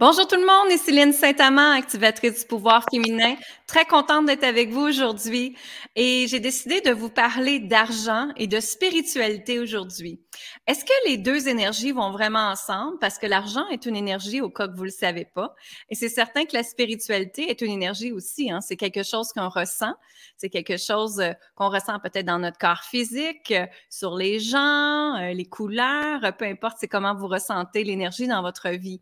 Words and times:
Bonjour 0.00 0.26
tout 0.26 0.36
le 0.36 0.46
monde, 0.46 0.72
ici 0.72 0.84
Céline 0.86 1.12
Saint-Amand, 1.12 1.72
activatrice 1.72 2.40
du 2.40 2.46
pouvoir 2.46 2.86
féminin. 2.90 3.36
Très 3.66 3.84
contente 3.84 4.24
d'être 4.24 4.44
avec 4.44 4.70
vous 4.70 4.80
aujourd'hui 4.80 5.54
et 5.94 6.26
j'ai 6.26 6.40
décidé 6.40 6.80
de 6.80 6.90
vous 6.90 7.10
parler 7.10 7.58
d'argent 7.58 8.28
et 8.38 8.46
de 8.46 8.60
spiritualité 8.60 9.60
aujourd'hui. 9.60 10.18
Est-ce 10.66 10.84
que 10.84 11.08
les 11.08 11.16
deux 11.16 11.48
énergies 11.48 11.92
vont 11.92 12.10
vraiment 12.10 12.48
ensemble? 12.50 12.98
Parce 12.98 13.18
que 13.18 13.26
l'argent 13.26 13.66
est 13.68 13.86
une 13.86 13.96
énergie 13.96 14.40
au 14.40 14.50
cas 14.50 14.68
que 14.68 14.76
vous 14.76 14.84
le 14.84 14.90
savez 14.90 15.24
pas. 15.24 15.54
Et 15.88 15.94
c'est 15.94 16.08
certain 16.08 16.44
que 16.44 16.54
la 16.54 16.62
spiritualité 16.62 17.50
est 17.50 17.60
une 17.60 17.72
énergie 17.72 18.12
aussi. 18.12 18.50
Hein? 18.50 18.60
C'est 18.60 18.76
quelque 18.76 19.02
chose 19.02 19.32
qu'on 19.32 19.48
ressent. 19.48 19.94
C'est 20.36 20.50
quelque 20.50 20.76
chose 20.76 21.20
euh, 21.20 21.32
qu'on 21.54 21.68
ressent 21.68 21.98
peut-être 22.00 22.26
dans 22.26 22.38
notre 22.38 22.58
corps 22.58 22.82
physique, 22.82 23.50
euh, 23.50 23.66
sur 23.88 24.16
les 24.16 24.38
gens, 24.38 25.16
euh, 25.16 25.32
les 25.32 25.46
couleurs, 25.46 26.36
peu 26.38 26.44
importe, 26.44 26.78
c'est 26.80 26.88
comment 26.88 27.14
vous 27.14 27.28
ressentez 27.28 27.84
l'énergie 27.84 28.26
dans 28.26 28.42
votre 28.42 28.70
vie. 28.70 29.00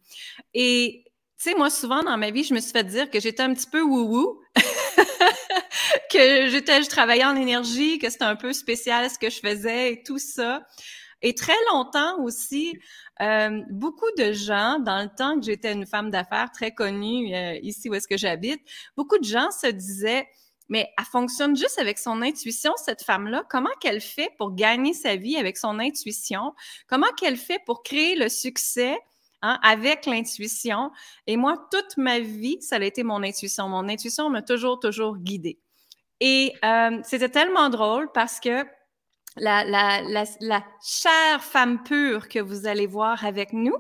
Et 0.55 1.05
tu 1.39 1.51
sais, 1.51 1.55
moi, 1.57 1.71
souvent 1.71 2.03
dans 2.03 2.17
ma 2.17 2.31
vie, 2.31 2.43
je 2.43 2.53
me 2.53 2.61
suis 2.61 2.73
fait 2.73 2.85
dire 2.85 3.11
que 3.11 3.21
j'étais 3.21 3.43
un 3.43 3.55
petit 3.55 3.69
peu 3.71 3.81
wou-wou, 3.81 4.41
que 6.13 6.49
j'étais, 6.49 6.83
je 6.83 6.89
travaillais 6.89 7.25
en 7.25 7.37
énergie, 7.37 7.99
que 7.99 8.11
c'était 8.11 8.25
un 8.25 8.35
peu 8.35 8.53
spécial 8.53 9.09
ce 9.09 9.19
que 9.19 9.31
je 9.31 9.39
faisais 9.39 9.93
et 9.93 10.03
tout 10.03 10.19
ça. 10.19 10.67
Et 11.23 11.35
très 11.35 11.57
longtemps 11.73 12.23
aussi, 12.23 12.79
euh, 13.21 13.63
beaucoup 13.71 14.11
de 14.17 14.33
gens, 14.33 14.79
dans 14.79 15.03
le 15.03 15.09
temps 15.09 15.39
que 15.39 15.47
j'étais 15.47 15.73
une 15.73 15.87
femme 15.87 16.11
d'affaires 16.11 16.51
très 16.53 16.73
connue 16.73 17.35
euh, 17.35 17.59
ici 17.63 17.89
où 17.89 17.95
est-ce 17.95 18.07
que 18.07 18.17
j'habite, 18.17 18.61
beaucoup 18.97 19.19
de 19.19 19.25
gens 19.25 19.51
se 19.51 19.67
disaient, 19.67 20.29
mais 20.69 20.89
elle 20.97 21.05
fonctionne 21.05 21.57
juste 21.57 21.79
avec 21.79 21.99
son 21.99 22.23
intuition, 22.23 22.73
cette 22.77 23.03
femme-là. 23.03 23.45
Comment 23.49 23.71
qu'elle 23.81 24.01
fait 24.01 24.31
pour 24.39 24.55
gagner 24.55 24.93
sa 24.93 25.17
vie 25.17 25.37
avec 25.37 25.57
son 25.57 25.79
intuition? 25.79 26.55
Comment 26.87 27.11
qu'elle 27.17 27.37
fait 27.37 27.61
pour 27.67 27.83
créer 27.83 28.15
le 28.15 28.29
succès 28.29 28.99
Hein, 29.41 29.59
avec 29.63 30.07
l'intuition? 30.07 30.91
Et 31.29 31.37
moi, 31.37 31.69
toute 31.71 31.97
ma 31.97 32.19
vie, 32.19 32.61
ça 32.61 32.77
a 32.77 32.83
été 32.83 33.05
mon 33.05 33.23
intuition. 33.23 33.69
Mon 33.69 33.89
intuition 33.89 34.31
m'a 34.31 34.43
toujours, 34.43 34.81
toujours 34.81 35.17
guidée. 35.17 35.61
Et 36.21 36.55
euh, 36.65 36.99
c'était 37.05 37.29
tellement 37.29 37.69
drôle 37.69 38.11
parce 38.13 38.41
que 38.41 38.65
la, 39.37 39.65
la, 39.65 40.03
la, 40.03 40.25
la, 40.41 40.65
chère 40.83 41.43
femme 41.43 41.83
pure 41.83 42.29
que 42.29 42.39
vous 42.39 42.67
allez 42.67 42.87
voir 42.87 43.25
avec 43.25 43.53
nous, 43.53 43.75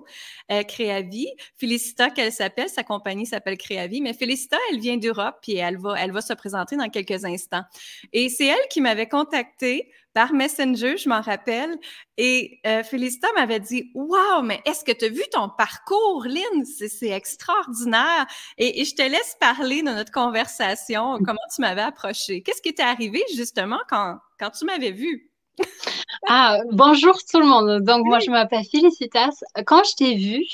euh, 0.52 0.62
Créavie, 0.62 1.32
Félicita 1.56 2.10
qu'elle 2.10 2.32
s'appelle, 2.32 2.68
sa 2.68 2.84
compagnie 2.84 3.26
s'appelle 3.26 3.58
Créavie, 3.58 4.00
mais 4.00 4.14
Félicita, 4.14 4.56
elle 4.70 4.78
vient 4.78 4.96
d'Europe 4.96 5.36
puis 5.42 5.56
elle 5.56 5.78
va, 5.78 5.94
elle 5.98 6.12
va 6.12 6.20
se 6.20 6.32
présenter 6.32 6.76
dans 6.76 6.88
quelques 6.88 7.24
instants. 7.24 7.64
Et 8.12 8.28
c'est 8.28 8.46
elle 8.46 8.68
qui 8.70 8.80
m'avait 8.80 9.08
contactée 9.08 9.90
par 10.14 10.32
Messenger, 10.32 10.96
je 10.96 11.08
m'en 11.08 11.20
rappelle. 11.20 11.76
Et 12.16 12.60
euh, 12.66 12.82
Félicita 12.82 13.28
m'avait 13.36 13.60
dit 13.60 13.90
Waouh, 13.94 14.42
mais 14.42 14.60
est-ce 14.64 14.84
que 14.84 14.92
tu 14.92 15.04
as 15.04 15.08
vu 15.08 15.22
ton 15.30 15.48
parcours, 15.48 16.24
Lynn? 16.26 16.64
C'est 16.64 17.10
extraordinaire. 17.10 18.26
Et, 18.56 18.84
je 18.84 18.94
te 18.94 19.02
laisse 19.02 19.36
parler 19.38 19.82
de 19.82 19.90
notre 19.90 20.10
conversation, 20.10 21.18
comment 21.24 21.38
tu 21.54 21.60
m'avais 21.60 21.82
approché. 21.82 22.42
Qu'est-ce 22.42 22.62
qui 22.62 22.74
t'est 22.74 22.82
arrivé 22.82 23.22
justement 23.36 23.78
quand, 23.88 24.18
quand 24.38 24.50
tu 24.50 24.64
m'avais 24.64 24.92
vu 24.92 25.27
ah, 26.28 26.58
bonjour 26.72 27.16
tout 27.30 27.40
le 27.40 27.46
monde. 27.46 27.84
Donc, 27.84 28.04
moi, 28.06 28.18
je 28.18 28.30
m'appelle 28.30 28.64
Félicitas. 28.64 29.42
Quand 29.66 29.82
je 29.84 29.94
t'ai 29.96 30.14
vue, 30.14 30.44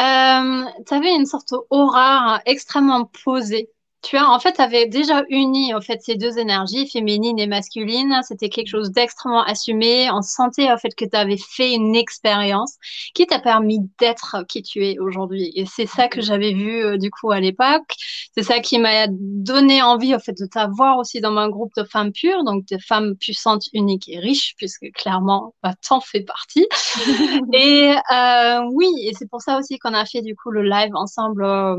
euh, 0.00 0.64
tu 0.86 0.94
avais 0.94 1.14
une 1.14 1.26
sorte 1.26 1.50
d'aura 1.50 2.40
extrêmement 2.46 3.04
posée 3.24 3.70
tu 4.08 4.16
as 4.16 4.30
en 4.30 4.40
fait 4.40 4.58
avais 4.58 4.86
déjà 4.86 5.22
uni 5.28 5.74
en 5.74 5.82
fait 5.82 6.00
ces 6.00 6.16
deux 6.16 6.38
énergies 6.38 6.88
féminine 6.88 7.38
et 7.38 7.46
masculine. 7.46 8.20
C'était 8.26 8.48
quelque 8.48 8.68
chose 8.68 8.90
d'extrêmement 8.90 9.42
assumé. 9.42 10.08
On 10.10 10.22
sentait 10.22 10.70
en 10.72 10.78
fait 10.78 10.94
que 10.94 11.04
tu 11.04 11.14
avais 11.14 11.36
fait 11.36 11.74
une 11.74 11.94
expérience 11.94 12.76
qui 13.12 13.26
t'a 13.26 13.38
permis 13.38 13.80
d'être 14.00 14.46
qui 14.48 14.62
tu 14.62 14.82
es 14.86 14.98
aujourd'hui. 14.98 15.52
Et 15.54 15.66
c'est 15.66 15.84
ça 15.84 16.08
que 16.08 16.22
j'avais 16.22 16.54
vu 16.54 16.82
euh, 16.82 16.96
du 16.96 17.10
coup 17.10 17.30
à 17.32 17.40
l'époque. 17.40 17.92
C'est 18.34 18.44
ça 18.44 18.60
qui 18.60 18.78
m'a 18.78 19.08
donné 19.10 19.82
envie 19.82 20.14
en 20.14 20.20
fait 20.20 20.38
de 20.38 20.46
t'avoir 20.46 20.96
aussi 20.96 21.20
dans 21.20 21.32
mon 21.32 21.48
groupe 21.48 21.74
de 21.76 21.84
femmes 21.84 22.12
pures 22.12 22.44
donc 22.44 22.64
de 22.66 22.78
femmes 22.78 23.14
puissantes 23.14 23.64
uniques 23.74 24.08
et 24.08 24.18
riches 24.20 24.54
puisque 24.56 24.86
clairement 24.94 25.54
bah, 25.62 25.74
t'en 25.86 26.00
fais 26.00 26.22
partie. 26.22 26.66
Et 27.52 27.94
euh, 28.12 28.60
oui 28.72 28.88
et 29.02 29.12
c'est 29.12 29.28
pour 29.28 29.42
ça 29.42 29.58
aussi 29.58 29.78
qu'on 29.78 29.92
a 29.92 30.06
fait 30.06 30.22
du 30.22 30.34
coup 30.34 30.50
le 30.50 30.62
live 30.62 30.94
ensemble 30.94 31.44
euh, 31.44 31.76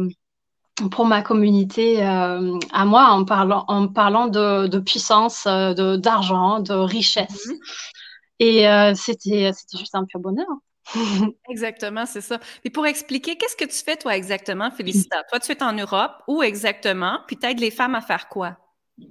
pour 0.92 1.06
ma 1.06 1.22
communauté 1.22 2.04
euh, 2.06 2.58
à 2.72 2.86
moi 2.86 3.08
en 3.08 3.26
parlant, 3.26 3.66
en 3.68 3.88
parlant 3.88 4.28
de, 4.28 4.68
de 4.68 4.80
puissance, 4.80 5.46
euh, 5.48 5.74
de, 5.74 5.96
d'argent, 5.96 6.60
de 6.60 6.74
richesse. 6.74 7.48
Mhm. 7.48 7.58
Et 8.40 8.68
euh, 8.68 8.94
c'était, 8.96 9.52
c'était 9.54 9.78
juste 9.78 9.96
un 9.96 10.06
pur 10.06 10.20
bonheur. 10.20 10.48
exactement, 11.50 12.06
c'est 12.06 12.22
ça. 12.22 12.40
Et 12.64 12.70
pour 12.70 12.86
expliquer, 12.88 13.36
qu'est-ce 13.38 13.56
que 13.56 13.66
tu 13.66 13.84
fais 13.84 13.98
toi 13.98 14.16
exactement, 14.16 14.72
Félicita? 14.72 15.24
Toi, 15.30 15.40
tu 15.40 15.52
es 15.52 15.62
en 15.62 15.74
Europe, 15.74 16.14
où 16.28 16.42
exactement? 16.42 17.20
Puis 17.28 17.38
t'aides 17.38 17.60
les 17.60 17.72
femmes 17.72 17.96
à 17.96 18.02
faire 18.02 18.30
quoi? 18.30 18.58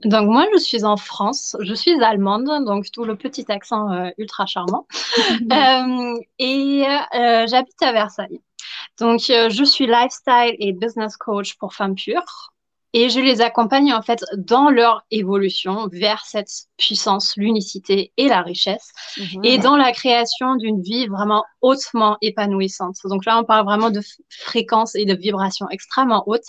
Donc 0.04 0.28
moi, 0.28 0.47
je 0.53 0.59
suis 0.59 0.84
en 0.84 0.97
France, 0.97 1.56
je 1.60 1.75
suis 1.75 2.03
allemande, 2.03 2.65
donc 2.65 2.91
tout 2.93 3.04
le 3.04 3.16
petit 3.16 3.50
accent 3.50 4.10
ultra 4.19 4.47
charmant. 4.47 4.87
et 6.38 6.84
j'habite 7.47 7.82
à 7.82 7.93
Versailles. 7.93 8.41
Donc, 8.98 9.31
euh, 9.31 9.48
je 9.48 9.65
suis 9.65 9.87
lifestyle 9.87 10.56
et 10.59 10.72
business 10.72 11.16
coach 11.16 11.54
pour 11.56 11.75
femmes 11.75 11.94
pures. 11.94 12.53
Et 12.94 13.10
je 13.10 13.21
les 13.21 13.43
accompagne 13.43 13.93
en 13.93 14.00
fait 14.00 14.25
dans 14.38 14.71
leur 14.71 15.04
évolution 15.10 15.88
vers 15.93 16.25
cette 16.25 16.50
puissance, 16.78 17.37
l'unicité 17.37 18.12
et 18.16 18.28
la 18.28 18.41
richesse, 18.41 18.93
mhm. 19.19 19.44
et 19.44 19.59
dans 19.59 19.77
la 19.77 19.93
création 19.93 20.56
d'une 20.56 20.81
vie 20.81 21.06
vraiment 21.06 21.44
hautement 21.60 22.16
épanouissante. 22.22 22.97
Donc 23.04 23.27
là, 23.27 23.38
on 23.38 23.44
parle 23.44 23.66
vraiment 23.66 23.91
de 23.91 24.00
fréquence 24.31 24.94
et 24.94 25.04
de 25.04 25.15
vibration 25.15 25.69
extrêmement 25.69 26.25
haute 26.27 26.47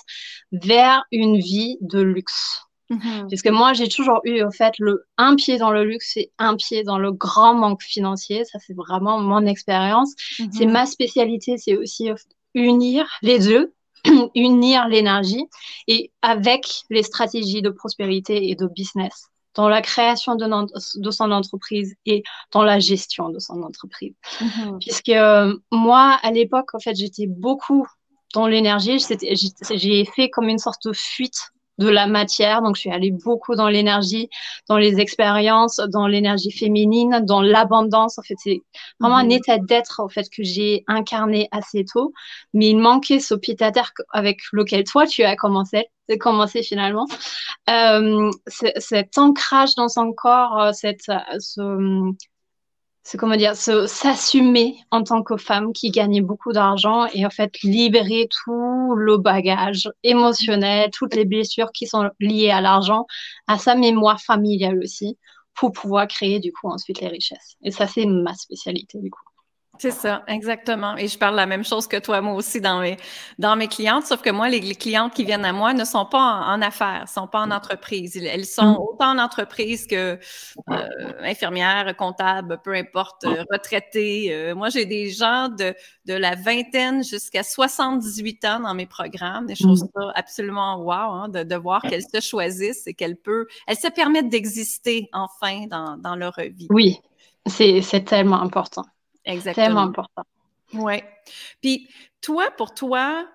vers 0.54 1.04
une 1.12 1.38
vie 1.38 1.78
de 1.82 2.00
luxe. 2.00 2.69
Mhm. 2.90 3.28
Puisque 3.28 3.48
moi, 3.48 3.74
j'ai 3.74 3.88
toujours 3.88 4.22
eu, 4.24 4.42
au 4.44 4.52
fait, 4.52 4.74
le, 4.80 5.06
un 5.18 5.36
pied 5.36 5.58
dans 5.58 5.72
le 5.72 5.84
luxe 5.84 6.18
et 6.18 6.32
un 6.38 6.56
pied 6.56 6.84
dans 6.84 6.98
le 6.98 7.12
grand 7.12 7.54
manque 7.54 7.84
financier. 7.84 8.46
Ça, 8.46 8.60
c'est 8.60 8.76
vraiment 8.76 9.20
mon 9.20 9.46
expérience. 9.46 10.14
C'est 10.52 10.66
mhm. 10.66 10.72
ma 10.72 10.86
spécialité. 10.86 11.58
C'est 11.58 11.78
aussi 11.78 12.10
unir 12.56 13.08
les 13.22 13.40
deux, 13.40 13.74
unir 14.36 14.88
l'énergie 14.88 15.46
et 15.88 16.12
avec 16.22 16.84
les 16.90 17.04
stratégies 17.04 17.62
de 17.62 17.70
prospérité 17.70 18.50
et 18.50 18.56
de 18.56 18.68
business 18.68 19.30
dans 19.56 19.68
la 19.68 19.82
création 19.82 20.36
de, 20.36 20.46
de 21.02 21.12
son 21.12 21.32
entreprise 21.32 21.96
et 22.06 22.24
dans 22.52 22.64
la 22.64 22.80
gestion 22.80 23.30
de 23.30 23.40
son 23.40 23.62
entreprise. 23.64 24.14
Mhm. 24.42 24.80
Puisque 24.80 25.10
euh, 25.10 25.56
moi, 25.72 26.18
à 26.22 26.32
l'époque, 26.32 26.74
en 26.74 26.80
fait, 26.80 26.96
j'étais 26.96 27.28
beaucoup 27.28 27.86
dans 28.34 28.48
l'énergie. 28.48 29.00
J'ai 29.72 30.06
fait 30.06 30.30
comme 30.30 30.50
une 30.50 30.60
sorte 30.60 30.88
de 30.88 30.94
fuite 30.94 31.52
de 31.80 31.90
la 31.90 32.08
matière. 32.08 32.62
Donc, 32.62 32.76
je 32.76 32.82
suis 32.82 32.92
allée 32.92 33.12
beaucoup 33.12 33.56
dans 33.56 33.70
l'énergie, 33.70 34.30
dans 34.68 34.78
les 34.78 35.00
expériences, 35.00 35.78
dans 35.78 36.08
l'énergie 36.08 36.52
féminine, 36.52 37.22
dans 37.24 37.42
l'abondance. 37.42 38.20
En 38.20 38.22
fait, 38.22 38.36
c'est 38.38 38.62
vraiment 39.00 39.18
un 39.18 39.24
mhm. 39.24 39.32
état 39.32 39.58
d'être, 39.58 40.00
en 40.00 40.10
fait, 40.10 40.30
que 40.30 40.44
j'ai 40.44 40.84
incarné 40.88 41.48
assez 41.52 41.86
tôt. 41.86 42.14
Mais 42.54 42.68
il 42.70 42.78
manquait 42.78 43.20
ce 43.20 43.34
pied 43.34 43.56
à 43.62 43.72
terre 43.72 43.92
avec 44.12 44.42
lequel 44.52 44.84
toi, 44.84 45.08
tu 45.08 45.24
as 45.24 45.36
commencé, 45.36 45.88
commencé 46.20 46.62
finalement. 46.62 47.08
Euh, 47.70 48.30
cet 48.48 49.18
ancrage 49.18 49.76
dans 49.76 49.90
son 49.90 50.12
corps, 50.12 50.60
euh, 50.60 50.72
cette, 50.74 51.12
ce, 51.40 52.14
c'est 53.10 53.18
comment 53.18 53.36
dire, 53.38 53.56
s'assumer 53.56 54.78
en 54.92 55.02
tant 55.02 55.24
que 55.24 55.36
femme 55.36 55.74
qui 55.74 55.90
gagne 55.90 56.22
beaucoup 56.24 56.52
d'argent 56.52 57.08
et 57.08 57.26
en 57.26 57.32
fait 57.32 57.60
libérer 57.64 58.30
tout 58.30 58.94
le 58.96 59.18
bagage 59.18 59.90
émotionnel, 60.04 60.92
toutes 60.92 61.16
les 61.16 61.26
blessures 61.26 61.72
qui 61.72 61.88
sont 61.88 62.12
liées 62.20 62.52
à 62.52 62.62
l'argent, 62.62 63.08
à 63.48 63.58
sa 63.58 63.74
mémoire 63.74 64.22
familiale 64.22 64.78
aussi, 64.84 65.18
pour 65.56 65.72
pouvoir 65.72 66.08
créer 66.08 66.40
du 66.40 66.52
coup 66.52 66.70
ensuite 66.70 67.02
les 67.02 67.08
richesses. 67.08 67.56
Et 67.64 67.72
ça, 67.72 67.88
c'est 67.88 68.06
ma 68.06 68.36
spécialité 68.36 69.00
du 69.00 69.10
coup. 69.10 69.29
C'est 69.80 69.92
ça, 69.92 70.24
exactement. 70.28 70.98
Et 70.98 71.08
je 71.08 71.18
parle 71.18 71.38
la 71.38 71.46
même 71.46 71.64
chose 71.64 71.88
que 71.88 71.96
toi, 71.96 72.20
moi 72.20 72.34
aussi, 72.34 72.60
dans 72.60 72.82
mes, 72.82 72.98
dans 73.38 73.56
mes 73.56 73.70
clientes, 73.70 74.06
sauf 74.06 74.22
que 74.22 74.30
moi, 74.30 74.50
les, 74.50 74.76
clientes 74.76 75.14
qui 75.14 75.24
viennent 75.24 75.46
à 75.46 75.54
moi 75.54 75.74
ne 75.74 75.86
sont 75.86 76.06
pas 76.06 76.44
en, 76.48 76.62
affaires, 76.62 77.04
ne 77.04 77.08
sont 77.08 77.28
pas 77.28 77.40
en 77.40 77.50
entreprise. 77.50 78.18
Elles 78.18 78.46
sont 78.46 78.74
mm. 78.74 78.78
autant 78.78 79.12
en 79.12 79.20
entreprise 79.20 79.88
que 79.88 80.20
euh, 80.70 80.88
infirmières, 81.22 81.96
comptables, 81.96 82.60
peu 82.62 82.74
importe, 82.74 83.24
euh, 83.24 83.46
retraitées. 83.50 84.34
Euh, 84.34 84.54
moi, 84.54 84.68
j'ai 84.68 84.86
des 84.86 85.12
gens 85.12 85.48
de, 85.48 85.74
de 86.06 86.14
la 86.14 86.36
vingtaine 86.36 87.02
jusqu'à 87.02 87.44
78 87.44 88.44
ans 88.46 88.60
dans 88.60 88.74
mes 88.74 88.86
programmes. 88.86 89.50
Et 89.50 89.56
je 89.56 89.64
trouve 89.64 89.82
mm. 89.96 90.12
absolument 90.14 90.84
wow 90.84 90.92
hein, 90.92 91.30
de, 91.30 91.44
de, 91.44 91.56
voir 91.56 91.82
qu'elles 91.84 92.04
se 92.04 92.20
choisissent 92.20 92.86
et 92.86 92.94
qu'elles 92.94 93.16
peuvent, 93.16 93.46
elles 93.66 93.80
se 93.80 93.88
permettent 93.88 94.30
d'exister 94.30 95.08
enfin 95.14 95.68
dans, 95.68 95.96
dans 95.96 96.18
leur 96.18 96.36
vie. 96.38 96.68
Oui, 96.70 97.00
c'est 97.48 98.04
tellement 98.06 98.42
important. 98.42 98.84
Exactement. 99.30 99.66
Tellement 99.66 99.82
important. 99.82 100.24
Oui. 100.74 101.02
Puis 101.62 101.90
toi, 102.22 102.50
pour 102.58 102.74
toi, 102.74 103.28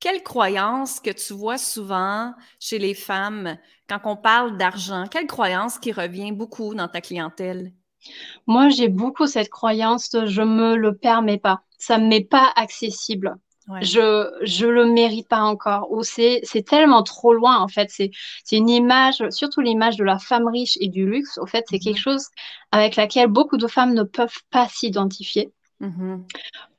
quelle 0.00 0.22
croyance 0.22 0.98
que 1.00 1.10
tu 1.10 1.34
vois 1.34 1.58
souvent 1.58 2.34
chez 2.58 2.78
les 2.78 2.94
femmes 2.94 3.58
quand 3.88 4.00
on 4.04 4.16
parle 4.16 4.56
d'argent? 4.56 5.04
Quelle 5.10 5.26
croyance 5.26 5.78
qui 5.78 5.92
revient 5.92 6.32
beaucoup 6.32 6.74
dans 6.74 6.88
ta 6.88 7.00
clientèle? 7.00 7.72
Moi, 8.46 8.70
j'ai 8.70 8.88
beaucoup 8.88 9.26
cette 9.26 9.50
croyance 9.50 10.10
de 10.10 10.26
je 10.26 10.42
me 10.42 10.74
le 10.74 10.96
permets 10.96 11.38
pas. 11.38 11.62
Ça 11.78 11.98
ne 11.98 12.08
m'est 12.08 12.24
pas 12.24 12.50
accessible. 12.56 13.36
Je 13.80 14.30
je 14.42 14.66
le 14.66 14.86
mérite 14.86 15.28
pas 15.28 15.40
encore. 15.40 15.90
Ou 15.92 16.02
c'est 16.02 16.40
c'est 16.42 16.62
tellement 16.62 17.02
trop 17.02 17.32
loin 17.32 17.58
en 17.58 17.68
fait. 17.68 17.88
C'est 17.90 18.10
c'est 18.44 18.56
une 18.56 18.68
image, 18.70 19.22
surtout 19.30 19.60
l'image 19.60 19.96
de 19.96 20.04
la 20.04 20.18
femme 20.18 20.48
riche 20.48 20.76
et 20.80 20.88
du 20.88 21.06
luxe. 21.06 21.38
Au 21.38 21.46
fait, 21.46 21.64
c'est 21.68 21.78
quelque 21.78 21.96
mhm. 21.96 22.02
chose 22.02 22.26
avec 22.72 22.96
laquelle 22.96 23.28
beaucoup 23.28 23.56
de 23.56 23.66
femmes 23.66 23.94
ne 23.94 24.02
peuvent 24.02 24.42
pas 24.50 24.68
s'identifier. 24.68 25.52
Mhm. 25.80 26.26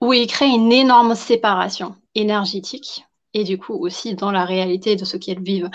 Où 0.01 0.13
il 0.13 0.27
crée 0.27 0.47
une 0.47 0.71
énorme 0.71 1.15
séparation 1.15 1.95
énergétique 2.13 3.05
et 3.33 3.43
du 3.43 3.57
coup 3.57 3.73
aussi 3.73 4.15
dans 4.15 4.31
la 4.31 4.45
réalité 4.45 4.95
de 4.95 5.05
ce 5.05 5.17
qu'elles 5.17 5.41
vivent. 5.41 5.69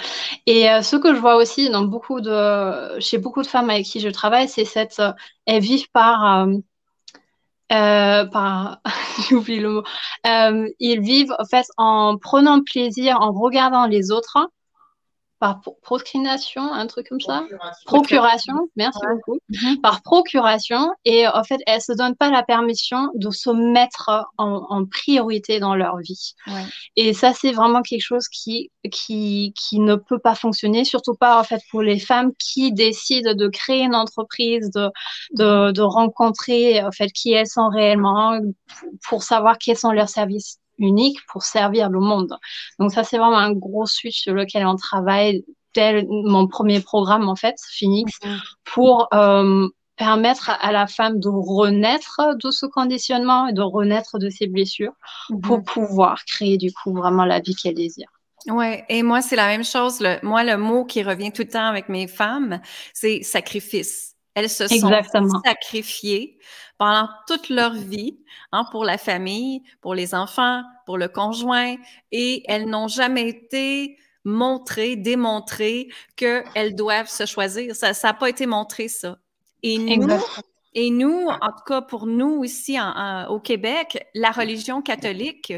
Et 0.46 0.70
euh, 0.70 0.82
ce 0.82 0.96
que 0.96 1.14
je 1.14 1.20
vois 1.20 1.36
aussi 1.36 1.70
dans 1.70 1.84
beaucoup 1.84 2.20
de, 2.20 3.00
chez 3.00 3.19
beaucoup 3.19 3.42
de 3.42 3.46
femmes 3.46 3.70
avec 3.70 3.86
qui 3.86 4.00
je 4.00 4.08
travaille, 4.08 4.48
c'est 4.48 4.64
cette, 4.64 4.98
euh, 5.00 5.12
elles 5.46 5.62
vivent 5.62 5.90
par, 5.92 6.46
euh, 6.46 6.56
euh 7.72 8.24
par, 8.26 8.80
j'oublie 9.28 9.60
le 9.60 9.70
mot, 9.70 9.82
ils 10.78 11.00
vivent 11.00 11.34
en 11.38 11.44
fait 11.44 11.66
en 11.76 12.16
prenant 12.18 12.62
plaisir, 12.62 13.18
en 13.20 13.32
regardant 13.32 13.86
les 13.86 14.10
autres 14.10 14.38
par 15.38 15.60
procrastination, 15.82 16.62
un 16.62 16.86
truc 16.86 17.08
comme 17.08 17.20
ça? 17.20 17.44
Procuration, 17.84 18.54
merci 18.76 19.00
beaucoup. 19.10 19.38
Mhm. 19.50 19.80
Par 19.80 20.02
procuration, 20.02 20.92
et 21.04 21.26
en 21.28 21.44
fait, 21.44 21.60
elles 21.66 21.82
se 21.82 21.92
donnent 21.92 22.16
pas 22.16 22.30
la 22.30 22.42
permission 22.42 23.10
de 23.14 23.30
se 23.30 23.50
mettre 23.50 24.26
en, 24.38 24.84
priorité 24.86 25.58
dans 25.58 25.74
leur 25.74 25.98
vie. 25.98 26.34
Et 26.96 27.12
ça, 27.12 27.32
c'est 27.32 27.52
vraiment 27.52 27.82
quelque 27.82 28.02
chose 28.02 28.28
qui, 28.28 28.70
qui, 28.90 29.52
qui 29.56 29.78
ne 29.78 29.96
peut 29.96 30.18
pas 30.18 30.34
fonctionner, 30.34 30.84
surtout 30.84 31.14
pas 31.14 31.38
en 31.40 31.44
fait 31.44 31.62
pour 31.70 31.82
les 31.82 31.98
femmes 31.98 32.32
qui 32.38 32.72
décident 32.72 33.34
de 33.34 33.48
créer 33.48 33.82
une 33.82 33.94
entreprise, 33.94 34.70
de, 34.70 34.90
de, 35.32 35.72
de 35.72 35.82
rencontrer 35.82 36.82
en 36.82 36.92
fait 36.92 37.10
qui 37.12 37.32
elles 37.32 37.48
sont 37.48 37.68
réellement, 37.68 38.38
pour 39.08 39.22
savoir 39.22 39.58
quels 39.58 39.76
sont 39.76 39.92
leurs 39.92 40.08
services 40.08 40.58
unique 40.78 41.19
pour 41.28 41.43
servir 41.43 41.90
le 41.90 42.00
monde. 42.00 42.37
Donc 42.78 42.93
ça, 42.93 43.05
c'est 43.05 43.19
vraiment 43.19 43.38
un 43.38 43.52
gros 43.52 43.87
switch 43.87 44.20
sur 44.20 44.34
lequel 44.34 44.67
on 44.67 44.76
travaille 44.76 45.44
dès 45.75 46.05
mon 46.08 46.46
premier 46.49 46.81
programme, 46.81 47.28
en 47.28 47.37
fait, 47.37 47.56
Phoenix, 47.78 48.12
mhm. 48.25 48.38
pour 48.64 49.08
euh, 49.12 49.69
permettre 49.96 50.50
à 50.61 50.73
la 50.73 50.87
femme 50.87 51.20
de 51.20 51.28
renaître 51.28 52.20
de 52.43 52.50
ce 52.50 52.67
conditionnement 52.67 53.49
et 53.49 53.52
de 53.52 53.62
renaître 53.62 54.19
de 54.19 54.31
ses 54.31 54.46
blessures 54.46 54.93
mhm. 55.31 55.40
pour 55.40 55.62
pouvoir 55.62 56.25
créer 56.25 56.58
du 56.58 56.73
coup 56.73 56.94
vraiment 56.94 57.25
la 57.25 57.40
vie 57.40 57.55
qu'elle 57.55 57.75
désire. 57.75 58.08
Ouais, 58.49 58.84
et 58.88 59.02
moi 59.02 59.22
c'est 59.22 59.37
la 59.37 59.49
même 59.49 59.64
chose. 59.64 60.00
Le, 60.00 60.19
moi, 60.22 60.44
le 60.44 60.56
mot 60.56 60.84
qui 60.84 61.02
revient 61.02 61.32
tout 61.32 61.43
le 61.43 61.49
temps 61.49 61.67
avec 61.67 61.88
mes 61.88 62.06
femmes, 62.06 62.61
c'est 62.94 63.22
sacrifice. 63.22 64.15
Elles 64.36 64.50
se 64.50 64.68
sont 64.68 64.90
sacrifiées 65.44 66.38
pendant 66.76 67.08
toute 67.26 67.48
leur 67.48 67.72
vie 67.72 68.18
hein, 68.52 68.64
pour 68.70 68.84
la 68.84 68.98
famille, 68.98 69.62
pour 69.80 69.94
les 69.94 70.14
enfants, 70.14 70.62
pour 70.84 70.98
le 70.98 71.08
conjoint, 71.08 71.76
et 72.12 72.44
elles 72.46 72.68
n'ont 72.68 72.86
jamais 72.86 73.28
été 73.28 73.96
montrées, 74.24 74.96
démontrées 74.96 75.88
qu'elles 76.16 76.74
doivent 76.74 77.08
se 77.08 77.24
choisir. 77.24 77.74
Ça 77.74 77.92
n'a 78.02 78.12
pas 78.12 78.28
été 78.28 78.44
montré, 78.44 78.88
ça. 78.88 79.16
Et 79.62 79.78
nous, 79.78 80.20
et 80.74 80.90
nous, 80.90 81.28
en 81.28 81.48
tout 81.52 81.64
cas 81.66 81.80
pour 81.80 82.06
nous 82.06 82.44
ici 82.44 82.76
au 83.30 83.40
Québec, 83.40 84.06
la 84.14 84.30
religion 84.32 84.82
catholique 84.82 85.54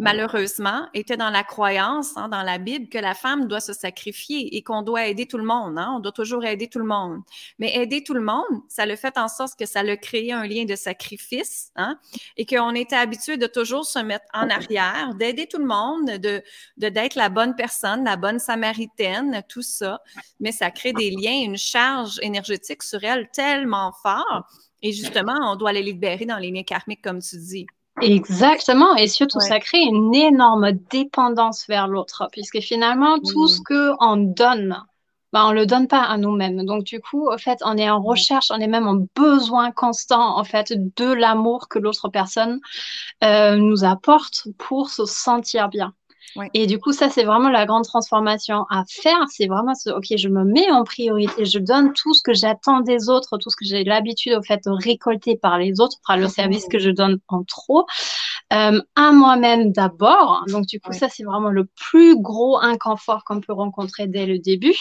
malheureusement, 0.00 0.88
était 0.94 1.18
dans 1.18 1.28
la 1.28 1.44
croyance, 1.44 2.16
hein, 2.16 2.28
dans 2.28 2.42
la 2.42 2.56
Bible, 2.56 2.88
que 2.88 2.96
la 2.96 3.14
femme 3.14 3.46
doit 3.48 3.60
se 3.60 3.74
sacrifier 3.74 4.56
et 4.56 4.62
qu'on 4.62 4.80
doit 4.80 5.06
aider 5.06 5.26
tout 5.26 5.36
le 5.36 5.44
monde. 5.44 5.78
Hein, 5.78 5.92
on 5.96 6.00
doit 6.00 6.10
toujours 6.10 6.44
aider 6.44 6.68
tout 6.68 6.78
le 6.78 6.86
monde. 6.86 7.20
Mais 7.58 7.76
aider 7.76 8.02
tout 8.02 8.14
le 8.14 8.22
monde, 8.22 8.62
ça 8.68 8.86
le 8.86 8.96
fait 8.96 9.18
en 9.18 9.28
sorte 9.28 9.58
que 9.58 9.66
ça 9.66 9.82
le 9.82 9.96
crée 9.96 10.32
un 10.32 10.46
lien 10.46 10.64
de 10.64 10.74
sacrifice 10.74 11.70
hein, 11.76 11.98
et 12.38 12.46
qu'on 12.46 12.74
était 12.74 12.96
habitué 12.96 13.36
de 13.36 13.46
toujours 13.46 13.84
se 13.84 13.98
mettre 13.98 14.24
en 14.32 14.48
arrière, 14.48 15.14
d'aider 15.14 15.46
tout 15.46 15.58
le 15.58 15.66
monde, 15.66 16.06
de 16.18 16.42
d'être 16.78 17.14
la 17.14 17.28
bonne 17.28 17.54
personne, 17.54 18.04
la 18.04 18.16
bonne 18.16 18.38
samaritaine, 18.38 19.42
tout 19.48 19.62
ça. 19.62 20.00
Mais 20.40 20.50
ça 20.50 20.70
crée 20.70 20.94
des 20.94 21.10
liens, 21.10 21.44
une 21.44 21.58
charge 21.58 22.18
énergétique 22.22 22.82
sur 22.82 23.04
elle 23.04 23.28
tellement 23.30 23.92
fort. 24.02 24.48
Et 24.82 24.92
justement, 24.92 25.36
on 25.52 25.56
doit 25.56 25.72
les 25.72 25.82
libérer 25.82 26.24
dans 26.24 26.38
les 26.38 26.50
liens 26.50 26.62
karmiques, 26.62 27.02
comme 27.02 27.20
tu 27.20 27.36
dis. 27.36 27.66
Exactement, 28.00 28.94
et 28.96 29.08
surtout 29.08 29.40
ça 29.40 29.60
crée 29.60 29.82
une 29.82 30.14
énorme 30.14 30.72
dépendance 30.90 31.66
vers 31.68 31.86
l'autre, 31.86 32.28
puisque 32.32 32.60
finalement 32.60 33.18
tout 33.18 33.46
ce 33.46 33.60
que 33.60 33.92
on 34.00 34.16
donne, 34.16 34.82
ben, 35.32 35.46
on 35.46 35.52
le 35.52 35.66
donne 35.66 35.86
pas 35.86 36.02
à 36.02 36.16
nous-mêmes. 36.16 36.64
Donc 36.64 36.84
du 36.84 37.00
coup, 37.00 37.30
en 37.30 37.38
fait, 37.38 37.58
on 37.62 37.76
est 37.76 37.90
en 37.90 38.00
recherche, 38.02 38.50
on 38.50 38.58
est 38.58 38.66
même 38.68 38.88
en 38.88 39.04
besoin 39.14 39.70
constant 39.70 40.38
en 40.38 40.44
fait 40.44 40.72
de 40.96 41.12
l'amour 41.12 41.68
que 41.68 41.78
l'autre 41.78 42.08
personne 42.08 42.60
euh, 43.24 43.56
nous 43.56 43.84
apporte 43.84 44.48
pour 44.58 44.90
se 44.90 45.04
sentir 45.04 45.68
bien. 45.68 45.94
Et 46.54 46.66
du 46.66 46.78
coup, 46.78 46.92
ça, 46.92 47.08
c'est 47.08 47.24
vraiment 47.24 47.48
la 47.48 47.66
grande 47.66 47.84
transformation 47.84 48.64
à 48.70 48.84
faire. 48.88 49.24
C'est 49.28 49.46
vraiment 49.46 49.74
ce, 49.74 49.90
OK, 49.90 50.06
je 50.16 50.28
me 50.28 50.44
mets 50.44 50.70
en 50.70 50.84
priorité, 50.84 51.44
je 51.44 51.58
donne 51.58 51.92
tout 51.92 52.14
ce 52.14 52.22
que 52.22 52.34
j'attends 52.34 52.80
des 52.80 53.08
autres, 53.08 53.38
tout 53.38 53.50
ce 53.50 53.56
que 53.56 53.64
j'ai 53.64 53.84
l'habitude, 53.84 54.34
au 54.34 54.42
fait, 54.42 54.60
de 54.64 54.70
récolter 54.70 55.36
par 55.36 55.58
les 55.58 55.80
autres, 55.80 55.96
par 56.06 56.16
le 56.16 56.28
service 56.28 56.66
que 56.70 56.78
je 56.78 56.90
donne 56.90 57.18
en 57.28 57.42
trop 57.44 57.86
euh, 58.52 58.80
à 58.96 59.12
moi-même 59.12 59.70
d'abord. 59.70 60.44
Donc, 60.48 60.66
du 60.66 60.80
coup, 60.80 60.92
ça, 60.92 61.08
c'est 61.08 61.22
vraiment 61.22 61.50
le 61.50 61.66
plus 61.66 62.20
gros 62.20 62.58
inconfort 62.58 63.22
qu'on 63.24 63.40
peut 63.40 63.52
rencontrer 63.52 64.08
dès 64.08 64.26
le 64.26 64.38
début, 64.38 64.74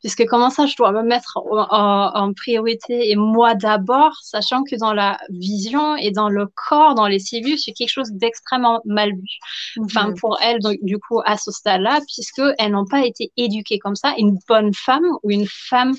puisque 0.00 0.24
comment 0.26 0.50
ça, 0.50 0.66
je 0.66 0.76
dois 0.76 0.92
me 0.92 1.02
mettre 1.02 1.38
en, 1.44 2.32
priorité 2.36 3.10
et 3.10 3.16
moi 3.16 3.54
d'abord, 3.54 4.12
sachant 4.22 4.62
que 4.62 4.76
dans 4.76 4.92
la 4.92 5.18
vision 5.30 5.96
et 5.96 6.12
dans 6.12 6.28
le 6.28 6.46
corps, 6.46 6.94
dans 6.94 7.06
les 7.06 7.18
cellules, 7.18 7.58
c'est 7.58 7.72
quelque 7.72 7.90
chose 7.90 8.12
d'extrêmement 8.12 8.80
mal 8.84 9.10
vu. 9.10 9.82
Enfin, 9.82 10.12
pour 10.20 10.38
elles, 10.40 10.60
donc, 10.60 10.76
du 10.88 10.98
coup, 10.98 11.20
à 11.24 11.36
ce 11.36 11.50
stade-là, 11.50 12.00
puisqu'elles 12.06 12.72
n'ont 12.72 12.86
pas 12.86 13.04
été 13.04 13.30
éduquées 13.36 13.78
comme 13.78 13.96
ça. 13.96 14.14
Une 14.18 14.38
bonne 14.48 14.74
femme 14.74 15.06
ou 15.22 15.30
une 15.30 15.46
femme 15.46 15.94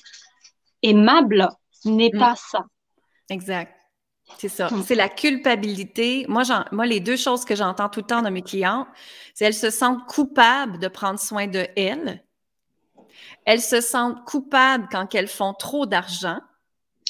aimable 0.82 1.48
n'est 1.86 2.12
mm. 2.14 2.20
pas 2.20 2.36
ça. 2.36 2.66
Exact. 3.30 3.74
C'est 4.38 4.50
ça. 4.50 4.70
C'est 4.86 4.96
la 4.96 5.10
culpabilité. 5.10 6.26
Moi, 6.28 6.44
moi, 6.72 6.86
les 6.86 7.00
deux 7.00 7.18
choses 7.18 7.46
que 7.46 7.56
j'entends 7.56 7.90
tout 7.90 8.02
le 8.02 8.06
temps 8.06 8.22
de 8.22 8.30
mes 8.30 8.44
clients, 8.44 8.88
c'est 9.34 9.46
elles 9.46 9.54
se 9.54 9.70
sentent 9.70 10.06
coupables 10.08 10.78
de 10.80 10.88
prendre 10.88 11.20
soin 11.20 11.48
de 11.48 11.68
elles. 11.76 12.24
Elles 13.46 13.62
se 13.62 13.82
sentent 13.82 14.24
coupables 14.26 14.88
quand 14.92 15.16
elles 15.16 15.28
font 15.28 15.54
trop 15.54 15.86
d'argent. 15.86 16.40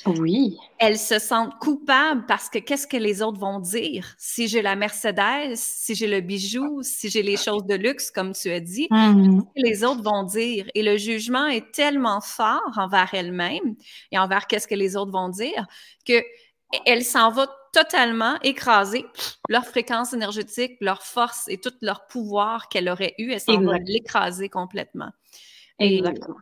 Oui. 0.05 0.57
Elles 0.77 0.97
se 0.97 1.19
sentent 1.19 1.57
coupables 1.59 2.25
parce 2.27 2.49
que 2.49 2.59
qu'est-ce 2.59 2.87
que 2.87 2.97
les 2.97 3.21
autres 3.21 3.39
vont 3.39 3.59
dire? 3.59 4.15
Si 4.17 4.47
j'ai 4.47 4.61
la 4.61 4.75
Mercedes, 4.75 5.55
si 5.55 5.95
j'ai 5.95 6.07
le 6.07 6.21
bijou, 6.21 6.81
si 6.83 7.09
j'ai 7.09 7.23
les 7.23 7.37
choses 7.37 7.65
de 7.65 7.75
luxe, 7.75 8.11
comme 8.11 8.33
tu 8.33 8.49
as 8.51 8.59
dit, 8.59 8.87
mm-hmm. 8.91 9.43
les 9.55 9.83
autres 9.83 10.03
vont 10.03 10.23
dire? 10.23 10.69
Et 10.75 10.83
le 10.83 10.97
jugement 10.97 11.47
est 11.47 11.71
tellement 11.71 12.21
fort 12.21 12.77
envers 12.77 13.13
elles-mêmes 13.13 13.75
et 14.11 14.19
envers 14.19 14.47
qu'est-ce 14.47 14.67
que 14.67 14.75
les 14.75 14.95
autres 14.95 15.11
vont 15.11 15.29
dire 15.29 15.67
que 16.05 16.21
elle 16.85 17.03
s'en 17.03 17.31
va 17.31 17.47
totalement 17.73 18.39
écraser 18.41 19.05
leur 19.47 19.65
fréquence 19.65 20.13
énergétique, 20.13 20.77
leur 20.81 21.03
force 21.03 21.47
et 21.47 21.57
tout 21.57 21.73
leur 21.81 22.07
pouvoir 22.07 22.69
qu'elle 22.69 22.89
aurait 22.89 23.15
eu. 23.17 23.31
Elle 23.31 23.41
s'en 23.41 23.61
va 23.61 23.77
l'écraser 23.79 24.49
complètement. 24.49 25.11
Exactement. 25.79 26.37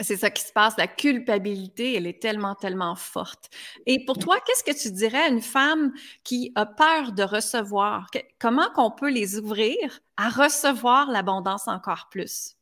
C'est 0.00 0.16
ça 0.16 0.30
qui 0.30 0.42
se 0.42 0.52
passe. 0.52 0.76
La 0.76 0.86
culpabilité, 0.86 1.96
elle 1.96 2.06
est 2.06 2.20
tellement, 2.20 2.54
tellement 2.54 2.94
forte. 2.94 3.50
Et 3.86 4.04
pour 4.04 4.18
toi, 4.18 4.36
qu'est-ce 4.46 4.62
que 4.62 4.80
tu 4.80 4.92
dirais 4.92 5.22
à 5.22 5.28
une 5.28 5.42
femme 5.42 5.92
qui 6.24 6.52
a 6.54 6.66
peur 6.66 7.12
de 7.12 7.22
recevoir? 7.22 8.10
Comment 8.38 8.70
qu'on 8.74 8.90
peut 8.90 9.10
les 9.10 9.38
ouvrir 9.38 9.76
à 10.16 10.28
recevoir 10.28 11.10
l'abondance 11.10 11.66
encore 11.66 12.08
plus? 12.10 12.56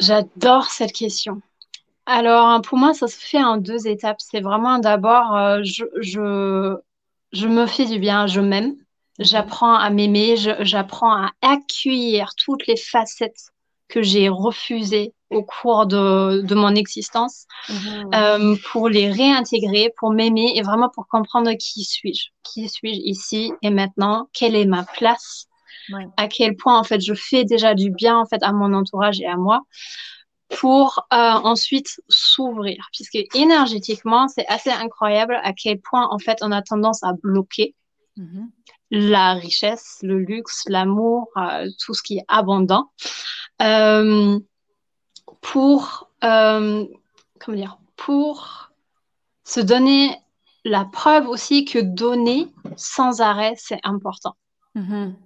J'adore 0.00 0.70
cette 0.70 0.92
question. 0.92 1.42
Alors, 2.06 2.62
pour 2.62 2.78
moi, 2.78 2.94
ça 2.94 3.06
se 3.06 3.18
fait 3.18 3.42
en 3.42 3.58
deux 3.58 3.86
étapes. 3.86 4.20
C'est 4.20 4.40
vraiment 4.40 4.78
d'abord, 4.78 5.36
euh, 5.36 5.60
je, 5.62 5.84
je, 6.00 7.46
me 7.46 7.66
fais 7.66 7.84
du 7.84 7.98
bien, 7.98 8.26
je 8.26 8.40
m'aime, 8.40 8.76
j'apprends 9.18 9.74
à 9.74 9.90
m'aimer, 9.90 10.36
j'apprends 10.60 11.12
à 11.12 11.30
accueillir 11.42 12.34
toutes 12.34 12.66
les 12.66 12.76
facettes 12.76 13.50
que 13.88 14.00
j'ai 14.00 14.30
refusées 14.30 15.12
au 15.30 15.42
cours 15.42 15.86
de, 15.86 16.40
de 16.40 16.54
mon 16.54 16.74
existence 16.74 17.46
mhm. 17.68 18.10
euh, 18.14 18.56
pour 18.70 18.88
les 18.88 19.10
réintégrer, 19.10 19.92
pour 19.98 20.12
m'aimer 20.12 20.52
et 20.56 20.62
vraiment 20.62 20.88
pour 20.88 21.06
comprendre 21.06 21.52
qui 21.52 21.84
suis-je, 21.84 22.28
qui 22.42 22.68
suis-je 22.68 23.00
ici 23.00 23.52
et 23.62 23.70
maintenant, 23.70 24.28
quelle 24.32 24.54
est 24.54 24.66
ma 24.66 24.84
place, 24.84 25.46
à 26.16 26.28
quel 26.28 26.56
point 26.56 26.78
en 26.78 26.84
fait 26.84 27.00
je 27.00 27.14
fais 27.14 27.44
déjà 27.44 27.74
du 27.74 27.90
bien 27.90 28.18
en 28.18 28.26
fait 28.26 28.42
à 28.42 28.52
mon 28.52 28.74
entourage 28.74 29.20
et 29.20 29.26
à 29.26 29.36
moi 29.36 29.62
pour 30.48 31.06
euh, 31.12 31.16
ensuite 31.16 32.00
s'ouvrir, 32.08 32.88
puisque 32.92 33.18
énergétiquement, 33.34 34.28
c'est 34.28 34.46
assez 34.46 34.70
incroyable 34.70 35.38
à 35.42 35.52
quel 35.52 35.80
point, 35.80 36.08
en 36.10 36.18
fait, 36.18 36.38
on 36.40 36.52
a 36.52 36.62
tendance 36.62 37.02
à 37.02 37.12
bloquer 37.12 37.74
mhm. 38.16 38.50
la 38.90 39.34
richesse, 39.34 39.98
le 40.02 40.18
luxe, 40.18 40.64
l'amour, 40.66 41.28
euh, 41.36 41.68
tout 41.78 41.92
ce 41.92 42.02
qui 42.02 42.18
est 42.18 42.24
abondant, 42.28 42.90
euh, 43.60 44.38
dire, 47.56 47.78
pour 47.96 48.70
se 49.44 49.60
donner 49.60 50.16
la 50.64 50.84
preuve 50.84 51.28
aussi 51.28 51.64
que 51.64 51.78
donner 51.78 52.52
sans 52.76 53.20
arrêt, 53.20 53.54
c'est 53.56 53.80
important. 53.82 54.36
Mhm. 54.74 55.16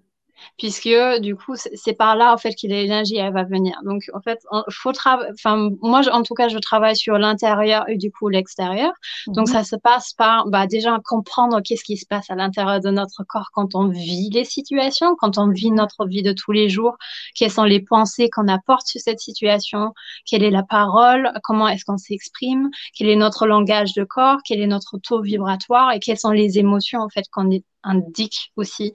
Puisque 0.59 0.89
du 1.21 1.37
coup 1.37 1.55
c'est 1.57 1.93
par 1.95 2.17
là 2.17 2.33
en 2.33 2.39
fait 2.39 2.51
que 2.51 2.67
l'énergie 2.67 3.17
elle 3.17 3.33
va 3.33 3.45
venir. 3.45 3.79
Donc 3.85 4.03
en 4.15 4.21
fait, 4.21 4.39
faut 4.71 4.93
travailler. 4.93 5.31
Enfin 5.33 5.71
moi 5.81 6.03
en 6.13 6.23
tout 6.23 6.35
cas 6.35 6.49
je 6.49 6.59
travaille 6.59 6.97
sur 6.97 7.19
l'intérieur 7.19 7.89
et 7.89 7.97
du 7.97 8.11
coup 8.11 8.29
l'extérieur. 8.29 8.93
Donc 9.29 9.49
mhm. 9.49 9.55
ça 9.55 9.65
se 9.65 9.77
passe 9.77 10.13
par 10.13 10.47
bah, 10.49 10.67
déjà 10.67 10.99
comprendre 11.05 11.61
qu'est-ce 11.63 11.85
qui 11.85 11.97
se 11.97 12.07
passe 12.07 12.31
à 12.31 12.35
l'intérieur 12.35 12.81
de 12.81 12.91
notre 12.91 13.25
corps 13.25 13.51
quand 13.53 13.75
on 13.75 13.89
vit 13.89 14.31
les 14.31 14.45
situations, 14.45 15.17
quand 15.17 15.39
on 15.39 15.49
vit 15.49 15.71
notre 15.71 16.07
vie 16.07 16.23
de 16.23 16.33
tous 16.33 16.53
les 16.53 16.69
jours, 16.69 16.97
quelles 17.35 17.51
sont 17.51 17.65
les 17.65 17.81
pensées 17.81 18.31
qu'on 18.31 18.49
apporte 18.49 18.87
sur 18.87 19.01
cette 19.01 19.21
situation, 19.21 19.93
quelle 20.27 20.43
est 20.43 20.51
la 20.51 20.63
parole, 20.63 21.33
comment 21.43 21.69
est-ce 21.69 21.85
qu'on 21.85 21.99
s'exprime, 21.99 22.71
quel 22.97 23.09
est 23.09 23.17
notre 23.17 23.47
langage 23.47 23.95
de 23.95 24.05
corps, 24.05 24.39
quel 24.45 24.61
est 24.61 24.67
notre 24.67 24.99
taux 24.99 25.23
vibratoire? 25.23 25.93
Et 25.93 26.01
quelles 26.01 26.19
sont 26.19 26.31
les 26.31 26.59
émotions 26.59 27.01
en 27.01 27.09
fait 27.09 27.25
qu'on 27.31 27.51
indique 27.83 28.53
aussi, 28.57 28.93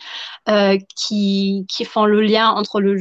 euh, 0.49 0.77
qui, 0.95 1.65
qui 1.69 1.85
font 1.85 2.05
le 2.05 2.21
lien 2.21 2.49
entre 2.49 2.79
le 2.79 2.97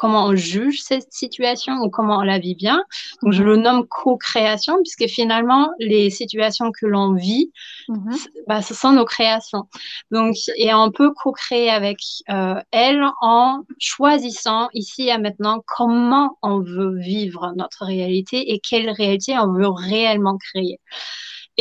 comment 0.00 0.24
on 0.24 0.34
juge 0.34 0.80
cette 0.80 1.12
situation 1.12 1.74
ou 1.82 1.90
comment 1.90 2.16
on 2.16 2.22
la 2.22 2.38
vit 2.38 2.54
bien. 2.54 2.82
Donc, 3.22 3.34
je 3.34 3.42
le 3.42 3.56
nomme 3.56 3.86
co-création 3.86 4.78
puisque 4.82 5.06
finalement, 5.12 5.68
les 5.78 6.08
situations 6.08 6.72
que 6.72 6.86
l'on 6.86 7.12
vit, 7.12 7.52
mhm. 7.88 8.16
bah, 8.48 8.62
ce 8.62 8.72
sont 8.72 8.92
nos 8.92 9.04
créations. 9.04 9.68
Donc, 10.10 10.36
et 10.56 10.72
on 10.72 10.90
peut 10.90 11.12
co-créer 11.12 11.68
avec 11.68 11.98
euh, 12.30 12.54
elle 12.70 13.04
en 13.20 13.64
choisissant 13.78 14.70
ici 14.72 15.08
et 15.08 15.18
maintenant 15.18 15.62
comment 15.66 16.38
on 16.40 16.60
veut 16.60 16.98
vivre 16.98 17.52
notre 17.56 17.84
réalité 17.84 18.54
et 18.54 18.58
quelle 18.58 18.88
réalité 18.88 19.38
on 19.38 19.52
veut 19.52 19.68
réellement 19.68 20.38
créer. 20.38 20.80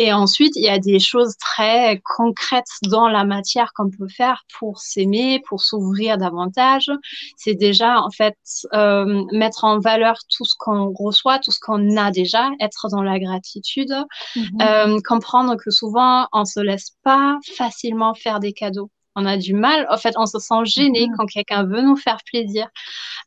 Et 0.01 0.13
ensuite, 0.13 0.55
il 0.55 0.63
y 0.63 0.69
a 0.69 0.79
des 0.79 0.97
choses 0.97 1.35
très 1.37 2.01
concrètes 2.05 2.71
dans 2.83 3.09
la 3.09 3.25
matière 3.25 3.73
qu'on 3.75 3.89
peut 3.89 4.07
faire 4.07 4.45
pour 4.57 4.79
s'aimer, 4.79 5.41
pour 5.45 5.61
s'ouvrir 5.61 6.17
davantage. 6.17 6.89
C'est 7.35 7.55
déjà, 7.55 7.99
en 7.99 8.09
fait, 8.09 8.37
euh, 8.73 9.25
mettre 9.33 9.65
en 9.65 9.79
valeur 9.79 10.15
tout 10.33 10.45
ce 10.45 10.55
qu'on 10.57 10.93
reçoit, 10.93 11.39
tout 11.39 11.51
ce 11.51 11.59
qu'on 11.59 11.97
a 11.97 12.11
déjà, 12.11 12.49
être 12.61 12.87
dans 12.89 13.03
la 13.03 13.19
gratitude, 13.19 13.93
mhm. 14.37 14.43
euh, 14.61 14.99
comprendre 15.05 15.57
que 15.57 15.69
souvent, 15.69 16.29
on 16.31 16.45
se 16.45 16.61
laisse 16.61 16.95
pas 17.03 17.37
facilement 17.57 18.13
faire 18.13 18.39
des 18.39 18.53
cadeaux 18.53 18.89
on 19.15 19.25
a 19.25 19.37
du 19.37 19.53
mal. 19.53 19.87
En 19.89 19.97
fait, 19.97 20.13
on 20.17 20.25
se 20.25 20.39
sent 20.39 20.65
gêné 20.65 21.07
mhm. 21.07 21.15
quand 21.17 21.25
quelqu'un 21.25 21.63
veut 21.63 21.81
nous 21.81 21.95
faire 21.95 22.17
plaisir. 22.25 22.67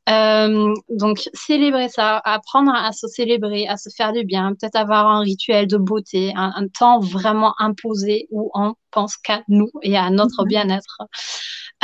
Euh, 0.09 0.75
donc, 0.89 1.29
célébrer 1.35 1.89
ça, 1.89 2.21
apprendre 2.25 2.73
à 2.75 2.93
se 2.93 3.07
célébrer, 3.07 3.69
à 3.69 3.77
se 3.77 3.89
faire 3.97 4.13
du 4.13 4.25
bien, 4.25 4.55
peut-être 4.55 4.77
avoir 4.77 5.07
un 5.07 5.21
rituel 5.21 5.67
de 5.67 5.77
beauté, 5.77 6.33
un, 6.37 6.67
temps 6.69 7.01
vraiment 7.01 7.55
imposé 7.59 8.29
où 8.31 8.51
on 8.55 8.75
pense 8.91 9.17
qu'à 9.17 9.43
nous 9.49 9.71
et 9.83 9.97
à 9.97 10.11
notre 10.11 10.43
mhm. 10.43 10.49
bien-être. 10.49 10.99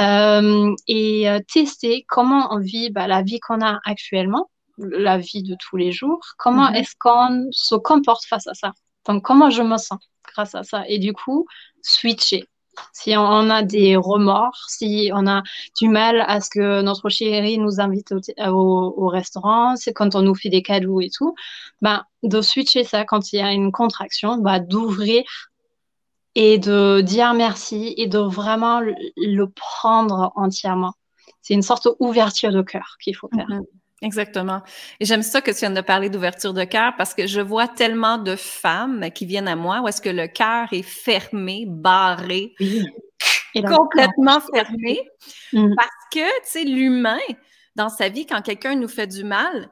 Euh, 0.01 0.75
et 0.87 1.29
euh, 1.29 1.41
tester 1.53 2.05
comment 2.09 2.49
on 2.53 2.61
vit 2.61 2.91
bah, 2.91 3.09
la 3.09 3.23
vie 3.23 3.41
qu'on 3.41 3.61
a 3.61 3.81
actuellement, 3.85 4.49
la 4.79 5.19
vie 5.19 5.43
de 5.43 5.57
tous 5.59 5.77
les 5.77 5.93
jours. 5.93 6.21
Comment 6.39 6.71
mhm. 6.71 6.77
est-ce 6.77 6.95
qu'on 6.99 7.49
se 7.51 7.75
comporte 7.75 8.25
face 8.27 8.47
à 8.47 8.55
ça? 8.55 8.73
Donc, 9.07 9.25
comment 9.25 9.51
je 9.51 9.63
me 9.63 9.77
sens 9.77 9.99
grâce 10.25 10.55
à 10.55 10.63
ça? 10.63 10.85
Et 10.89 10.99
du 10.99 11.13
coup, 11.13 11.47
switcher 11.83 12.45
si 12.93 13.17
on 13.17 13.51
a 13.51 13.63
des 13.63 13.97
remords, 13.97 14.67
si 14.69 15.11
on 15.15 15.27
a 15.27 15.43
du 15.79 15.89
mal 15.89 16.25
à 16.27 16.41
ce 16.41 16.51
que 16.51 16.83
notre 16.83 17.09
chérie 17.09 17.59
nous 17.59 17.81
invite 17.81 18.13
au, 18.47 19.09
restaurant, 19.09 19.77
c'est 19.77 19.93
quand 19.93 20.15
on 20.15 20.23
nous 20.23 20.35
fait 20.35 20.49
des 20.49 20.63
cadeaux 20.63 21.01
et 21.01 21.11
tout, 21.11 21.35
ben, 21.83 22.05
de 22.23 22.41
switcher 22.41 22.85
ça 22.85 23.05
quand 23.05 23.33
il 23.33 23.37
y 23.37 23.43
a 23.43 23.53
une 23.53 23.73
contraction, 23.73 24.39
ben, 24.39 24.59
d'ouvrir 24.61 25.25
et 26.35 26.59
de 26.59 27.01
dire 27.01 27.35
merci 27.35 27.95
et 27.97 28.07
de 28.07 28.19
vraiment 28.19 28.81
le, 28.81 29.45
prendre 29.47 30.33
entièrement. 30.37 30.93
C'est 31.43 31.55
une 31.55 31.63
sorte 31.63 31.89
d'ouverture 32.01 32.53
de 32.53 32.63
cœur 32.63 32.97
qu'il 33.03 33.17
faut 33.17 33.29
faire. 33.35 33.49
Mm-hmm. 33.49 33.65
Exactement. 34.01 34.63
Et 35.01 35.05
j'aime 35.05 35.23
ça 35.23 35.41
que 35.41 35.51
tu 35.51 35.59
viens 35.59 35.71
de 35.71 35.81
parler 35.81 36.09
d'ouverture 36.09 36.55
de 36.55 36.65
cœur 36.65 36.95
parce 36.97 37.15
que 37.15 37.27
je 37.27 37.41
vois 37.41 37.67
tellement 37.67 38.19
de 38.19 38.37
femmes 38.37 39.11
qui 39.13 39.27
viennent 39.27 39.49
à 39.49 39.57
moi 39.57 39.81
où 39.81 39.89
est-ce 39.89 40.01
que 40.01 40.09
le 40.09 40.29
cœur 40.29 40.69
est 40.73 40.83
fermé, 40.83 41.65
barré, 41.67 42.55
complètement 43.55 44.41
fermé. 44.55 45.01
Mm. 45.53 45.75
Parce 45.75 45.89
que, 46.13 46.41
tu 46.43 46.45
sais, 46.45 46.65
l'humain, 46.65 47.19
dans 47.75 47.89
sa 47.89 48.09
vie, 48.09 48.25
quand 48.25 48.41
quelqu'un 48.41 48.77
nous 48.77 48.89
fait 48.89 49.09
du 49.09 49.25
mal, 49.25 49.71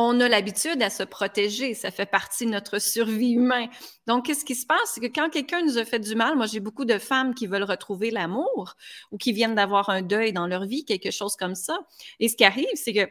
on 0.00 0.20
a 0.20 0.28
l'habitude 0.28 0.80
à 0.80 0.90
se 0.90 1.02
protéger. 1.02 1.74
Ça 1.74 1.90
fait 1.90 2.06
partie 2.06 2.46
de 2.46 2.52
notre 2.52 2.78
survie 2.78 3.32
humaine. 3.32 3.68
Donc, 4.06 4.26
qu'est-ce 4.26 4.44
qui 4.44 4.54
se 4.54 4.64
passe? 4.64 4.78
C'est 4.94 5.00
que 5.00 5.12
quand 5.12 5.28
quelqu'un 5.28 5.62
nous 5.62 5.76
a 5.76 5.84
fait 5.84 5.98
du 5.98 6.14
mal, 6.14 6.36
moi, 6.36 6.46
j'ai 6.46 6.60
beaucoup 6.60 6.84
de 6.84 6.98
femmes 6.98 7.34
qui 7.34 7.48
veulent 7.48 7.64
retrouver 7.64 8.12
l'amour 8.12 8.76
ou 9.10 9.16
qui 9.16 9.32
viennent 9.32 9.56
d'avoir 9.56 9.90
un 9.90 10.02
deuil 10.02 10.32
dans 10.32 10.46
leur 10.46 10.66
vie, 10.66 10.84
quelque 10.84 11.10
chose 11.10 11.34
comme 11.34 11.56
ça. 11.56 11.78
Et 12.20 12.28
ce 12.28 12.36
qui 12.36 12.44
arrive, 12.44 12.68
c'est 12.74 12.92
que 12.92 13.08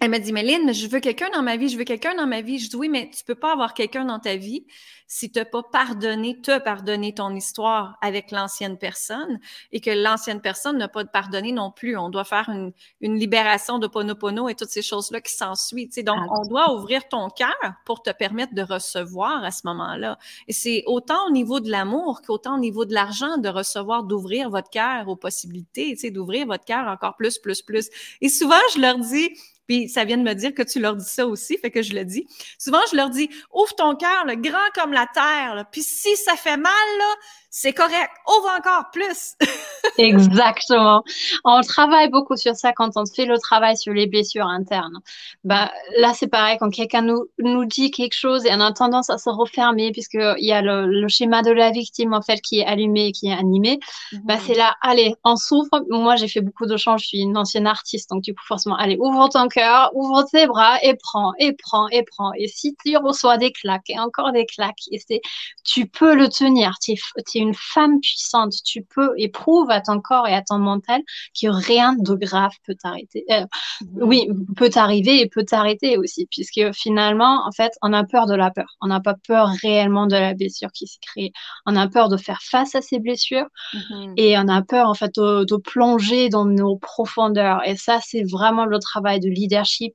elle 0.00 0.10
m'a 0.10 0.18
dit, 0.20 0.32
Méline, 0.32 0.72
je 0.72 0.86
veux 0.86 1.00
quelqu'un 1.00 1.28
dans 1.30 1.42
ma 1.42 1.56
vie, 1.56 1.68
je 1.68 1.76
veux 1.76 1.84
quelqu'un 1.84 2.14
dans 2.14 2.26
ma 2.26 2.40
vie. 2.40 2.58
Je 2.58 2.70
dis, 2.70 2.76
oui, 2.76 2.88
mais 2.88 3.10
tu 3.10 3.24
peux 3.24 3.34
pas 3.34 3.52
avoir 3.52 3.74
quelqu'un 3.74 4.04
dans 4.04 4.20
ta 4.20 4.36
vie 4.36 4.64
si 5.08 5.32
tu 5.32 5.38
n'as 5.38 5.46
pas 5.46 5.62
pardonné, 5.62 6.38
te 6.40 6.58
pardonné 6.58 7.14
ton 7.14 7.34
histoire 7.34 7.96
avec 8.02 8.30
l'ancienne 8.30 8.76
personne 8.76 9.40
et 9.72 9.80
que 9.80 9.90
l'ancienne 9.90 10.42
personne 10.42 10.76
n'a 10.76 10.86
pas 10.86 11.04
pardonné 11.06 11.50
non 11.50 11.72
plus. 11.72 11.96
On 11.96 12.10
doit 12.10 12.24
faire 12.24 12.48
une, 12.50 12.72
une 13.00 13.18
libération 13.18 13.78
de 13.78 13.86
Ponopono 13.86 14.48
et 14.50 14.54
toutes 14.54 14.68
ces 14.68 14.82
choses-là 14.82 15.22
qui 15.22 15.32
s'ensuivent. 15.32 15.88
Donc, 16.04 16.18
on 16.30 16.46
doit 16.46 16.74
ouvrir 16.74 17.08
ton 17.08 17.30
cœur 17.30 17.56
pour 17.86 18.02
te 18.02 18.10
permettre 18.10 18.54
de 18.54 18.62
recevoir 18.62 19.42
à 19.42 19.50
ce 19.50 19.62
moment-là. 19.64 20.18
Et 20.46 20.52
c'est 20.52 20.82
autant 20.86 21.26
au 21.26 21.30
niveau 21.32 21.58
de 21.58 21.70
l'amour 21.70 22.20
qu'autant 22.20 22.56
au 22.56 22.60
niveau 22.60 22.84
de 22.84 22.92
l'argent 22.92 23.38
de 23.38 23.48
recevoir, 23.48 24.04
d'ouvrir 24.04 24.50
votre 24.50 24.68
cœur 24.68 25.08
aux 25.08 25.16
possibilités, 25.16 25.96
d'ouvrir 26.10 26.46
votre 26.46 26.66
cœur 26.66 26.86
encore 26.86 27.16
plus, 27.16 27.38
plus, 27.38 27.62
plus. 27.62 27.88
Et 28.20 28.28
souvent, 28.28 28.60
je 28.74 28.80
leur 28.80 28.98
dis, 28.98 29.30
puis 29.68 29.88
ça 29.88 30.04
vient 30.04 30.16
de 30.16 30.22
me 30.22 30.32
dire 30.32 30.54
que 30.54 30.62
tu 30.62 30.80
leur 30.80 30.96
dis 30.96 31.08
ça 31.08 31.26
aussi, 31.26 31.58
fait 31.58 31.70
que 31.70 31.82
je 31.82 31.92
le 31.92 32.04
dis. 32.04 32.26
Souvent, 32.58 32.80
je 32.90 32.96
leur 32.96 33.10
dis, 33.10 33.28
ouvre 33.52 33.74
ton 33.74 33.94
cœur, 33.94 34.24
grand 34.36 34.70
comme 34.74 34.92
la 34.92 35.06
terre. 35.12 35.66
Puis 35.70 35.82
si 35.82 36.16
ça 36.16 36.36
fait 36.36 36.56
mal, 36.56 36.72
là, 36.72 37.14
c'est 37.50 37.72
correct. 37.72 38.10
Ouvre 38.26 38.50
encore 38.58 38.90
plus. 38.92 39.34
Exactement. 39.98 41.02
On 41.44 41.60
travaille 41.62 42.08
beaucoup 42.10 42.36
sur 42.36 42.54
ça 42.54 42.72
quand 42.72 42.90
on 42.96 43.06
fait 43.06 43.24
le 43.24 43.38
travail 43.38 43.76
sur 43.76 43.92
les 43.92 44.06
blessures 44.06 44.46
internes. 44.46 45.00
Bah, 45.44 45.72
là, 45.96 46.12
c'est 46.14 46.28
pareil, 46.28 46.58
quand 46.60 46.70
quelqu'un 46.70 47.02
nous, 47.02 47.26
nous 47.38 47.64
dit 47.64 47.90
quelque 47.90 48.14
chose 48.14 48.44
et 48.44 48.50
on 48.52 48.60
a 48.60 48.72
tendance 48.72 49.08
à 49.08 49.18
se 49.18 49.30
refermer 49.30 49.92
puisqu'il 49.92 50.44
y 50.44 50.52
a 50.52 50.60
le, 50.60 51.08
schéma 51.08 51.42
de 51.42 51.50
la 51.50 51.70
victime, 51.70 52.12
en 52.12 52.20
fait, 52.20 52.40
qui 52.40 52.60
est 52.60 52.66
allumé 52.66 53.06
et 53.06 53.12
qui 53.12 53.28
est 53.28 53.32
animé, 53.32 53.78
bah, 54.24 54.36
mhm. 54.36 54.42
c'est 54.46 54.54
là, 54.54 54.76
allez, 54.82 55.14
on 55.24 55.36
s'ouvre. 55.36 55.84
Moi, 55.88 56.16
j'ai 56.16 56.28
fait 56.28 56.42
beaucoup 56.42 56.66
de 56.66 56.76
changes. 56.76 57.02
Je 57.02 57.06
suis 57.08 57.20
une 57.20 57.36
ancienne 57.36 57.66
artiste, 57.66 58.10
donc 58.10 58.22
du 58.22 58.34
coup, 58.34 58.44
forcément, 58.46 58.76
allez, 58.76 58.98
ouvre 59.00 59.28
ton 59.28 59.48
cœur, 59.48 59.90
ouvre 59.94 60.24
tes 60.30 60.46
bras 60.46 60.78
et 60.82 60.94
prends, 60.96 61.32
et 61.38 61.54
prends, 61.54 61.88
et 61.88 62.04
prends. 62.04 62.32
Et 62.34 62.46
si 62.46 62.76
tu 62.84 62.96
reçois 62.98 63.38
des 63.38 63.52
claques 63.52 63.88
et 63.88 63.98
encore 63.98 64.32
des 64.32 64.44
claques, 64.44 64.82
et 64.90 64.98
c'est, 64.98 65.22
tu 65.64 65.86
peux 65.86 66.14
le 66.14 66.28
tenir. 66.28 66.74
Tu 66.82 66.92
es 66.92 66.96
une 67.38 67.54
femme 67.54 68.00
puissante. 68.00 68.52
Tu 68.64 68.82
peux 68.82 69.12
éprouver 69.16 69.74
à 69.74 69.80
ton 69.80 70.00
corps 70.00 70.26
et 70.26 70.34
à 70.34 70.42
ton 70.42 70.58
mental 70.58 71.02
que 71.40 71.48
rien 71.48 71.94
de 71.94 72.14
grave 72.14 72.52
peut 72.66 72.74
t'arrêter. 72.74 73.24
Euh, 73.30 73.44
mhm. 73.82 74.02
Oui, 74.02 74.28
peut 74.56 74.70
t'arriver 74.70 75.20
et 75.20 75.28
peut 75.28 75.44
t'arrêter 75.44 75.96
aussi, 75.96 76.26
puisque 76.30 76.72
finalement, 76.72 77.46
en 77.46 77.52
fait, 77.52 77.72
on 77.82 77.92
a 77.92 78.04
peur 78.04 78.26
de 78.26 78.34
la 78.34 78.50
peur. 78.50 78.76
On 78.80 78.88
n'a 78.88 79.00
pas 79.00 79.14
peur 79.26 79.48
réellement 79.62 80.06
de 80.06 80.16
la 80.16 80.34
blessure 80.34 80.72
qui 80.72 80.86
s'est 80.86 80.98
créée. 81.00 81.32
On 81.66 81.76
a 81.76 81.88
peur 81.88 82.08
de 82.08 82.16
faire 82.16 82.40
face 82.42 82.74
à 82.74 82.82
ces 82.82 82.98
blessures 82.98 83.46
mhm. 83.74 84.14
et 84.16 84.38
on 84.38 84.48
a 84.48 84.62
peur, 84.62 84.88
en 84.88 84.94
fait, 84.94 85.14
de, 85.16 85.58
plonger 85.58 86.28
dans 86.28 86.44
nos 86.44 86.76
profondeurs. 86.76 87.66
Et 87.66 87.76
ça, 87.76 87.98
c'est 88.02 88.22
vraiment 88.22 88.64
le 88.64 88.78
travail 88.78 89.18
de 89.20 89.28
leadership 89.28 89.94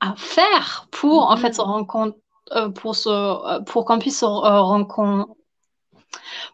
à 0.00 0.14
faire 0.16 0.86
pour 0.92 1.30
en 1.30 1.36
fait 1.36 1.54
se 1.54 1.60
mhm. 1.60 1.66
rendre 1.66 1.86
compte 1.86 2.16
euh, 2.52 2.70
pour, 2.70 2.96
euh, 3.06 3.60
pour 3.60 3.84
qu'on 3.84 3.98
puisse 3.98 4.20
se 4.20 4.84
compte 4.84 5.28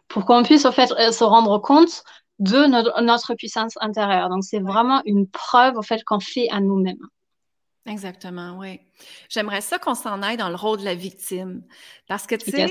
pour 0.07 0.25
qu'on 0.25 0.43
puisse 0.43 0.69
fait 0.71 0.91
euh, 0.93 1.11
se 1.11 1.23
rendre 1.23 1.59
compte 1.59 2.03
de 2.39 2.65
notre, 3.01 3.33
puissance 3.35 3.73
intérieure. 3.79 4.29
Donc 4.29 4.43
c'est 4.43 4.59
vraiment 4.59 5.01
une 5.05 5.27
preuve 5.27 5.77
en 5.77 5.81
fait 5.81 6.03
qu'on 6.03 6.19
fait 6.19 6.47
à 6.51 6.59
nous-mêmes. 6.59 7.07
Exactement, 7.85 8.57
oui. 8.57 8.81
J'aimerais 9.29 9.61
ça 9.61 9.77
qu'on 9.77 9.93
s'en 9.93 10.21
aille 10.21 10.37
dans 10.37 10.49
le 10.49 10.55
rôle 10.55 10.79
de 10.79 10.85
la 10.85 10.95
victime. 10.95 11.61
Parce 12.07 12.25
que, 12.25 12.35
tu 12.35 12.49
sais, 12.49 12.67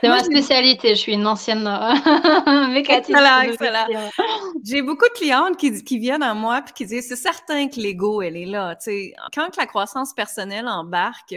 c'est 0.00 0.08
ma 0.08 0.24
spécialité, 0.24 0.90
je 0.90 1.00
suis 1.00 1.12
une 1.12 1.26
ancienne 1.26 1.66
euh, 1.66 2.66
mécanicien. 2.68 3.18
J'ai 4.64 4.82
beaucoup 4.82 5.06
de 5.06 5.14
clientes 5.14 5.56
qui, 5.56 5.84
qui, 5.84 5.98
viennent 5.98 6.22
à 6.22 6.34
moi 6.34 6.64
et 6.66 6.72
qui 6.72 6.84
disent 6.84 7.08
c'est 7.08 7.16
certain 7.16 7.68
que 7.68 7.80
l'ego, 7.80 8.22
elle 8.22 8.36
est 8.36 8.46
là. 8.46 8.76
sais, 8.80 9.14
quand 9.34 9.56
la 9.56 9.66
croissance 9.66 10.14
personnelle 10.14 10.66
embarque, 10.66 11.36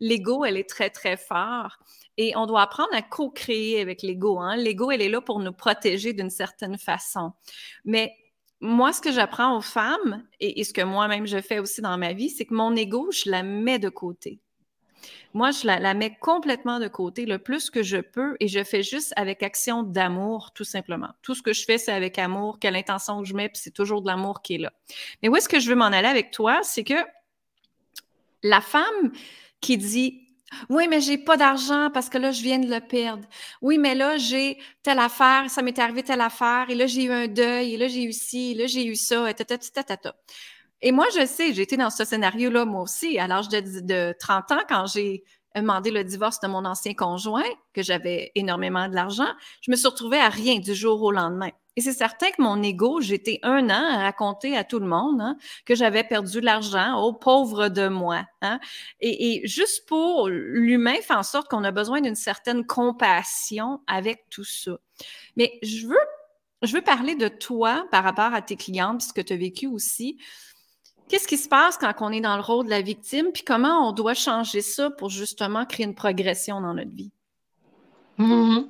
l'ego, 0.00 0.44
elle 0.44 0.56
est 0.56 0.68
très, 0.68 0.90
très 0.90 1.16
fort. 1.16 1.78
Et 2.16 2.36
on 2.36 2.46
doit 2.46 2.62
apprendre 2.62 2.94
à 2.94 3.02
co-créer 3.02 3.80
avec 3.80 4.02
l'ego. 4.02 4.38
Hein? 4.38 4.56
L'ego, 4.56 4.90
elle 4.90 5.02
est 5.02 5.08
là 5.08 5.20
pour 5.20 5.40
nous 5.40 5.52
protéger 5.52 6.12
d'une 6.12 6.30
certaine 6.30 6.78
façon. 6.78 7.32
Mais 7.84 8.14
moi, 8.60 8.92
ce 8.92 9.00
que 9.00 9.12
j'apprends 9.12 9.56
aux 9.56 9.60
femmes, 9.60 10.24
et, 10.40 10.64
ce 10.64 10.72
que 10.72 10.82
moi-même 10.82 11.26
je 11.26 11.40
fais 11.40 11.58
aussi 11.58 11.82
dans 11.82 11.98
ma 11.98 12.12
vie, 12.12 12.30
c'est 12.30 12.46
que 12.46 12.54
mon 12.54 12.74
ego, 12.74 13.10
je 13.10 13.30
la 13.30 13.42
mets 13.42 13.78
de 13.78 13.88
côté. 13.88 14.40
moi, 15.34 15.50
je 15.50 15.66
la, 15.66 15.94
mets 15.94 16.16
complètement 16.20 16.78
de 16.78 16.88
côté 16.88 17.26
le 17.26 17.38
plus 17.38 17.68
que 17.68 17.82
je 17.82 17.98
peux 17.98 18.36
et 18.40 18.48
je 18.48 18.64
fais 18.64 18.82
juste 18.82 19.12
avec 19.16 19.42
action 19.42 19.82
d'amour, 19.82 20.52
tout 20.54 20.64
simplement. 20.64 21.10
Tout 21.20 21.34
ce 21.34 21.42
que 21.42 21.52
je 21.52 21.64
fais, 21.64 21.76
c'est 21.76 21.92
avec 21.92 22.18
amour, 22.18 22.58
quelle 22.58 22.76
intention 22.76 23.22
je 23.24 23.34
mets, 23.34 23.48
puis 23.48 23.60
c'est 23.62 23.72
toujours 23.72 24.00
de 24.00 24.06
l'amour 24.06 24.40
qui 24.40 24.54
est 24.54 24.58
là. 24.58 24.72
Mais 25.22 25.28
où 25.28 25.36
est-ce 25.36 25.48
que 25.48 25.60
je 25.60 25.68
veux 25.68 25.76
m'en 25.76 25.86
aller 25.86 26.08
avec 26.08 26.30
toi? 26.30 26.60
C'est 26.62 26.84
que 26.84 26.94
la 28.42 28.60
femme 28.60 29.12
qui 29.64 29.78
dit 29.78 30.20
oui, 30.68 30.86
mais 30.88 31.00
j'ai 31.00 31.18
pas 31.18 31.36
d'argent 31.36 31.90
parce 31.92 32.08
que 32.08 32.18
là, 32.18 32.30
je 32.30 32.42
viens 32.42 32.58
de 32.58 32.72
le 32.72 32.80
perdre. 32.80 33.26
Oui, 33.60 33.78
mais 33.78 33.94
là, 33.94 34.18
j'ai 34.18 34.58
telle 34.82 34.98
affaire, 35.00 35.50
ça 35.50 35.62
m'est 35.62 35.78
arrivé 35.78 36.02
telle 36.04 36.20
affaire, 36.20 36.66
et 36.68 36.74
là, 36.76 36.86
j'ai 36.86 37.04
eu 37.04 37.12
un 37.12 37.26
deuil, 37.26 37.74
et 37.74 37.76
là, 37.76 37.88
j'ai 37.88 38.04
eu 38.04 38.12
ci, 38.12 38.52
et 38.52 38.54
là, 38.54 38.66
j'ai 38.66 38.86
eu 38.86 38.94
ça, 38.94 39.28
et 39.28 39.34
Et 40.82 40.92
moi, 40.92 41.06
je 41.16 41.26
sais, 41.26 41.52
j'ai 41.54 41.62
été 41.62 41.76
dans 41.76 41.90
ce 41.90 42.04
scénario-là, 42.04 42.66
moi 42.66 42.82
aussi, 42.82 43.18
à 43.18 43.26
l'âge 43.26 43.48
de, 43.48 43.80
de 43.80 44.14
30 44.20 44.52
ans, 44.52 44.62
quand 44.68 44.86
j'ai 44.86 45.24
demandé 45.56 45.90
le 45.90 46.04
divorce 46.04 46.40
de 46.40 46.46
mon 46.48 46.64
ancien 46.64 46.94
conjoint, 46.94 47.42
que 47.72 47.82
j'avais 47.82 48.30
énormément 48.34 48.88
de 48.88 48.94
l'argent, 48.94 49.32
je 49.60 49.70
me 49.70 49.76
suis 49.76 49.88
retrouvée 49.88 50.18
à 50.18 50.28
rien 50.28 50.58
du 50.58 50.74
jour 50.74 51.02
au 51.02 51.10
lendemain. 51.10 51.50
Et 51.76 51.80
c'est 51.80 51.92
certain 51.92 52.30
que 52.30 52.40
mon 52.40 52.62
ego, 52.62 53.00
j'étais 53.00 53.40
un 53.42 53.68
an 53.68 53.84
à 53.90 53.98
raconter 53.98 54.56
à 54.56 54.62
tout 54.62 54.78
le 54.78 54.86
monde 54.86 55.20
hein, 55.20 55.36
que 55.64 55.74
j'avais 55.74 56.04
perdu 56.04 56.40
de 56.40 56.44
l'argent, 56.44 57.00
au 57.00 57.12
pauvre 57.12 57.68
de 57.68 57.88
moi. 57.88 58.24
Hein. 58.42 58.60
Et, 59.00 59.42
et, 59.42 59.46
juste 59.46 59.86
pour 59.88 60.28
l'humain, 60.28 60.94
fait 61.02 61.14
en 61.14 61.24
sorte 61.24 61.48
qu'on 61.48 61.64
a 61.64 61.72
besoin 61.72 62.00
d'une 62.00 62.14
certaine 62.14 62.64
compassion 62.64 63.80
avec 63.86 64.26
tout 64.30 64.44
ça. 64.44 64.78
Mais 65.36 65.58
je 65.62 65.88
veux, 65.88 65.96
je 66.62 66.72
veux 66.72 66.82
parler 66.82 67.16
de 67.16 67.28
toi 67.28 67.86
par 67.90 68.04
rapport 68.04 68.34
à 68.34 68.42
tes 68.42 68.56
clientes, 68.56 68.98
puisque 68.98 69.24
tu 69.24 69.32
as 69.32 69.36
vécu 69.36 69.66
aussi. 69.66 70.18
Qu'est-ce 71.08 71.28
qui 71.28 71.36
se 71.36 71.48
passe 71.48 71.76
quand 71.76 71.92
on 72.00 72.10
est 72.10 72.20
dans 72.20 72.36
le 72.36 72.42
rôle 72.42 72.64
de 72.64 72.70
la 72.70 72.80
victime, 72.80 73.26
puis 73.32 73.42
comment 73.42 73.88
on 73.88 73.92
doit 73.92 74.14
changer 74.14 74.62
ça 74.62 74.90
pour 74.90 75.10
justement 75.10 75.66
créer 75.66 75.86
une 75.86 75.94
progression 75.94 76.60
dans 76.60 76.72
notre 76.72 76.94
vie? 76.94 77.12
Mm-hmm. 78.18 78.68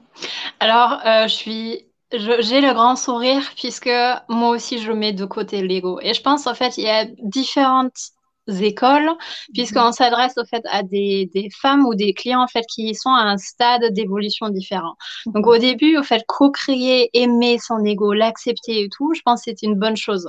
Alors, 0.59 1.01
euh, 1.07 1.29
je 1.29 1.35
suis 1.35 1.87
j'ai 2.19 2.61
le 2.61 2.73
grand 2.73 2.97
sourire 2.97 3.43
puisque 3.57 3.91
moi 4.29 4.51
aussi 4.51 4.79
je 4.79 4.93
mets 4.93 5.13
de 5.13 5.25
côté 5.25 5.63
l'ego. 5.63 5.99
Et 6.03 6.15
je 6.15 6.23
pense 6.23 6.47
en 6.47 6.55
fait 6.55 6.77
il 6.79 6.85
y 6.85 6.91
a 6.91 7.07
différentes 7.23 8.11
écoles 8.49 9.11
puisqu'on 9.53 9.87
mhm. 9.87 9.93
s'adresse 9.93 10.35
au 10.37 10.45
fait 10.45 10.63
à 10.71 10.83
des, 10.83 11.31
des, 11.35 11.49
femmes 11.51 11.87
ou 11.87 11.95
des 11.95 12.13
clients 12.13 12.43
en 12.43 12.47
fait 12.47 12.65
qui 12.67 12.95
sont 12.95 13.11
à 13.11 13.23
un 13.23 13.39
stade 13.39 13.93
d'évolution 13.93 14.49
différent. 14.49 14.97
Donc 15.27 15.47
au 15.47 15.59
début 15.59 15.97
au 15.97 16.03
fait 16.03 16.23
co-créer, 16.27 17.11
aimer 17.15 17.59
son 17.59 17.85
ego, 17.85 18.13
l'accepter 18.13 18.83
et 18.83 18.89
tout, 18.89 19.13
je 19.15 19.23
pense 19.25 19.41
que 19.41 19.51
c'est 19.51 19.63
une 19.63 19.75
bonne 19.75 19.97
chose. 19.97 20.29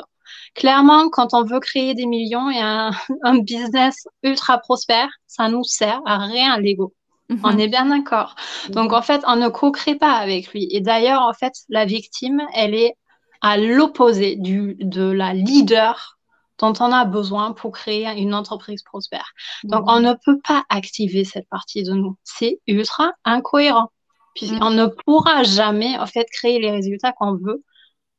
Clairement, 0.55 1.09
quand 1.09 1.33
on 1.33 1.43
veut 1.43 1.59
créer 1.59 1.93
des 1.93 2.05
millions 2.05 2.49
et 2.49 2.59
un, 2.59 2.91
un 3.23 3.39
business 3.39 4.07
ultra 4.23 4.57
prospère, 4.57 5.09
ça 5.27 5.49
nous 5.49 5.63
sert 5.63 6.01
à 6.05 6.17
rien 6.17 6.57
l'ego. 6.57 6.93
On 7.29 7.53
mhm. 7.53 7.59
est 7.59 7.67
bien 7.67 7.85
d'accord. 7.85 8.35
Donc, 8.69 8.93
en 8.93 9.01
fait, 9.01 9.23
on 9.27 9.35
ne 9.35 9.49
co-crée 9.49 9.95
pas 9.95 10.13
avec 10.13 10.51
lui. 10.51 10.67
Et 10.71 10.81
d'ailleurs, 10.81 11.21
en 11.21 11.33
fait, 11.33 11.53
la 11.69 11.85
victime, 11.85 12.41
elle 12.53 12.75
est 12.75 12.95
à 13.41 13.57
l'opposé 13.57 14.35
de 14.37 15.03
la 15.11 15.33
leader 15.33 16.17
dont 16.59 16.73
on 16.79 16.91
a 16.91 17.03
besoin 17.05 17.51
pour 17.51 17.71
créer 17.71 18.07
une 18.17 18.33
entreprise 18.33 18.81
prospère. 18.83 19.33
Donc, 19.63 19.85
on 19.87 19.99
mhm. 19.99 20.05
ne 20.05 20.13
peut 20.13 20.39
pas 20.47 20.63
activer 20.69 21.25
cette 21.25 21.49
partie 21.49 21.83
de 21.83 21.93
nous. 21.93 22.15
C'est 22.23 22.59
ultra 22.67 23.11
incohérent. 23.25 23.91
Puisqu'on 24.35 24.69
mhm. 24.71 24.75
ne 24.75 24.85
pourra 24.87 25.43
jamais, 25.43 25.97
en 25.97 26.05
fait, 26.05 26.27
créer 26.31 26.59
les 26.59 26.71
résultats 26.71 27.13
qu'on 27.13 27.35
veut 27.35 27.63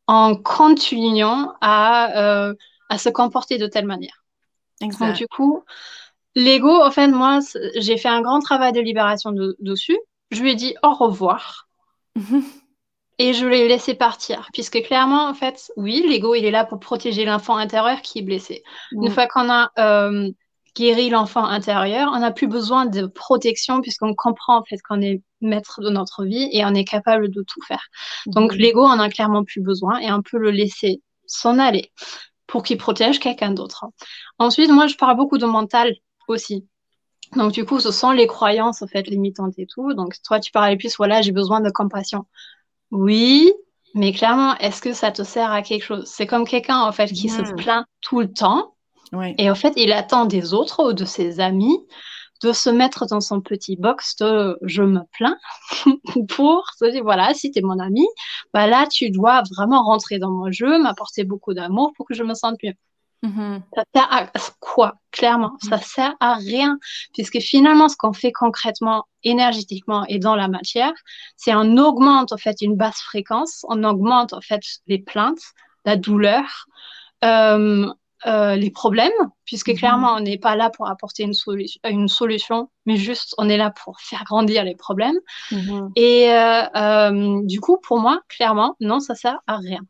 en 0.06 0.36
continuant 0.36 1.54
à, 1.60 2.18
euh, 2.18 2.54
à 2.88 2.98
se 2.98 3.08
comporter 3.08 3.58
de 3.58 3.66
telle 3.66 3.86
manière. 3.86 4.24
Donc, 4.80 5.12
du 5.14 5.26
coup, 5.26 5.64
L'ego, 6.36 6.82
en 6.82 6.90
fait, 6.90 7.08
moi, 7.08 7.40
j'ai 7.76 7.96
fait 7.96 8.08
un 8.08 8.20
grand 8.20 8.40
travail 8.40 8.72
de 8.72 8.80
libération 8.80 9.32
dessus. 9.58 9.98
Je 10.30 10.42
lui 10.42 10.52
ai 10.52 10.54
dit 10.54 10.74
au 10.82 10.92
revoir. 10.92 11.66
et 13.18 13.32
je 13.32 13.46
l'ai 13.46 13.66
laissé 13.66 13.94
partir. 13.94 14.48
Puisque 14.52 14.82
clairement, 14.82 15.28
en 15.28 15.34
fait, 15.34 15.72
oui, 15.76 16.04
l'ego, 16.06 16.34
il 16.34 16.44
est 16.44 16.50
là 16.50 16.66
pour 16.66 16.78
protéger 16.78 17.24
l'enfant 17.24 17.56
intérieur 17.56 18.02
qui 18.02 18.18
est 18.18 18.22
blessé. 18.22 18.62
Une 18.92 19.10
fois 19.10 19.26
qu'on 19.26 19.50
a 19.50 19.70
euh, 19.78 20.30
guéri 20.76 21.08
l'enfant 21.08 21.44
intérieur, 21.44 22.10
on 22.14 22.18
n'a 22.18 22.32
plus 22.32 22.48
besoin 22.48 22.84
de 22.84 23.06
protection 23.06 23.80
puisqu'on 23.80 24.14
comprend 24.14 24.58
en 24.58 24.64
fait 24.64 24.78
qu'on 24.86 25.00
est 25.00 25.22
maître 25.40 25.80
de 25.80 25.88
notre 25.88 26.24
vie 26.24 26.50
et 26.52 26.66
on 26.66 26.74
est 26.74 26.84
capable 26.84 27.30
de 27.30 27.42
tout 27.42 27.62
faire. 27.66 27.86
Donc, 28.26 28.54
l'ego, 28.54 28.84
on 28.84 28.98
a 28.98 29.08
clairement 29.08 29.42
plus 29.42 29.62
besoin 29.62 30.00
et 30.00 30.12
on 30.12 30.20
peut 30.20 30.38
le 30.38 30.50
laisser 30.50 31.00
s'en 31.26 31.58
aller 31.58 31.92
pour 32.46 32.62
qu'il 32.62 32.76
protège 32.76 33.18
quelqu'un 33.20 33.52
d'autre. 33.52 33.86
Ensuite, 34.38 34.70
moi, 34.70 34.86
je 34.86 34.96
parle 34.96 35.16
beaucoup 35.16 35.38
de 35.38 35.46
mental 35.46 35.94
aussi. 36.28 36.66
Donc, 37.34 37.52
du 37.52 37.64
coup, 37.64 37.80
ce 37.80 37.90
sont 37.90 38.12
les 38.12 38.26
croyances, 38.26 38.82
en 38.82 38.86
fait, 38.86 39.02
limitantes 39.08 39.54
et 39.58 39.66
tout. 39.66 39.94
Donc, 39.94 40.14
toi, 40.22 40.38
tu 40.38 40.52
parlais 40.52 40.76
plus, 40.76 40.96
voilà, 40.96 41.22
j'ai 41.22 41.32
besoin 41.32 41.60
de 41.60 41.70
compassion. 41.70 42.24
Oui, 42.90 43.52
mais 43.94 44.12
clairement, 44.12 44.56
est-ce 44.58 44.80
que 44.80 44.92
ça 44.92 45.10
te 45.10 45.22
sert 45.22 45.50
à 45.50 45.62
quelque 45.62 45.82
chose? 45.82 46.04
C'est 46.06 46.26
comme 46.26 46.46
quelqu'un, 46.46 46.80
en 46.80 46.92
fait, 46.92 47.08
qui 47.08 47.28
se 47.28 47.42
hmm. 47.42 47.56
plaint 47.56 47.86
tout 48.00 48.20
le 48.20 48.32
temps. 48.32 48.74
Et 49.38 49.50
en 49.50 49.54
fait, 49.54 49.72
il 49.76 49.92
attend 49.92 50.26
des 50.26 50.52
autres 50.52 50.84
ou 50.84 50.92
de 50.92 51.04
ses 51.04 51.40
amis 51.40 51.78
de 52.42 52.52
se 52.52 52.68
mettre 52.68 53.06
dans 53.06 53.20
son 53.20 53.40
petit 53.40 53.76
box 53.76 54.16
de 54.16 54.58
je 54.62 54.82
me 54.82 55.00
plains 55.12 55.38
pour 56.28 56.68
se 56.76 56.84
dire 56.90 57.02
voilà, 57.02 57.32
si 57.32 57.50
tu 57.50 57.60
es 57.60 57.62
mon 57.62 57.78
ami, 57.78 58.06
bah 58.52 58.66
là, 58.66 58.86
tu 58.90 59.10
dois 59.10 59.42
vraiment 59.56 59.82
rentrer 59.82 60.18
dans 60.18 60.30
mon 60.30 60.50
jeu, 60.50 60.78
m'apporter 60.82 61.24
beaucoup 61.24 61.54
d'amour 61.54 61.92
pour 61.96 62.06
que 62.06 62.14
je 62.14 62.22
me 62.22 62.34
sente 62.34 62.56
mieux. 62.62 62.74
Mm-hmm. 63.22 63.60
Ça 63.74 63.84
sert 63.94 64.12
à 64.12 64.26
quoi? 64.60 64.94
Clairement, 65.10 65.52
mm-hmm. 65.62 65.68
ça 65.68 65.78
sert 65.78 66.14
à 66.20 66.34
rien, 66.34 66.78
puisque 67.14 67.40
finalement, 67.40 67.88
ce 67.88 67.96
qu'on 67.96 68.12
fait 68.12 68.32
concrètement, 68.32 69.04
énergétiquement 69.24 70.04
et 70.06 70.18
dans 70.18 70.36
la 70.36 70.48
matière, 70.48 70.92
c'est 71.36 71.54
on 71.54 71.76
augmente 71.76 72.32
en 72.32 72.36
fait 72.36 72.60
une 72.60 72.76
basse 72.76 73.00
fréquence, 73.00 73.64
on 73.68 73.82
augmente 73.84 74.32
en 74.32 74.40
fait 74.40 74.62
les 74.86 74.98
plaintes, 74.98 75.40
la 75.84 75.96
douleur, 75.96 76.66
euh, 77.24 77.90
euh, 78.26 78.56
les 78.56 78.70
problèmes, 78.70 79.10
puisque 79.44 79.68
mm-hmm. 79.68 79.78
clairement, 79.78 80.14
on 80.14 80.20
n'est 80.20 80.38
pas 80.38 80.56
là 80.56 80.70
pour 80.70 80.88
apporter 80.88 81.22
une, 81.22 81.34
solution, 81.34 81.80
une 81.88 82.08
solution, 82.08 82.70
mais 82.84 82.96
juste 82.96 83.34
on 83.38 83.48
est 83.48 83.56
là 83.56 83.70
pour 83.70 84.00
faire 84.00 84.24
grandir 84.24 84.64
les 84.64 84.74
problèmes. 84.74 85.18
Et 85.96 86.30
euh, 86.30 87.40
du 87.44 87.60
coup, 87.60 87.78
pour 87.82 87.98
moi, 87.98 88.20
clairement, 88.28 88.76
non, 88.80 89.00
ça 89.00 89.14
sert 89.14 89.38
à 89.46 89.56
rien. 89.56 89.80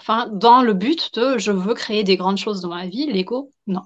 Enfin, 0.00 0.28
dans 0.32 0.62
le 0.62 0.72
but 0.72 1.14
de 1.14 1.36
je 1.36 1.52
veux 1.52 1.74
créer 1.74 2.04
des 2.04 2.16
grandes 2.16 2.38
choses 2.38 2.62
dans 2.62 2.70
ma 2.70 2.86
vie, 2.86 3.04
l'ego, 3.06 3.52
non, 3.66 3.82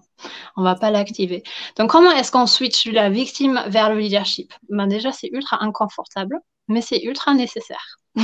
on 0.57 0.63
va 0.63 0.77
pas 0.77 0.93
l'activer. 0.93 1.43
Donc, 1.77 1.91
comment 1.91 2.13
est-ce 2.13 2.31
qu'on 2.31 2.47
switch 2.47 2.87
de 2.87 2.93
la 2.93 3.11
victime 3.11 3.61
vers 3.67 3.93
le 3.93 3.99
leadership? 3.99 4.53
Ben 4.71 4.87
Déjà, 4.87 5.11
c'est 5.11 5.29
ultra 5.33 5.63
inconfortable, 5.63 6.39
mais 6.69 6.83
c'est 6.83 7.03
ultra 7.03 7.35
nécessaire. 7.35 7.99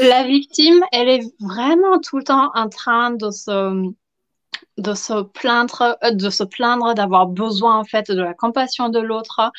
la 0.00 0.24
victime, 0.24 0.84
elle 0.90 1.08
est 1.08 1.22
vraiment 1.38 2.00
tout 2.00 2.18
le 2.18 2.24
temps 2.24 2.50
en 2.54 2.68
train 2.68 3.12
de 3.12 3.30
se 3.30 3.92
de 4.80 4.94
se 4.94 5.22
plaindre, 5.22 5.96
euh, 6.04 6.10
de 6.10 6.30
se 6.30 6.44
plaindre 6.44 6.94
d'avoir 6.94 7.26
besoin 7.26 7.78
en 7.78 7.84
fait 7.84 8.10
de 8.10 8.20
la 8.20 8.34
compassion 8.34 8.88
de 8.88 8.98
l'autre. 8.98 9.50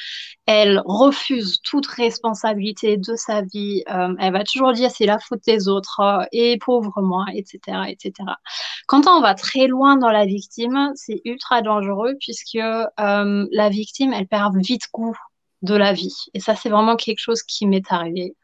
Elle 0.45 0.81
refuse 0.85 1.61
toute 1.61 1.87
responsabilité 1.87 2.97
de 2.97 3.15
sa 3.15 3.41
vie. 3.41 3.83
Euh, 3.89 4.15
elle 4.19 4.33
va 4.33 4.43
toujours 4.43 4.73
dire 4.73 4.91
c'est 4.91 5.05
la 5.05 5.19
faute 5.19 5.41
des 5.45 5.67
autres 5.67 6.27
et 6.31 6.57
pauvre 6.57 7.01
moi, 7.01 7.25
etc., 7.33 7.59
etc. 7.89 8.13
Quand 8.87 9.07
on 9.07 9.21
va 9.21 9.35
très 9.35 9.67
loin 9.67 9.97
dans 9.97 10.11
la 10.11 10.25
victime, 10.25 10.91
c'est 10.95 11.21
ultra 11.25 11.61
dangereux 11.61 12.15
puisque 12.19 12.55
euh, 12.55 13.47
la 13.51 13.69
victime 13.69 14.13
elle 14.13 14.27
perd 14.27 14.55
vite 14.57 14.87
goût 14.93 15.15
de 15.61 15.75
la 15.75 15.93
vie. 15.93 16.15
Et 16.33 16.39
ça 16.39 16.55
c'est 16.55 16.69
vraiment 16.69 16.95
quelque 16.95 17.19
chose 17.19 17.43
qui 17.43 17.67
m'est 17.67 17.91
arrivé 17.91 18.35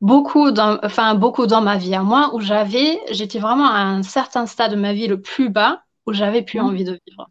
beaucoup 0.00 0.50
dans, 0.50 0.78
enfin, 0.82 1.14
beaucoup 1.14 1.46
dans 1.46 1.62
ma 1.62 1.76
vie 1.76 1.96
moi, 1.98 2.30
où 2.34 2.40
j'avais, 2.40 3.00
j'étais 3.10 3.38
vraiment 3.38 3.68
à 3.68 3.80
un 3.80 4.02
certain 4.02 4.46
stade 4.46 4.72
de 4.72 4.76
ma 4.76 4.92
vie 4.92 5.06
le 5.06 5.20
plus 5.20 5.48
bas, 5.48 5.82
où 6.06 6.12
j'avais 6.12 6.42
plus 6.42 6.60
mmh. 6.60 6.64
envie 6.64 6.84
de 6.84 6.98
vivre. 7.06 7.28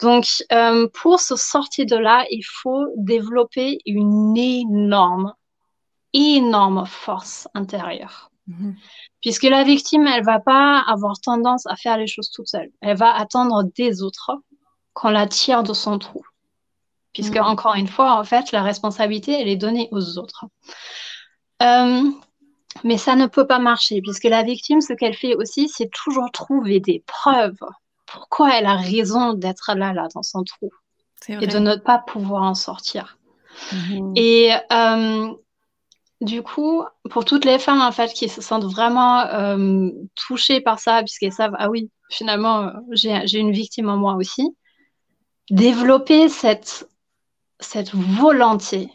Donc, 0.00 0.44
euh, 0.52 0.88
pour 0.94 1.18
se 1.20 1.36
sortir 1.36 1.86
de 1.86 1.96
là, 1.96 2.24
il 2.30 2.42
faut 2.42 2.86
développer 2.96 3.80
une 3.84 4.36
énorme, 4.36 5.34
énorme 6.12 6.86
force 6.86 7.48
intérieure. 7.54 8.30
Mmh. 8.46 8.72
Puisque 9.20 9.42
la 9.44 9.64
victime, 9.64 10.06
elle 10.06 10.24
va 10.24 10.38
pas 10.38 10.80
avoir 10.86 11.20
tendance 11.20 11.66
à 11.66 11.76
faire 11.76 11.98
les 11.98 12.06
choses 12.06 12.30
toute 12.30 12.46
seule. 12.46 12.70
Elle 12.80 12.96
va 12.96 13.12
attendre 13.14 13.64
des 13.76 14.02
autres 14.02 14.32
qu'on 14.94 15.10
la 15.10 15.26
tire 15.26 15.62
de 15.62 15.72
son 15.72 15.98
trou. 15.98 16.22
Puisque, 17.12 17.36
mmh. 17.36 17.44
encore 17.44 17.74
une 17.74 17.88
fois, 17.88 18.14
en 18.18 18.24
fait, 18.24 18.52
la 18.52 18.62
responsabilité, 18.62 19.32
elle 19.32 19.48
est 19.48 19.56
donnée 19.56 19.88
aux 19.90 20.18
autres. 20.18 20.44
Euh, 21.62 22.02
mais 22.84 22.98
ça 22.98 23.16
ne 23.16 23.26
peut 23.26 23.46
pas 23.46 23.58
marcher, 23.58 24.00
puisque 24.00 24.24
la 24.24 24.44
victime, 24.44 24.80
ce 24.80 24.92
qu'elle 24.92 25.14
fait 25.14 25.34
aussi, 25.34 25.68
c'est 25.68 25.90
toujours 25.90 26.30
trouver 26.30 26.78
des 26.78 27.02
preuves 27.06 27.58
pourquoi 28.12 28.56
elle 28.56 28.66
a 28.66 28.76
raison 28.76 29.34
d'être 29.34 29.72
là, 29.74 29.92
là, 29.92 30.08
dans 30.14 30.22
son 30.22 30.42
trou, 30.44 30.70
et 31.28 31.46
de 31.46 31.58
ne 31.58 31.76
pas 31.76 31.98
pouvoir 31.98 32.42
en 32.42 32.54
sortir. 32.54 33.18
Mhm. 33.72 34.12
Et 34.16 34.52
euh, 34.72 35.32
du 36.20 36.42
coup, 36.42 36.84
pour 37.10 37.24
toutes 37.24 37.44
les 37.44 37.58
femmes, 37.58 37.80
en 37.80 37.92
fait, 37.92 38.12
qui 38.12 38.28
se 38.28 38.40
sentent 38.40 38.64
vraiment 38.64 39.20
euh, 39.20 39.90
touchées 40.14 40.60
par 40.60 40.78
ça, 40.78 41.00
puisqu'elles 41.02 41.32
savent, 41.32 41.56
ah 41.58 41.68
oui, 41.68 41.90
finalement, 42.10 42.72
j'ai 42.92 43.38
une 43.38 43.52
victime 43.52 43.88
en 43.88 43.96
moi 43.96 44.14
aussi, 44.14 44.56
développer 45.50 46.28
cette, 46.28 46.88
cette 47.60 47.94
volonté 47.94 48.90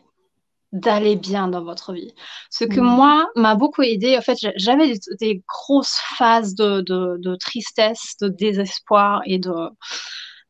d'aller 0.73 1.15
bien 1.15 1.47
dans 1.47 1.63
votre 1.63 1.93
vie. 1.93 2.13
Ce 2.49 2.65
que 2.65 2.81
mm. 2.81 2.83
moi 2.83 3.29
m'a 3.35 3.55
beaucoup 3.55 3.83
aidé, 3.83 4.17
en 4.17 4.21
fait, 4.21 4.37
j'avais 4.55 4.93
des, 5.19 5.41
grosses 5.47 5.99
phases 6.17 6.55
de, 6.55 6.81
de, 6.81 7.35
tristesse, 7.35 8.15
de 8.19 8.27
désespoir 8.27 9.21
et 9.25 9.39
de, 9.39 9.53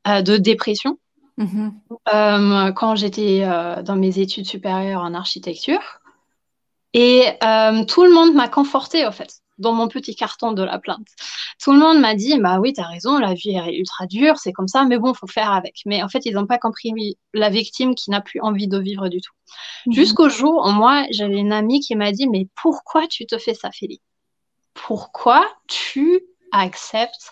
euh, 0.08 0.22
de 0.22 0.38
dépression. 0.38 0.98
Mm-hmm. 1.38 1.72
Euh, 2.14 2.72
quand 2.72 2.96
j'étais 2.96 3.44
euh, 3.44 3.82
dans 3.84 3.96
mes 3.96 4.20
études 4.20 4.46
supérieures 4.46 5.02
en 5.02 5.14
architecture. 5.14 6.00
Et 6.96 7.26
tout 7.88 8.04
le 8.04 8.14
monde 8.14 8.36
m'a 8.36 8.48
conforté, 8.48 9.06
en 9.06 9.12
fait 9.12 9.43
dans 9.58 9.74
mon 9.74 9.88
petit 9.88 10.16
carton 10.16 10.52
de 10.52 10.64
la 10.64 10.80
plainte. 10.80 11.08
Tout 11.62 11.72
le 11.72 11.80
monde 11.80 12.00
m'a 12.00 12.16
dit, 12.16 12.40
bah 12.40 12.60
oui, 12.60 12.74
t'as 12.74 12.88
raison, 12.88 13.18
la 13.18 13.34
vie 13.34 13.52
est 13.52 13.78
ultra 13.78 14.06
dure, 14.06 14.38
c'est 14.38 14.52
comme 14.52 14.68
ça, 14.68 14.86
mais 14.86 14.98
bon, 14.98 15.14
faut 15.14 15.28
faire 15.28 15.52
avec. 15.52 15.82
Mais 15.86 16.04
en 16.04 16.10
fait, 16.10 16.26
ils 16.26 16.34
n'ont 16.34 16.48
pas 16.48 16.58
compris 16.58 16.94
la 17.34 17.50
victime 17.50 17.96
qui 17.96 18.10
n'a 18.10 18.22
plus 18.22 18.42
envie 18.42 18.68
de 18.68 18.78
vivre 18.78 19.08
du 19.10 19.22
tout. 19.22 19.34
Mhm. 19.86 19.94
Jusqu'au 19.94 20.30
jour 20.30 20.66
où 20.66 20.72
moi, 20.72 21.06
j'avais 21.12 21.38
une 21.38 21.54
amie 21.54 21.80
qui 21.80 21.96
m'a 21.96 22.12
dit, 22.12 22.28
mais 22.28 22.48
pourquoi 22.62 23.08
tu 23.08 23.26
te 23.26 23.38
fais 23.38 23.54
ça, 23.54 23.72
Félix 23.72 24.04
Pourquoi 24.74 25.46
tu 25.68 26.22
acceptes 26.52 27.32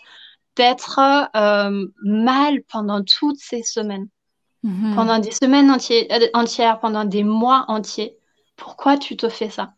d'être 0.56 1.00
euh, 1.36 1.88
mal 2.04 2.62
pendant 2.64 3.04
toutes 3.04 3.40
ces 3.40 3.64
semaines? 3.64 4.08
Mhm. 4.64 4.94
Pendant 4.96 5.18
des 5.18 5.32
semaines 5.32 5.72
euh, 5.72 6.28
entières, 6.34 6.80
pendant 6.80 7.04
des 7.04 7.24
mois 7.24 7.66
entiers 7.68 8.16
Pourquoi 8.56 8.98
tu 8.98 9.18
te 9.18 9.28
fais 9.28 9.50
ça? 9.50 9.74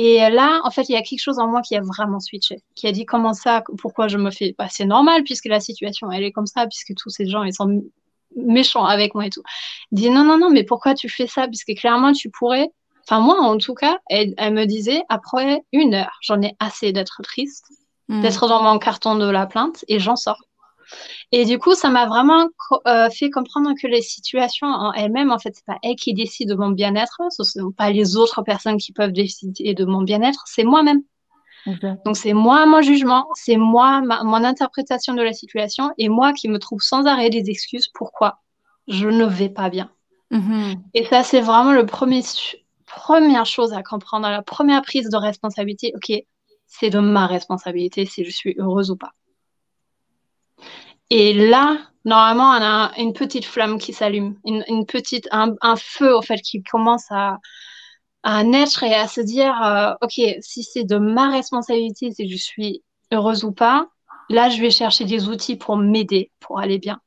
Et 0.00 0.30
là, 0.30 0.60
en 0.62 0.70
fait, 0.70 0.88
il 0.88 0.92
y 0.92 0.96
a 0.96 1.02
quelque 1.02 1.18
chose 1.18 1.40
en 1.40 1.48
moi 1.48 1.60
qui 1.60 1.74
a 1.74 1.80
vraiment 1.80 2.20
switché, 2.20 2.62
qui 2.76 2.86
a 2.86 2.92
dit 2.92 3.04
comment 3.04 3.34
ça, 3.34 3.64
pourquoi 3.78 4.06
je 4.06 4.16
me 4.16 4.30
fais. 4.30 4.54
Bah, 4.56 4.68
c'est 4.70 4.84
normal 4.84 5.24
puisque 5.24 5.46
la 5.46 5.58
situation, 5.58 6.12
elle 6.12 6.22
est 6.22 6.30
comme 6.30 6.46
ça, 6.46 6.68
puisque 6.68 6.94
tous 6.94 7.10
ces 7.10 7.26
gens, 7.26 7.42
ils 7.42 7.52
sont 7.52 7.82
méchants 8.36 8.84
avec 8.84 9.16
moi 9.16 9.26
et 9.26 9.30
tout. 9.30 9.42
Il 9.90 9.98
dit 9.98 10.10
non, 10.10 10.22
non, 10.22 10.38
non, 10.38 10.50
mais 10.50 10.62
pourquoi 10.62 10.94
tu 10.94 11.08
fais 11.08 11.26
ça? 11.26 11.48
Puisque 11.48 11.74
clairement, 11.74 12.12
tu 12.12 12.30
pourrais. 12.30 12.68
Enfin, 13.02 13.18
moi, 13.18 13.40
en 13.40 13.58
tout 13.58 13.74
cas, 13.74 13.98
elle, 14.08 14.36
me 14.38 14.66
disait 14.66 15.02
après 15.08 15.64
une 15.72 15.94
heure, 15.94 16.16
j'en 16.22 16.40
ai 16.42 16.54
assez 16.60 16.92
d'être 16.92 17.20
triste, 17.24 17.66
hmm. 18.06 18.20
d'être 18.20 18.46
dans 18.46 18.62
mon 18.62 18.78
carton 18.78 19.16
de 19.16 19.28
la 19.28 19.46
plainte 19.46 19.84
et 19.88 19.98
j'en 19.98 20.14
sors. 20.14 20.44
Et 21.32 21.44
du 21.44 21.58
coup, 21.58 21.74
ça 21.74 21.90
m'a 21.90 22.06
vraiment 22.06 22.48
euh, 22.86 23.10
fait 23.10 23.30
comprendre 23.30 23.72
que 23.80 23.86
les 23.86 24.02
situations 24.02 24.66
en 24.66 24.92
elles-mêmes, 24.92 25.30
en 25.30 25.38
fait, 25.38 25.52
c'est 25.54 25.64
pas 25.64 25.78
elles 25.82 25.96
qui 25.96 26.14
décident 26.14 26.54
de 26.54 26.60
mon 26.60 26.70
bien-être, 26.70 27.20
ce 27.30 27.44
sont 27.44 27.72
pas 27.72 27.90
les 27.90 28.16
autres 28.16 28.42
personnes 28.42 28.78
qui 28.78 28.92
peuvent 28.92 29.12
décider 29.12 29.74
de 29.74 29.84
mon 29.84 30.02
bien-être, 30.02 30.44
c'est 30.46 30.64
moi-même. 30.64 31.02
Donc 32.04 32.16
c'est 32.16 32.32
moi 32.32 32.64
mon 32.66 32.80
jugement, 32.80 33.26
c'est 33.34 33.56
moi 33.56 34.00
mon 34.00 34.44
interprétation 34.44 35.14
de 35.14 35.22
la 35.22 35.32
situation 35.32 35.90
et 35.98 36.08
moi 36.08 36.32
qui 36.32 36.48
me 36.48 36.58
trouve 36.58 36.80
sans 36.80 37.06
arrêt 37.06 37.30
des 37.30 37.50
excuses 37.50 37.88
pourquoi 37.92 38.38
je 38.86 39.08
ne 39.08 39.26
vais 39.26 39.50
pas 39.50 39.68
bien. 39.68 39.90
Mm-hmm. 40.30 40.78
Et 40.94 41.04
ça 41.04 41.22
c'est 41.22 41.40
vraiment 41.40 41.72
le 41.72 41.84
premier 41.84 42.22
première 42.86 43.44
chose 43.44 43.72
à 43.74 43.82
comprendre, 43.82 44.28
la 44.28 44.42
première 44.42 44.82
prise 44.82 45.10
de 45.10 45.16
responsabilité. 45.16 45.92
Ok, 45.94 46.12
c'est 46.66 46.90
de 46.90 47.00
ma 47.00 47.26
responsabilité 47.26 48.06
si 48.06 48.24
je 48.24 48.30
suis 48.30 48.54
heureuse 48.58 48.90
ou 48.90 48.96
pas. 48.96 49.12
Et 51.10 51.32
là, 51.32 51.78
normalement, 52.04 52.50
on 52.50 52.62
a 52.62 52.92
une 52.98 53.12
petite 53.12 53.44
flamme 53.44 53.78
qui 53.78 53.92
s'allume, 53.92 54.36
une, 54.44 54.86
petite, 54.86 55.28
un, 55.30 55.54
feu, 55.76 56.14
au 56.14 56.22
fait, 56.22 56.38
qui 56.40 56.62
commence 56.62 57.06
à, 57.10 57.38
à 58.22 58.44
naître 58.44 58.82
et 58.82 58.94
à 58.94 59.08
se 59.08 59.20
dire, 59.20 59.54
euh, 59.62 59.94
OK, 60.02 60.20
si 60.40 60.62
c'est 60.62 60.84
de 60.84 60.98
ma 60.98 61.30
responsabilité, 61.30 62.12
si 62.12 62.28
je 62.28 62.36
suis 62.36 62.82
heureuse 63.12 63.44
ou 63.44 63.52
pas, 63.52 63.88
là, 64.28 64.50
je 64.50 64.60
vais 64.60 64.70
chercher 64.70 65.04
des 65.04 65.28
outils 65.28 65.56
pour 65.56 65.76
m'aider, 65.76 66.30
pour 66.40 66.58
aller 66.60 66.78
bien. 66.78 67.00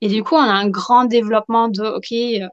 Et 0.00 0.08
du 0.08 0.22
coup, 0.22 0.34
on 0.34 0.38
a 0.38 0.52
un 0.52 0.68
grand 0.68 1.04
développement 1.04 1.68
de, 1.68 1.82
OK, 1.82 2.12
euh, 2.12 2.48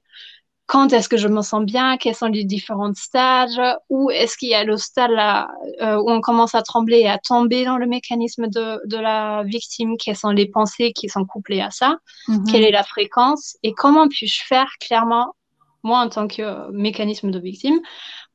quand 0.73 0.91
est-ce 0.91 1.07
que 1.07 1.17
je 1.17 1.27
me 1.27 1.43
sens 1.43 1.63
bien, 1.63 1.97
quels 1.97 2.15
sont 2.15 2.25
les 2.25 2.45
différents 2.45 2.95
stages, 2.95 3.61
où 3.89 4.09
est-ce 4.09 4.35
qu'il 4.35 4.49
y 4.49 4.55
a 4.55 4.63
le 4.63 4.75
stade 4.75 5.11
là 5.11 5.51
euh, 5.83 5.97
où 5.97 6.09
on 6.09 6.19
commence 6.19 6.55
à 6.55 6.63
trembler 6.63 7.01
et 7.01 7.07
à 7.07 7.19
tomber 7.19 7.63
dans 7.63 7.77
le 7.77 7.85
mécanisme 7.85 8.47
de, 8.47 8.81
de 8.87 8.97
la 8.97 9.43
victime, 9.43 9.97
quelles 9.97 10.15
sont 10.15 10.31
les 10.31 10.47
pensées 10.47 10.91
qui 10.91 11.09
sont 11.09 11.25
couplées 11.25 11.61
à 11.61 11.69
ça, 11.69 11.97
mhm. 12.27 12.45
quelle 12.45 12.63
est 12.63 12.71
la 12.71 12.81
fréquence 12.81 13.55
et 13.61 13.73
comment 13.73 14.07
puis-je 14.07 14.41
faire 14.47 14.67
clairement, 14.79 15.35
moi 15.83 15.99
en 15.99 16.09
tant 16.09 16.27
que 16.27 16.71
mécanisme 16.71 17.29
de 17.29 17.37
victime, 17.37 17.79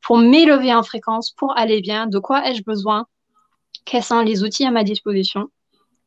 pour 0.01 0.19
m'élever 0.19 0.73
en 0.73 0.85
fréquence, 0.85 1.33
pour 1.33 1.59
aller 1.59 1.81
bien, 1.81 2.07
de 2.07 2.21
quoi 2.21 2.49
ai-je 2.49 2.63
besoin, 2.63 3.07
quels 3.85 4.05
sont 4.05 4.21
les 4.21 4.45
outils 4.45 4.65
à 4.65 4.71
ma 4.71 4.85
disposition, 4.85 5.49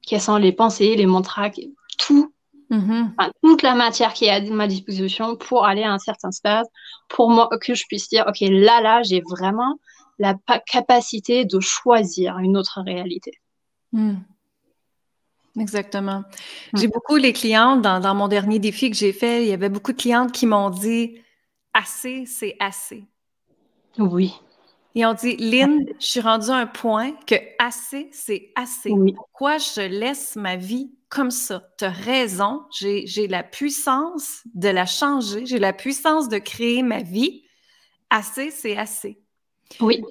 quelles 0.07 0.21
sont 0.21 0.37
les 0.37 0.53
pensées, 0.53 0.95
les 0.95 1.07
mantras, 1.07 1.49
tout 1.97 2.31
Mm-hmm. 2.71 3.31
toute 3.43 3.63
la 3.63 3.75
matière 3.75 4.13
qui 4.13 4.25
est 4.25 4.29
à 4.29 4.39
ma 4.39 4.65
disposition 4.65 5.35
pour 5.35 5.65
aller 5.65 5.83
à 5.83 5.91
un 5.91 5.99
certain 5.99 6.31
stade, 6.31 6.65
pour 7.09 7.29
moi, 7.29 7.49
que 7.59 7.73
je 7.73 7.85
puisse 7.85 8.07
dire, 8.07 8.23
OK, 8.27 8.37
là, 8.39 8.81
là, 8.81 9.03
j'ai 9.03 9.21
vraiment 9.29 9.77
la 10.19 10.35
capacité 10.65 11.43
de 11.43 11.59
choisir 11.59 12.37
une 12.37 12.55
autre 12.55 12.81
réalité. 12.85 13.33
Mm. 13.91 14.15
Exactement. 15.59 16.19
Mm. 16.71 16.77
J'ai 16.77 16.87
beaucoup 16.87 17.17
les 17.17 17.33
clientes, 17.33 17.81
dans, 17.81 17.99
dans, 17.99 18.15
mon 18.15 18.29
dernier 18.29 18.59
défi 18.59 18.89
que 18.89 18.95
j'ai 18.95 19.11
fait, 19.11 19.43
il 19.43 19.49
y 19.49 19.53
avait 19.53 19.67
beaucoup 19.67 19.91
de 19.91 20.01
clientes 20.01 20.31
qui 20.31 20.45
m'ont 20.45 20.69
dit 20.69 21.19
assez, 21.73 22.25
c'est 22.25 22.55
assez. 22.59 23.03
Oui. 23.97 24.33
Et 24.95 25.05
on 25.05 25.13
dit, 25.13 25.35
Lynn, 25.37 25.85
je 25.99 26.05
suis 26.05 26.19
rendue 26.21 26.49
à 26.49 26.55
un 26.55 26.67
point 26.67 27.11
que 27.27 27.35
assez, 27.59 28.09
c'est 28.13 28.51
assez. 28.55 28.93
Pourquoi 29.15 29.57
je 29.57 29.81
laisse 29.81 30.37
ma 30.37 30.55
vie 30.55 30.91
comme 31.11 31.29
ça. 31.29 31.61
Tu 31.77 31.85
as 31.85 31.89
raison, 31.89 32.63
j'ai 32.71 33.27
la 33.27 33.43
puissance 33.43 34.41
de 34.55 34.69
la 34.69 34.85
changer, 34.85 35.45
j'ai 35.45 35.59
la 35.59 35.73
puissance 35.73 36.29
de 36.29 36.39
créer 36.39 36.81
ma 36.81 37.03
vie. 37.03 37.43
Assez, 38.09 38.49
c'est 38.49 38.77
assez. 38.77 39.21
Oui. 39.79 40.01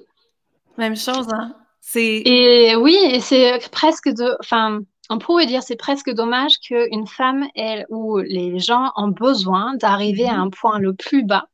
Même 0.77 0.95
chose, 0.95 1.27
hein? 1.33 1.55
Et 1.95 2.75
oui, 2.75 2.95
et 3.03 3.19
c'est 3.19 3.59
presque 3.71 4.09
de. 4.09 4.37
Enfin, 4.39 4.79
on 5.09 5.17
pourrait 5.17 5.47
dire 5.47 5.63
c'est 5.63 5.75
presque 5.75 6.09
dommage 6.11 6.59
qu'une 6.59 7.07
femme, 7.07 7.47
elle, 7.55 7.85
ou 7.89 8.19
les 8.19 8.59
gens 8.59 8.91
ont 8.95 9.09
besoin 9.09 9.75
d'arriver 9.75 10.27
à 10.27 10.35
mhm. 10.35 10.41
un 10.41 10.49
point 10.49 10.79
le 10.79 10.93
plus 10.93 11.23
bas 11.23 11.47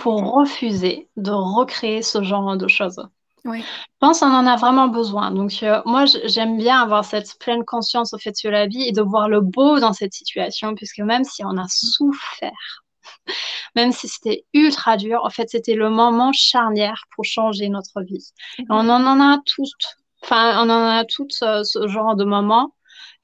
pour 0.00 0.34
refuser 0.34 1.08
de 1.16 1.30
recréer 1.30 2.02
ce 2.02 2.22
genre 2.22 2.56
de 2.56 2.68
choses. 2.68 3.08
Oui. 3.44 3.60
Je 3.60 3.96
pense 4.00 4.20
qu'on 4.20 4.26
en 4.26 4.46
a 4.46 4.56
vraiment 4.56 4.88
besoin. 4.88 5.30
Donc, 5.30 5.62
euh, 5.62 5.80
moi, 5.84 6.04
j'aime 6.24 6.58
bien 6.58 6.80
avoir 6.80 7.04
cette 7.04 7.38
pleine 7.38 7.64
conscience 7.64 8.12
au 8.14 8.18
fait 8.18 8.36
sur 8.36 8.50
la 8.50 8.66
vie 8.66 8.82
et 8.82 8.92
de 8.92 9.02
voir 9.02 9.28
le 9.28 9.40
beau 9.40 9.80
dans 9.80 9.92
cette 9.92 10.12
situation, 10.12 10.74
puisque 10.74 11.00
même 11.00 11.24
si 11.24 11.44
on 11.44 11.56
a 11.56 11.66
souffert, 11.68 12.82
même 13.76 13.92
si 13.92 14.08
c'était 14.08 14.44
ultra 14.54 14.96
dur, 14.96 15.20
en 15.24 15.30
fait, 15.30 15.48
c'était 15.48 15.74
le 15.74 15.90
moment 15.90 16.32
charnière 16.32 17.04
pour 17.14 17.24
changer 17.24 17.68
notre 17.68 18.02
vie. 18.02 18.32
On 18.68 18.88
en 18.88 19.20
a 19.20 19.38
toutes, 19.46 19.98
enfin, 20.22 20.64
on 20.64 20.70
en 20.70 20.86
a 20.86 21.04
toutes 21.04 21.32
ce, 21.32 21.86
genre 21.88 22.16
de 22.16 22.24
moments. 22.24 22.74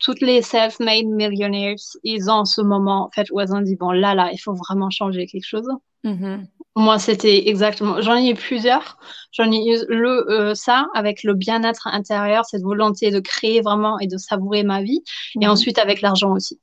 Toutes 0.00 0.20
les 0.20 0.42
self-made 0.42 1.06
millionaires, 1.06 1.76
ils 2.02 2.28
ont 2.30 2.44
ce 2.44 2.60
moment, 2.60 3.06
en 3.06 3.10
fait, 3.10 3.30
où 3.30 3.40
elles 3.40 3.54
ont 3.54 3.60
dit, 3.60 3.76
bon, 3.76 3.92
là, 3.92 4.14
là, 4.14 4.30
il 4.32 4.38
faut 4.38 4.54
vraiment 4.54 4.90
changer 4.90 5.26
quelque 5.26 5.46
chose. 5.46 5.68
Mm-hmm. 6.04 6.46
Moi, 6.76 6.98
c'était 6.98 7.48
exactement. 7.48 8.00
J'en 8.00 8.16
ai 8.16 8.30
eu 8.30 8.34
plusieurs. 8.34 8.98
J'en 9.32 9.50
ai 9.50 9.58
eu 9.58 9.84
le 9.88 10.30
euh, 10.30 10.54
ça 10.54 10.86
avec 10.94 11.22
le 11.22 11.34
bien-être 11.34 11.86
intérieur, 11.86 12.44
cette 12.44 12.62
volonté 12.62 13.10
de 13.10 13.20
créer 13.20 13.60
vraiment 13.60 13.98
et 14.00 14.08
de 14.08 14.16
savourer 14.16 14.64
ma 14.64 14.82
vie, 14.82 15.02
et 15.40 15.46
mhm. 15.46 15.52
ensuite 15.52 15.78
avec 15.78 16.00
l'argent 16.00 16.32
aussi. 16.32 16.60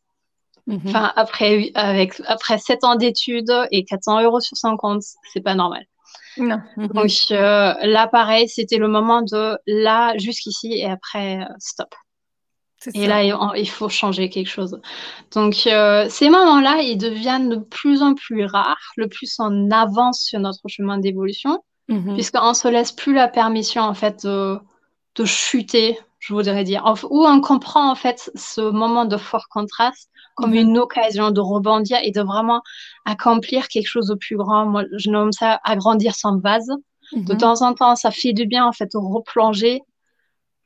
Mhm. 0.68 0.82
Enfin, 0.88 1.14
après 1.16 1.72
avec 1.76 2.22
après 2.28 2.58
sept 2.58 2.84
ans 2.84 2.96
d'études 2.96 3.54
et 3.72 3.86
400 3.86 4.22
euros 4.22 4.42
sur 4.42 4.58
son 4.58 4.76
compte, 4.76 5.04
c'est 5.34 5.42
pas 5.42 5.56
normal. 5.56 5.86
Non. 6.38 6.62
Mhm. 6.76 6.88
Donc 6.88 7.12
euh, 7.32 7.74
là, 7.82 8.08
pareil, 8.08 8.50
c'était 8.50 8.78
le 8.78 8.88
moment 8.90 9.22
de 9.22 9.58
là 9.66 10.18
jusqu'ici 10.18 10.74
et 10.74 10.90
après 10.90 11.40
euh, 11.42 11.54
stop. 11.60 11.94
Et 12.94 13.08
là, 13.08 13.24
il 13.24 13.70
faut 13.70 13.90
changer 13.90 14.30
quelque 14.30 14.50
chose. 14.50 14.80
Donc, 15.34 15.68
euh, 15.68 16.08
ces 16.10 16.30
moments-là, 16.30 16.82
ils 16.82 16.98
deviennent 16.98 17.50
de 17.50 17.56
plus 17.58 18.02
en 18.02 18.16
plus 18.16 18.46
rares, 18.46 18.92
le 18.98 19.08
plus 19.08 19.36
on 19.40 19.70
avance 19.70 20.24
sur 20.24 20.40
notre 20.40 20.68
chemin 20.68 20.98
d'évolution, 20.98 21.64
mm-hmm. 21.90 22.14
puisqu'on 22.16 22.50
ne 22.50 22.54
se 22.54 22.68
laisse 22.68 22.92
plus 22.92 23.14
la 23.14 23.28
permission, 23.28 23.84
en 23.84 23.94
fait, 23.94 24.26
de, 24.26 24.58
de 25.16 25.26
chuter, 25.26 26.00
je 26.20 26.34
voudrais 26.34 26.64
dire. 26.64 26.84
Ou 27.10 27.26
on 27.26 27.42
comprend, 27.42 27.92
en 27.92 27.96
fait, 27.96 28.32
ce 28.36 28.62
moment 28.62 29.06
de 29.06 29.18
fort 29.18 29.48
contraste 29.50 30.10
comme 30.36 30.54
mm-hmm. 30.54 30.62
une 30.62 30.78
occasion 30.78 31.32
de 31.32 31.42
rebondir 31.42 32.00
et 32.02 32.12
de 32.12 32.22
vraiment 32.22 32.62
accomplir 33.06 33.68
quelque 33.68 33.88
chose 33.88 34.08
de 34.08 34.16
plus 34.16 34.38
grand. 34.38 34.66
Moi, 34.66 34.84
je 34.98 35.10
nomme 35.12 35.32
ça 35.32 35.60
agrandir 35.64 36.16
son 36.16 36.38
vase. 36.38 36.72
De 37.12 37.20
mm-hmm. 37.20 37.38
temps 37.38 37.62
en 37.62 37.74
temps, 37.74 37.96
ça 37.96 38.10
fait 38.10 38.34
du 38.34 38.48
bien, 38.48 38.66
en 38.66 38.72
fait, 38.72 38.90
de 38.92 38.98
replonger 38.98 39.82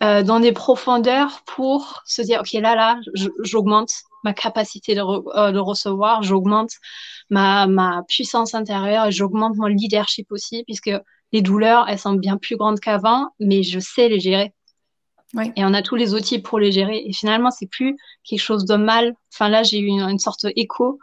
euh, 0.04 0.24
dans 0.24 0.40
des 0.40 0.52
profondeurs 0.52 1.42
pour 1.46 2.04
se 2.06 2.22
dire, 2.22 2.42
OK, 2.42 2.52
là, 2.54 2.76
là, 2.76 3.00
j'augmente 3.44 3.92
ma 4.24 4.34
capacité 4.34 4.96
de, 4.96 5.02
euh, 5.02 5.52
de 5.52 5.60
recevoir, 5.60 6.24
j'augmente 6.24 6.72
ma, 7.30 7.68
ma 7.68 8.04
puissance 8.08 8.54
intérieure, 8.54 9.10
j'augmente 9.12 9.56
mon 9.56 9.68
leadership 9.68 10.32
aussi, 10.32 10.64
puisque 10.66 10.92
les 11.32 11.42
douleurs, 11.42 11.88
elles 11.88 12.00
sont 12.00 12.14
bien 12.14 12.38
plus 12.38 12.58
grandes 12.58 12.80
qu'avant, 12.80 13.30
mais 13.40 13.64
je 13.64 13.80
sais 13.80 14.10
les 14.10 14.20
gérer. 14.20 14.54
Et 15.56 15.66
on 15.66 15.74
a 15.74 15.82
tous 15.82 15.96
les 15.96 16.14
outils 16.14 16.40
pour 16.40 16.60
les 16.60 16.72
gérer. 16.72 17.04
Et 17.06 17.12
finalement, 17.12 17.52
c'est 17.52 17.68
plus 17.68 17.98
quelque 18.24 18.40
chose 18.40 18.66
de 18.66 18.76
mal. 18.76 19.16
Enfin, 19.34 19.50
là, 19.50 19.64
j'ai 19.64 19.80
eu 19.80 19.88
une, 19.88 20.20
sorte 20.20 20.46
d'écho 20.46 21.00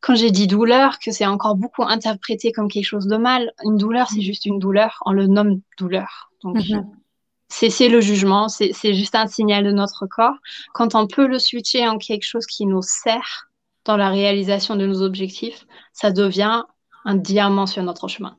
quand 0.00 0.14
j'ai 0.14 0.30
dit 0.30 0.46
douleur, 0.46 0.98
que 0.98 1.10
c'est 1.10 1.26
encore 1.26 1.56
beaucoup 1.56 1.82
interprété 1.82 2.52
comme 2.52 2.68
quelque 2.68 2.84
chose 2.84 3.06
de 3.06 3.16
mal. 3.16 3.52
Une 3.64 3.78
douleur, 3.78 4.08
c'est 4.08 4.20
juste 4.20 4.44
une 4.44 4.58
douleur. 4.58 4.98
On 5.06 5.12
le 5.12 5.26
nomme 5.26 5.60
douleur. 5.78 6.30
Donc, 6.42 6.58
mm-hmm. 6.58 6.84
C'est 7.48 7.88
le 7.88 8.00
jugement. 8.00 8.48
C'est 8.48 8.94
juste 8.94 9.14
un 9.14 9.26
signal 9.26 9.64
de 9.64 9.72
notre 9.72 10.06
corps. 10.06 10.36
Quand 10.74 10.94
on 10.94 11.06
peut 11.06 11.26
le 11.26 11.38
switcher 11.38 11.86
en 11.86 11.98
quelque 11.98 12.24
chose 12.24 12.46
qui 12.46 12.66
nous 12.66 12.82
sert 12.82 13.48
dans 13.84 13.96
la 13.96 14.10
réalisation 14.10 14.76
de 14.76 14.86
nos 14.86 15.02
objectifs, 15.02 15.64
ça 15.92 16.10
devient 16.10 16.64
un 17.04 17.14
diamant 17.14 17.66
sur 17.66 17.82
notre 17.82 18.08
chemin. 18.08 18.36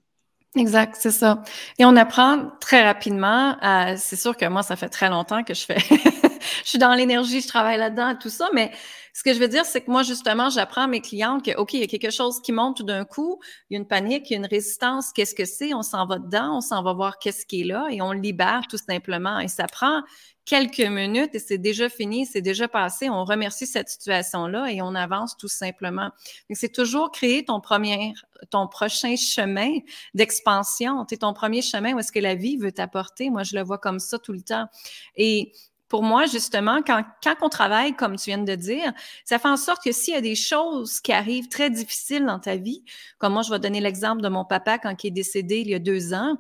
Exact, 0.56 0.96
c'est 1.00 1.12
ça. 1.12 1.44
Et 1.78 1.86
on 1.86 1.96
apprend 1.96 2.52
très 2.60 2.84
rapidement. 2.84 3.56
C'est 3.98 4.16
sûr 4.16 4.36
que 4.36 4.46
moi, 4.46 4.64
ça 4.64 4.76
fait 4.76 4.90
très 4.90 5.10
longtemps 5.10 5.44
que 5.44 5.54
je 5.54 5.66
fais. 5.66 5.78
je 6.64 6.70
suis 6.70 6.80
dans 6.80 6.94
l'énergie, 6.94 7.42
je 7.42 7.48
travaille 7.48 7.78
là-dedans, 7.78 8.16
tout 8.20 8.30
ça. 8.30 8.50
Mais 8.54 8.72
ce 9.18 9.24
que 9.24 9.34
je 9.34 9.40
veux 9.40 9.48
dire, 9.48 9.66
c'est 9.66 9.82
que 9.82 9.90
moi, 9.90 10.04
justement, 10.04 10.50
j'apprends 10.50 10.84
à 10.84 10.88
mes 10.88 11.02
clientes 11.02 11.44
que, 11.44 11.56
OK, 11.58 11.74
il 11.74 11.80
y 11.80 11.84
a 11.84 11.88
quelque 11.88 12.12
chose 12.12 12.40
qui 12.40 12.52
monte 12.52 12.78
tout 12.78 12.84
d'un 12.84 13.04
coup, 13.04 13.40
il 13.70 13.74
y 13.74 13.78
a 13.78 13.80
une 13.80 13.88
panique, 13.88 14.30
il 14.30 14.34
y 14.34 14.36
a 14.36 14.40
une 14.40 14.46
résistance. 14.46 15.12
Qu'est-ce 15.12 15.34
que 15.34 15.46
c'est? 15.46 15.74
On 15.74 15.82
s'en 15.82 16.06
va 16.06 16.20
dedans, 16.20 16.58
on 16.58 16.62
s'en 16.62 16.84
va 16.84 16.94
voir 16.94 17.18
qu'est-ce 17.18 17.46
qui 17.46 17.62
est 17.62 17.64
là 17.64 17.88
et 17.90 18.02
on 18.02 18.12
libère 18.12 18.62
tout 18.70 18.78
simplement. 18.78 19.40
Et 19.40 19.48
ça 19.48 19.66
prend 19.66 20.04
quelques 20.48 20.80
minutes 20.80 21.34
et 21.34 21.40
c'est 21.40 21.58
déjà 21.58 21.90
fini, 21.90 22.26
c'est 22.26 22.42
déjà 22.42 22.68
passé. 22.68 23.10
On 23.10 23.26
remercie 23.26 23.66
cette 23.68 23.90
situation-là 23.90 24.72
et 24.72 24.82
on 24.82 24.94
avance 24.94 25.36
tout 25.36 25.50
simplement. 25.50 26.12
C'est 26.52 26.72
toujours 26.72 27.12
créer 27.12 27.44
ton 27.44 27.60
premier, 27.60 28.14
ton 28.50 28.68
prochain 28.68 29.16
chemin 29.16 29.80
d'expansion. 30.14 31.06
C'est 31.10 31.18
ton 31.18 31.34
premier 31.34 31.62
chemin 31.62 31.94
où 31.94 32.00
est-ce 32.00 32.12
que 32.12 32.20
la 32.20 32.36
vie 32.36 32.58
veut 32.58 32.72
t'apporter? 32.72 33.30
Moi, 33.30 33.44
je 33.44 33.56
le 33.56 33.64
vois 33.64 33.78
comme 33.78 34.00
ça 34.00 34.20
tout 34.20 34.34
le 34.34 34.42
temps. 34.42 34.68
Et 35.16 35.52
pour 35.88 36.04
moi, 36.04 36.26
justement, 36.26 36.82
quand, 36.86 37.04
quand 37.24 37.36
on 37.42 37.50
travaille, 37.50 37.96
comme 37.96 38.18
tu 38.18 38.30
viens 38.30 38.38
de 38.38 38.56
dire, 38.56 38.92
ça 39.24 39.40
fait 39.40 39.48
en 39.48 39.58
sorte 39.58 39.84
que 39.84 39.92
s'il 39.92 40.14
y 40.14 40.18
a 40.18 40.22
des 40.22 40.36
choses 40.36 41.00
qui 41.00 41.14
arrivent 41.14 41.48
très 41.48 41.70
difficiles 41.70 42.26
dans 42.26 42.40
ta 42.40 42.58
vie, 42.58 42.84
comme 43.18 43.34
moi, 43.34 43.42
je 43.42 43.52
vais 43.52 43.60
donner 43.60 43.80
l'exemple 43.80 44.22
de 44.22 44.30
mon 44.30 44.46
papa 44.46 44.78
quand 44.80 45.04
il 45.04 45.08
est 45.08 45.12
décédé 45.12 45.60
il 45.60 45.70
y 45.70 45.76
a 45.76 45.80
deux 45.80 46.14
ans, 46.14 46.38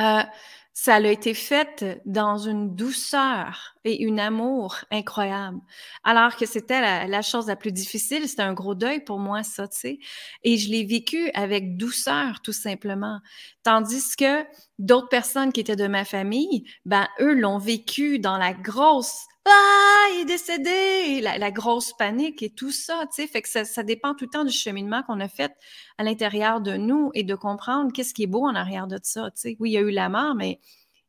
euh, 0.00 0.22
ça 0.74 0.94
a 0.94 1.00
été 1.00 1.34
fait 1.34 2.00
dans 2.06 2.38
une 2.38 2.74
douceur 2.74 3.74
et 3.84 4.02
une 4.02 4.18
amour 4.18 4.76
incroyable. 4.90 5.58
Alors 6.02 6.36
que 6.36 6.46
c'était 6.46 6.80
la, 7.06 7.22
chose 7.22 7.46
la 7.46 7.56
plus 7.56 7.72
difficile, 7.72 8.26
c'était 8.28 8.42
un 8.42 8.54
gros 8.54 8.74
deuil 8.74 9.04
pour 9.04 9.18
moi, 9.18 9.42
ça, 9.42 9.68
tu 9.68 9.78
sais. 9.78 9.98
Et 10.44 10.56
je 10.56 10.70
l'ai 10.70 10.84
vécu 10.84 11.30
avec 11.34 11.76
douceur, 11.76 12.40
tout 12.42 12.54
simplement. 12.54 13.20
Tandis 13.62 14.16
que 14.16 14.44
d'autres 14.78 15.08
personnes 15.08 15.52
qui 15.52 15.60
étaient 15.60 15.76
de 15.76 15.88
ma 15.88 16.04
famille, 16.04 16.64
ben, 16.86 17.06
eux 17.20 17.34
l'ont 17.34 17.58
vécu 17.58 18.18
dans 18.18 18.38
la 18.38 18.54
grosse 18.54 19.26
ah, 19.44 20.06
il 20.14 20.20
est 20.22 20.24
décédé, 20.24 21.20
la, 21.20 21.50
grosse 21.50 21.92
panique 21.94 22.42
et 22.42 22.50
tout 22.50 22.70
ça, 22.70 23.06
tu 23.06 23.22
sais, 23.22 23.26
fait 23.26 23.42
que 23.42 23.48
ça, 23.48 23.82
dépend 23.82 24.14
tout 24.14 24.26
le 24.26 24.30
temps 24.30 24.44
du 24.44 24.52
cheminement 24.52 25.02
qu'on 25.02 25.18
a 25.20 25.28
fait 25.28 25.52
à 25.98 26.04
l'intérieur 26.04 26.60
de 26.60 26.76
nous 26.76 27.10
et 27.14 27.24
de 27.24 27.34
comprendre 27.34 27.92
qu'est-ce 27.92 28.14
qui 28.14 28.22
est 28.24 28.28
beau 28.28 28.46
en 28.46 28.54
arrière 28.54 28.86
de 28.86 28.98
ça, 29.02 29.30
tu 29.32 29.40
sais. 29.40 29.56
Oui, 29.58 29.70
il 29.70 29.72
y 29.74 29.78
a 29.78 29.80
eu 29.80 29.90
la 29.90 30.08
mort, 30.08 30.34
mais 30.36 30.60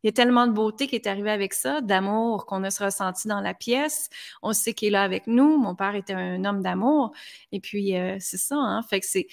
il 0.04 0.08
y 0.08 0.10
a 0.10 0.12
tellement 0.12 0.48
de 0.48 0.52
beauté 0.52 0.88
qui 0.88 0.96
est 0.96 1.08
arrivée 1.08 1.32
avec 1.32 1.54
ça, 1.54 1.80
d'amour 1.80 2.46
qu'on 2.46 2.64
a 2.64 2.70
ressenti 2.70 3.28
dans 3.30 3.40
la 3.40 3.54
pièce. 3.54 4.10
On 4.42 4.52
sait 4.52 4.74
qu'il 4.74 4.90
est 4.90 4.92
là 4.92 5.04
avec 5.04 5.28
nous. 5.28 5.58
Mon 5.58 5.76
père 5.76 5.96
était 5.96 6.14
un 6.14 6.44
homme 6.44 6.62
d'amour. 6.62 7.14
Et 7.54 7.62
puis, 7.62 7.98
euh, 7.98 8.18
c'est 8.20 8.38
ça, 8.38 8.58
hein. 8.58 8.82
Fait 8.84 9.00
que 9.00 9.06
c'est, 9.06 9.28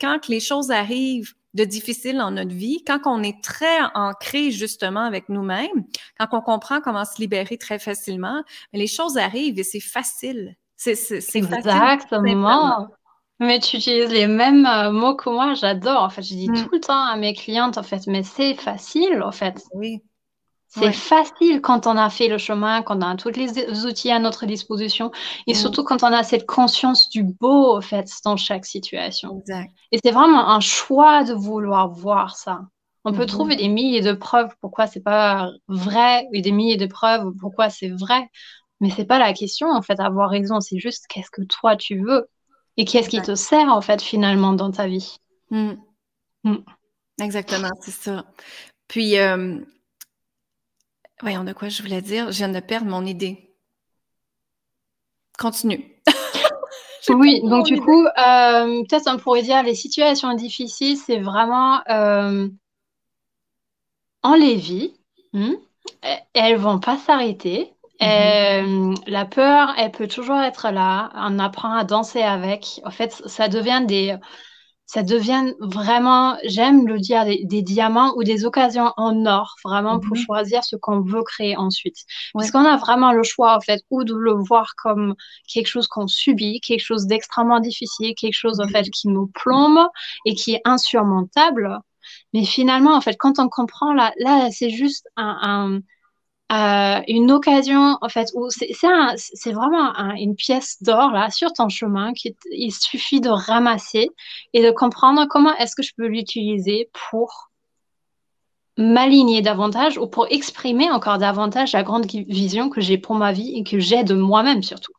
quand 0.00 0.26
les 0.28 0.40
choses 0.40 0.72
arrivent 0.72 1.34
de 1.56 1.64
difficile 1.64 2.18
dans 2.18 2.30
notre 2.30 2.54
vie, 2.54 2.84
quand 2.86 3.00
on 3.06 3.22
est 3.22 3.42
très 3.42 3.80
ancré 3.94 4.50
justement 4.50 5.00
avec 5.00 5.28
nous-mêmes, 5.28 5.84
quand 6.18 6.28
on 6.32 6.42
comprend 6.42 6.80
comment 6.80 7.04
se 7.04 7.18
libérer 7.18 7.56
très 7.56 7.78
facilement, 7.78 8.42
les 8.72 8.86
choses 8.86 9.16
arrivent 9.16 9.58
et 9.58 9.64
c'est 9.64 9.80
facile. 9.80 10.54
C'est 10.76 10.94
Exactement. 11.34 12.88
Mais 13.38 13.58
tu 13.58 13.76
utilises 13.76 14.10
les 14.10 14.26
mêmes 14.26 14.64
euh, 14.66 14.90
mots 14.90 15.14
que 15.14 15.28
moi, 15.28 15.54
j'adore. 15.54 16.02
En 16.02 16.10
fait, 16.10 16.22
je 16.22 16.34
dis 16.34 16.48
mm. 16.48 16.54
tout 16.54 16.70
le 16.72 16.80
temps 16.80 17.04
à 17.04 17.16
mes 17.16 17.34
clientes, 17.34 17.76
en 17.76 17.82
fait, 17.82 18.06
mais 18.06 18.22
c'est 18.22 18.54
facile, 18.54 19.22
en 19.22 19.32
fait. 19.32 19.62
Oui. 19.74 20.02
C'est 20.68 20.92
facile 20.92 21.60
quand 21.62 21.86
on 21.86 21.96
a 21.96 22.10
fait 22.10 22.28
le 22.28 22.38
chemin, 22.38 22.82
quand 22.82 22.98
on 22.98 23.06
a 23.06 23.16
tous 23.16 23.30
les 23.30 23.86
outils 23.86 24.10
à 24.10 24.18
notre 24.18 24.46
disposition 24.46 25.10
et 25.46 25.52
mm. 25.52 25.54
surtout 25.54 25.84
quand 25.84 26.02
on 26.02 26.12
a 26.12 26.22
cette 26.22 26.46
conscience 26.46 27.08
du 27.08 27.22
beau, 27.22 27.76
en 27.76 27.80
fait, 27.80 28.10
dans 28.24 28.36
chaque 28.36 28.66
situation. 28.66 29.40
Exact. 29.40 29.72
Et 29.92 29.98
c'est 30.04 30.10
vraiment 30.10 30.50
un 30.50 30.60
choix 30.60 31.24
de 31.24 31.32
vouloir 31.32 31.88
voir 31.88 32.36
ça. 32.36 32.60
On 33.04 33.12
peut 33.12 33.22
mm-hmm. 33.22 33.26
trouver 33.26 33.56
des 33.56 33.68
milliers 33.68 34.02
de 34.02 34.12
preuves 34.12 34.54
pourquoi 34.60 34.86
c'est 34.86 35.02
pas 35.02 35.50
vrai 35.68 36.26
et 36.32 36.42
des 36.42 36.52
milliers 36.52 36.76
de 36.76 36.86
preuves 36.86 37.32
pourquoi 37.40 37.70
c'est 37.70 37.88
vrai. 37.88 38.28
Mais 38.80 38.90
c'est 38.90 39.06
pas 39.06 39.18
la 39.18 39.32
question, 39.32 39.70
en 39.70 39.80
fait, 39.80 39.98
avoir 40.00 40.28
raison. 40.28 40.60
C'est 40.60 40.78
juste 40.78 41.06
qu'est-ce 41.08 41.30
que 41.30 41.42
toi 41.42 41.76
tu 41.76 42.02
veux 42.02 42.28
et 42.76 42.84
qu'est-ce 42.84 43.08
qui 43.08 43.22
te 43.22 43.34
sert, 43.34 43.68
en 43.68 43.80
fait, 43.80 44.02
finalement, 44.02 44.52
dans 44.52 44.70
ta 44.70 44.86
vie. 44.86 45.16
Mm. 45.50 45.72
Exactement, 47.20 47.70
c'est 47.80 47.92
ça. 47.92 48.24
Puis, 48.88 49.18
euh, 49.18 49.58
Voyons 51.22 51.44
de 51.44 51.52
quoi 51.52 51.68
je 51.68 51.82
voulais 51.82 52.02
dire. 52.02 52.30
Je 52.30 52.38
viens 52.38 52.48
de 52.48 52.60
perdre 52.60 52.90
mon 52.90 53.04
idée. 53.04 53.54
Continue. 55.38 56.02
oui, 57.10 57.40
donc 57.42 57.66
du 57.66 57.80
coup, 57.80 58.04
euh, 58.06 58.82
peut-être 58.88 59.08
on 59.08 59.18
pourrait 59.18 59.42
dire 59.42 59.62
les 59.62 59.74
situations 59.74 60.34
difficiles, 60.34 60.96
c'est 60.96 61.18
vraiment 61.18 61.80
euh, 61.88 62.48
en 64.22 64.34
les 64.34 64.56
vies. 64.56 64.94
Hmm? 65.32 65.54
Elles 66.34 66.56
vont 66.56 66.78
pas 66.78 66.96
s'arrêter. 66.98 67.72
Mm-hmm. 68.00 68.92
Euh, 68.92 68.94
la 69.06 69.24
peur, 69.24 69.74
elle 69.78 69.90
peut 69.90 70.08
toujours 70.08 70.38
être 70.38 70.70
là. 70.70 71.10
On 71.14 71.38
apprend 71.38 71.72
à 71.72 71.84
danser 71.84 72.22
avec. 72.22 72.80
En 72.84 72.90
fait, 72.90 73.12
ça 73.26 73.48
devient 73.48 73.82
des 73.86 74.16
ça 74.86 75.02
devient 75.02 75.52
vraiment, 75.58 76.36
j'aime 76.44 76.86
le 76.86 76.98
dire, 76.98 77.24
des, 77.24 77.62
diamants 77.62 78.14
ou 78.16 78.22
des 78.22 78.44
occasions 78.44 78.92
en 78.96 79.26
or, 79.26 79.56
vraiment 79.64 79.98
pour 79.98 80.16
mhm. 80.16 80.22
choisir 80.22 80.64
ce 80.64 80.76
qu'on 80.76 81.00
veut 81.00 81.24
créer 81.24 81.56
ensuite. 81.56 81.96
Parce 82.32 82.52
qu'on 82.52 82.64
a 82.64 82.76
vraiment 82.76 83.12
le 83.12 83.24
choix, 83.24 83.56
en 83.56 83.60
fait, 83.60 83.82
ou 83.90 84.04
de 84.04 84.14
le 84.14 84.34
voir 84.34 84.74
comme 84.76 85.14
quelque 85.48 85.66
chose 85.66 85.88
qu'on 85.88 86.06
subit, 86.06 86.60
quelque 86.60 86.84
chose 86.84 87.06
d'extrêmement 87.06 87.58
difficile, 87.58 88.14
quelque 88.14 88.34
chose, 88.34 88.60
en 88.60 88.68
fait, 88.68 88.88
qui 88.90 89.08
nous 89.08 89.26
plombe 89.26 89.86
et 90.24 90.34
qui 90.34 90.54
est 90.54 90.62
insurmontable. 90.64 91.80
Mais 92.32 92.44
finalement, 92.44 92.94
en 92.94 93.00
fait, 93.00 93.16
quand 93.18 93.40
on 93.40 93.48
comprend, 93.48 93.92
là, 93.92 94.12
là 94.18 94.48
c'est 94.52 94.70
juste 94.70 95.08
un 95.16 95.80
euh, 96.52 97.00
une 97.08 97.32
occasion, 97.32 97.98
en 98.00 98.08
fait, 98.08 98.28
où 98.34 98.48
c'est 98.50 99.52
vraiment 99.52 99.92
une 100.14 100.36
pièce 100.36 100.80
d'or 100.80 101.10
là 101.10 101.30
sur 101.30 101.52
ton 101.52 101.68
chemin 101.68 102.12
qu'il 102.12 102.72
suffit 102.72 103.20
de 103.20 103.30
ramasser 103.30 104.10
et 104.52 104.62
de 104.62 104.70
comprendre 104.70 105.26
comment 105.28 105.56
est-ce 105.56 105.74
que 105.74 105.82
je 105.82 105.92
peux 105.96 106.06
l'utiliser 106.06 106.88
pour 107.10 107.50
m'aligner 108.76 109.40
davantage 109.40 109.98
ou 109.98 110.06
pour 110.06 110.26
exprimer 110.30 110.90
encore 110.90 111.18
davantage 111.18 111.72
la 111.72 111.82
grande 111.82 112.06
vision 112.06 112.68
que 112.68 112.80
j'ai 112.80 112.98
pour 112.98 113.16
ma 113.16 113.32
vie 113.32 113.56
et 113.56 113.64
que 113.64 113.80
j'ai 113.80 114.04
de 114.04 114.14
moi-même 114.14 114.62
surtout. 114.62 114.92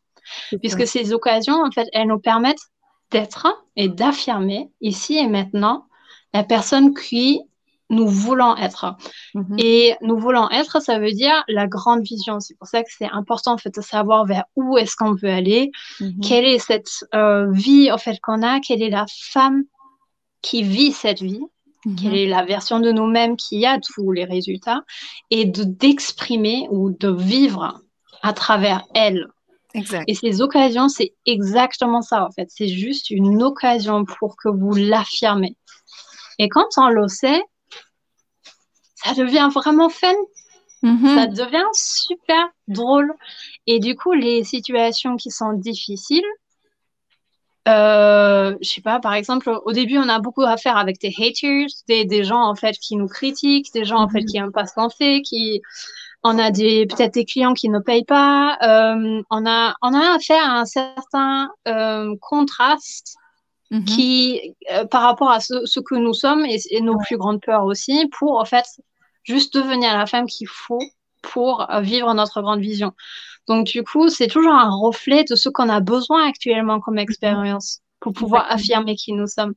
Puisque 0.60 0.86
ces 0.86 1.14
occasions, 1.14 1.62
en 1.64 1.70
fait, 1.70 1.88
elles 1.94 2.08
nous 2.08 2.18
permettent 2.18 2.66
d'être 3.10 3.46
et 3.76 3.88
d'affirmer 3.88 4.70
ici 4.82 5.16
et 5.16 5.28
maintenant 5.28 5.86
la 6.34 6.44
personne 6.44 6.94
qui 6.94 7.40
nous 7.90 8.06
voulons 8.06 8.56
être. 8.56 8.96
Mhm. 9.34 9.56
Et 9.58 9.96
nous 10.02 10.18
voulons 10.18 10.48
être, 10.50 10.80
ça 10.80 10.98
veut 10.98 11.12
dire 11.12 11.44
la 11.48 11.66
grande 11.66 12.02
vision. 12.02 12.40
C'est 12.40 12.56
pour 12.56 12.66
ça 12.66 12.82
que 12.82 12.90
c'est 12.96 13.10
important 13.10 13.54
en 13.54 13.58
fait 13.58 13.74
de 13.74 13.80
savoir 13.80 14.26
vers 14.26 14.44
où 14.56 14.76
est-ce 14.76 14.96
qu'on 14.96 15.14
veut 15.14 15.30
aller, 15.30 15.70
mhm. 16.00 16.20
quelle 16.20 16.44
est 16.44 16.58
cette 16.58 17.04
euh, 17.14 17.50
vie 17.50 17.90
en 17.90 17.98
fait 17.98 18.18
qu'on 18.20 18.42
a, 18.42 18.60
quelle 18.60 18.82
est 18.82 18.90
la 18.90 19.06
femme 19.08 19.64
qui 20.42 20.62
vit 20.62 20.92
cette 20.92 21.22
vie, 21.22 21.44
mhm. 21.86 21.96
quelle 21.96 22.16
est 22.16 22.28
la 22.28 22.44
version 22.44 22.80
de 22.80 22.92
nous-mêmes 22.92 23.36
qui 23.36 23.64
a 23.64 23.78
tous 23.80 24.12
les 24.12 24.24
résultats, 24.24 24.82
et 25.30 25.44
de 25.44 25.64
d'exprimer 25.64 26.68
ou 26.70 26.90
de 26.90 27.10
vivre 27.10 27.80
à 28.22 28.32
travers 28.32 28.84
elle. 28.94 29.28
Exact. 29.74 30.04
Et 30.08 30.14
ces 30.14 30.40
occasions, 30.40 30.88
c'est 30.88 31.14
exactement 31.26 32.02
ça 32.02 32.26
en 32.26 32.30
fait. 32.30 32.48
C'est 32.50 32.68
juste 32.68 33.10
une 33.10 33.42
occasion 33.42 34.04
pour 34.04 34.36
que 34.36 34.48
vous 34.48 34.74
l'affirmez. 34.74 35.56
Et 36.38 36.48
quand 36.48 36.66
on 36.76 36.88
le 36.88 37.08
sait, 37.08 37.42
ça 39.14 39.22
devient 39.22 39.48
vraiment 39.54 39.88
fun. 39.88 40.14
Mm-hmm. 40.82 41.14
Ça 41.14 41.26
devient 41.26 41.68
super 41.72 42.48
drôle. 42.68 43.12
Et 43.66 43.80
du 43.80 43.96
coup, 43.96 44.12
les 44.12 44.44
situations 44.44 45.16
qui 45.16 45.30
sont 45.30 45.52
difficiles, 45.52 46.24
euh, 47.68 48.56
je 48.62 48.68
sais 48.68 48.80
pas, 48.80 48.98
par 49.00 49.14
exemple, 49.14 49.50
au 49.64 49.72
début, 49.72 49.98
on 49.98 50.08
a 50.08 50.20
beaucoup 50.20 50.42
à 50.42 50.56
faire 50.56 50.76
avec 50.76 51.00
des 51.00 51.12
haters, 51.18 51.66
des, 51.88 52.24
gens 52.24 52.42
en 52.42 52.54
fait 52.54 52.78
qui 52.78 52.96
nous 52.96 53.08
critiquent, 53.08 53.72
des 53.74 53.84
gens 53.84 53.98
en 53.98 54.08
fait 54.08 54.20
mm-hmm. 54.20 54.26
qui 54.26 54.38
n'aiment 54.38 54.52
pas 54.52 54.66
ce 54.66 54.74
qu'on 54.74 54.88
fait, 54.88 55.20
qui 55.22 55.60
on 56.24 56.38
a 56.38 56.50
des 56.50 56.86
peut-être 56.86 57.14
des 57.14 57.24
clients 57.24 57.54
qui 57.54 57.68
ne 57.68 57.78
payent 57.78 58.04
pas. 58.04 58.56
Euh, 58.62 59.22
on 59.30 59.46
a 59.46 59.74
on 59.82 59.92
a 59.94 60.14
affaire 60.16 60.44
à 60.44 60.60
un 60.60 60.64
certain 60.64 61.50
euh, 61.66 62.14
contraste 62.20 63.16
mm-hmm. 63.70 63.84
qui 63.84 64.54
euh, 64.72 64.84
par 64.86 65.02
rapport 65.02 65.30
à 65.30 65.40
ce, 65.40 65.66
ce, 65.66 65.80
que 65.80 65.94
nous 65.94 66.14
sommes 66.14 66.44
et, 66.46 66.58
et 66.70 66.80
nos 66.80 66.96
plus 66.98 67.18
grandes 67.18 67.40
peurs 67.40 67.64
aussi, 67.64 68.08
pour 68.18 68.38
en 68.38 68.44
fait 68.44 68.64
juste 69.28 69.54
devenir 69.54 69.96
la 69.96 70.06
femme 70.06 70.26
qu'il 70.26 70.48
faut 70.48 70.82
pour 71.22 71.66
vivre 71.80 72.12
notre 72.14 72.40
grande 72.42 72.60
vision. 72.60 72.92
Donc, 73.46 73.66
du 73.66 73.82
coup, 73.82 74.08
c'est 74.08 74.28
toujours 74.28 74.54
un 74.54 74.70
reflet 74.70 75.24
de 75.24 75.34
ce 75.34 75.48
qu'on 75.48 75.68
a 75.68 75.80
besoin 75.80 76.28
actuellement 76.28 76.80
comme 76.80 76.98
expérience 76.98 77.80
pour 78.00 78.12
pouvoir 78.12 78.46
affirmer 78.50 78.94
qui 78.94 79.12
nous 79.12 79.26
sommes. 79.26 79.54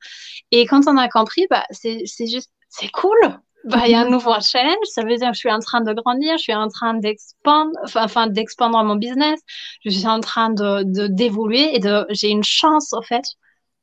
Et 0.51 0.65
quand 0.65 0.87
on 0.87 0.97
a 0.97 1.07
compris, 1.09 1.45
bah, 1.49 1.65
c'est 1.71 2.05
juste, 2.19 2.51
c'est 2.69 2.89
cool. 2.89 3.17
Bah, 3.65 3.83
il 3.85 3.91
y 3.91 3.95
a 3.95 4.01
un 4.01 4.09
nouveau 4.09 4.33
challenge. 4.41 4.85
Ça 4.85 5.03
veut 5.03 5.15
dire 5.17 5.29
que 5.29 5.35
je 5.35 5.39
suis 5.39 5.51
en 5.51 5.59
train 5.59 5.81
de 5.81 5.93
grandir, 5.93 6.37
je 6.37 6.43
suis 6.43 6.55
en 6.55 6.67
train 6.69 6.95
d'expandre, 6.95 7.71
enfin, 7.93 8.27
d'expandre 8.27 8.83
mon 8.83 8.95
business. 8.95 9.39
Je 9.85 9.91
suis 9.91 10.07
en 10.07 10.19
train 10.19 10.49
de, 10.49 11.07
d'évoluer 11.07 11.75
et 11.75 11.79
de, 11.79 12.05
j'ai 12.09 12.29
une 12.29 12.43
chance, 12.43 12.93
en 12.93 13.01
fait, 13.01 13.23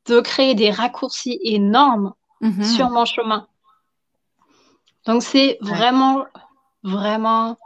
de 0.07 0.21
créer 0.21 0.55
des 0.55 0.71
raccourcis 0.71 1.39
énormes 1.43 2.15
mm-hmm. 2.43 2.65
sur 2.65 2.91
mon 2.91 3.05
chemin. 3.05 3.47
Donc, 5.09 5.23
c'est 5.23 5.57
vraiment, 5.63 6.27
vraiment 6.85 7.57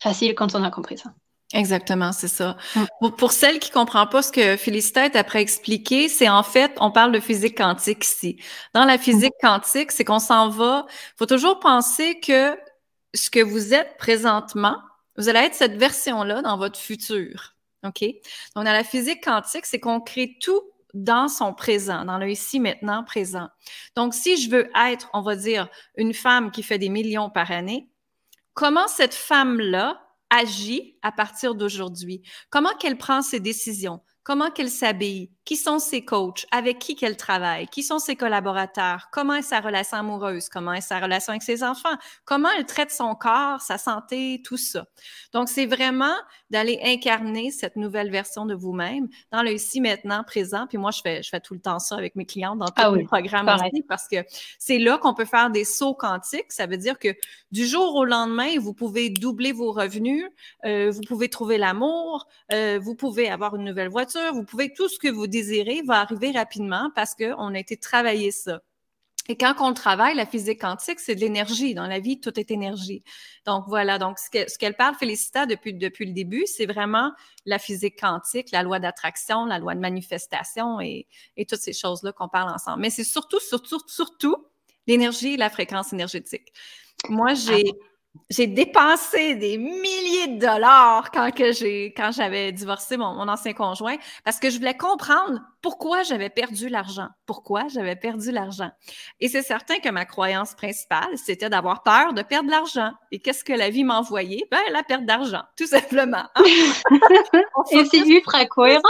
facile 0.00 0.34
quand 0.34 0.54
on 0.54 0.62
a 0.62 0.70
compris 0.70 0.98
ça. 0.98 1.12
Exactement, 1.54 2.12
c'est 2.12 2.28
ça. 2.28 2.56
Mm. 2.76 3.08
Pour, 3.16 3.32
celles 3.32 3.58
qui 3.58 3.70
ne 3.70 3.74
comprennent 3.74 4.08
pas 4.08 4.22
ce 4.22 4.30
que 4.30 4.56
Félicité 4.56 5.00
est 5.00 5.16
après 5.16 5.40
expliqué, 5.40 6.08
c'est 6.08 6.28
en 6.28 6.42
fait, 6.42 6.72
on 6.80 6.90
parle 6.90 7.12
de 7.12 7.20
physique 7.20 7.56
quantique 7.56 8.04
ici. 8.04 8.38
Dans 8.74 8.84
la 8.84 8.98
physique 8.98 9.32
mm. 9.42 9.46
quantique, 9.46 9.92
c'est 9.92 10.04
qu'on 10.04 10.18
s'en 10.18 10.50
va. 10.50 10.84
Il 10.88 11.14
faut 11.18 11.26
toujours 11.26 11.58
penser 11.58 12.20
que 12.20 12.54
ce 13.14 13.30
que 13.30 13.40
vous 13.40 13.72
êtes 13.72 13.96
présentement, 13.96 14.76
vous 15.16 15.30
allez 15.30 15.40
être 15.40 15.54
cette 15.54 15.76
version-là 15.76 16.42
dans 16.42 16.58
votre 16.58 16.78
futur. 16.78 17.54
OK? 17.84 18.02
Donc, 18.56 18.64
dans 18.64 18.72
la 18.72 18.84
physique 18.84 19.24
quantique, 19.24 19.64
c'est 19.64 19.80
qu'on 19.80 20.00
crée 20.00 20.36
tout 20.38 20.60
dans 20.94 21.28
son 21.28 21.52
présent, 21.52 22.04
dans 22.04 22.18
le 22.18 22.30
ici, 22.30 22.60
maintenant, 22.60 23.04
présent. 23.04 23.48
Donc, 23.96 24.14
si 24.14 24.36
je 24.36 24.48
veux 24.48 24.70
être, 24.88 25.10
on 25.12 25.20
va 25.20 25.36
dire, 25.36 25.68
une 25.96 26.14
femme 26.14 26.50
qui 26.50 26.62
fait 26.62 26.78
des 26.78 26.88
millions 26.88 27.28
par 27.28 27.50
année, 27.50 27.90
comment 28.54 28.86
cette 28.86 29.14
femme-là 29.14 30.00
agit 30.30 30.96
à 31.02 31.12
partir 31.12 31.54
d'aujourd'hui? 31.54 32.22
Comment 32.48 32.74
qu'elle 32.78 32.96
prend 32.96 33.22
ses 33.22 33.40
décisions? 33.40 34.00
Comment 34.22 34.50
qu'elle 34.50 34.70
s'habille? 34.70 35.30
Qui 35.44 35.56
sont 35.56 35.78
ses 35.78 36.04
coachs? 36.04 36.46
Avec 36.50 36.78
qui 36.78 36.96
qu'elle 36.96 37.16
travaille? 37.16 37.68
Qui 37.68 37.82
sont 37.82 37.98
ses 37.98 38.16
collaborateurs? 38.16 39.08
Comment 39.12 39.34
est 39.34 39.42
sa 39.42 39.60
relation 39.60 39.98
amoureuse? 39.98 40.48
Comment 40.48 40.72
est 40.72 40.80
sa 40.80 41.00
relation 41.00 41.32
avec 41.32 41.42
ses 41.42 41.62
enfants? 41.62 41.96
Comment 42.24 42.48
elle 42.56 42.64
traite 42.64 42.90
son 42.90 43.14
corps, 43.14 43.60
sa 43.60 43.76
santé, 43.76 44.40
tout 44.44 44.56
ça? 44.56 44.86
Donc, 45.32 45.48
c'est 45.48 45.66
vraiment 45.66 46.14
d'aller 46.50 46.80
incarner 46.82 47.50
cette 47.50 47.76
nouvelle 47.76 48.10
version 48.10 48.46
de 48.46 48.54
vous-même 48.54 49.08
dans 49.32 49.42
le 49.42 49.52
ici, 49.52 49.80
maintenant, 49.80 50.24
présent. 50.24 50.66
Puis 50.66 50.78
moi, 50.78 50.92
je 50.92 51.00
fais, 51.02 51.22
je 51.22 51.28
fais 51.28 51.40
tout 51.40 51.54
le 51.54 51.60
temps 51.60 51.78
ça 51.78 51.96
avec 51.96 52.16
mes 52.16 52.24
clients 52.24 52.56
dans 52.56 52.66
tous 52.66 52.72
ah 52.76 52.90
mes 52.92 53.04
programmes 53.04 53.48
aussi 53.48 53.82
parce 53.82 54.08
que 54.08 54.16
c'est 54.58 54.78
là 54.78 54.96
qu'on 54.98 55.14
peut 55.14 55.24
faire 55.24 55.50
des 55.50 55.64
sauts 55.64 55.94
quantiques. 55.94 56.52
Ça 56.52 56.66
veut 56.66 56.76
dire 56.76 56.98
que 56.98 57.08
du 57.50 57.66
jour 57.66 57.94
au 57.96 58.04
lendemain, 58.04 58.58
vous 58.58 58.72
pouvez 58.72 59.10
doubler 59.10 59.52
vos 59.52 59.72
revenus, 59.72 60.24
euh, 60.64 60.90
vous 60.90 61.02
pouvez 61.02 61.28
trouver 61.28 61.58
l'amour, 61.58 62.26
euh, 62.52 62.78
vous 62.82 62.94
pouvez 62.94 63.28
avoir 63.28 63.56
une 63.56 63.64
nouvelle 63.64 63.88
voiture, 63.88 64.32
vous 64.32 64.44
pouvez 64.44 64.72
tout 64.72 64.88
ce 64.88 64.98
que 64.98 65.08
vous 65.08 65.26
désirez 65.34 65.82
va 65.82 66.00
arriver 66.00 66.30
rapidement 66.30 66.90
parce 66.94 67.14
qu'on 67.14 67.54
a 67.54 67.58
été 67.58 67.76
travailler 67.76 68.30
ça. 68.30 68.60
Et 69.26 69.36
quand 69.36 69.54
on 69.60 69.68
le 69.70 69.74
travaille, 69.74 70.14
la 70.14 70.26
physique 70.26 70.60
quantique, 70.60 71.00
c'est 71.00 71.14
de 71.14 71.20
l'énergie. 71.20 71.72
Dans 71.74 71.86
la 71.86 71.98
vie, 71.98 72.20
tout 72.20 72.38
est 72.38 72.50
énergie. 72.50 73.02
Donc 73.46 73.64
voilà, 73.68 73.98
donc 73.98 74.18
ce 74.18 74.58
qu'elle 74.58 74.76
parle, 74.76 74.94
Félicita, 74.96 75.46
depuis, 75.46 75.72
le 75.72 76.12
début, 76.12 76.44
c'est 76.46 76.66
vraiment 76.66 77.10
la 77.46 77.58
physique 77.58 77.98
quantique, 77.98 78.50
la 78.50 78.62
loi 78.62 78.80
d'attraction, 78.80 79.46
la 79.46 79.58
loi 79.58 79.74
de 79.74 79.80
manifestation 79.80 80.78
et, 80.80 81.06
et 81.38 81.46
toutes 81.46 81.60
ces 81.60 81.72
choses-là 81.72 82.12
qu'on 82.12 82.28
parle 82.28 82.50
ensemble. 82.50 82.82
Mais 82.82 82.90
c'est 82.90 83.04
surtout, 83.04 83.40
surtout, 83.40 83.80
surtout 83.86 84.36
l'énergie 84.86 85.34
et 85.34 85.36
la 85.38 85.48
fréquence 85.48 85.94
énergétique. 85.94 86.52
Moi, 87.08 87.32
j'ai 87.32 87.72
j'ai 88.30 88.46
dépensé 88.46 89.34
des 89.34 89.58
milliers 89.58 90.28
de 90.28 90.40
dollars 90.40 91.10
quand 91.12 91.30
que 91.32 91.52
j'ai 91.52 91.92
quand 91.96 92.12
j'avais 92.12 92.52
divorcé 92.52 92.96
mon, 92.96 93.14
mon, 93.14 93.28
ancien 93.28 93.52
conjoint 93.52 93.96
parce 94.24 94.38
que 94.38 94.50
je 94.50 94.58
voulais 94.58 94.76
comprendre 94.76 95.40
pourquoi 95.64 96.02
j'avais 96.02 96.28
perdu 96.28 96.68
l'argent. 96.68 97.08
Pourquoi 97.24 97.68
j'avais 97.68 97.96
perdu 97.96 98.30
l'argent. 98.30 98.70
Et 99.20 99.28
c'est 99.28 99.42
certain 99.42 99.78
que 99.78 99.88
ma 99.88 100.04
croyance 100.04 100.54
principale, 100.54 101.16
c'était 101.16 101.48
d'avoir 101.48 101.82
peur 101.82 102.12
de 102.12 102.20
perdre 102.20 102.50
l'argent. 102.50 102.92
Et 103.10 103.18
qu'est-ce 103.18 103.44
que 103.44 103.54
la 103.54 103.70
vie 103.70 103.82
m'envoyait? 103.82 104.44
Ben, 104.50 104.60
la 104.72 104.82
perte 104.82 105.06
d'argent, 105.06 105.42
tout 105.56 105.66
simplement. 105.66 106.24
Hein. 106.34 106.42
et 107.70 107.84
c'est 107.86 108.06
ultra 108.06 108.44
cohérent. 108.44 108.82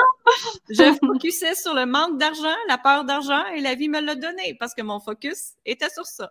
je 0.68 0.96
focusais 1.06 1.54
sur 1.54 1.74
le 1.74 1.86
manque 1.86 2.18
d'argent, 2.18 2.56
la 2.68 2.76
peur 2.76 3.04
d'argent 3.04 3.46
et 3.54 3.60
la 3.60 3.76
vie 3.76 3.88
me 3.88 4.00
l'a 4.00 4.16
donné 4.16 4.56
parce 4.58 4.74
que 4.74 4.82
mon 4.82 4.98
focus 4.98 5.52
était 5.64 5.90
sur 5.90 6.06
ça. 6.06 6.28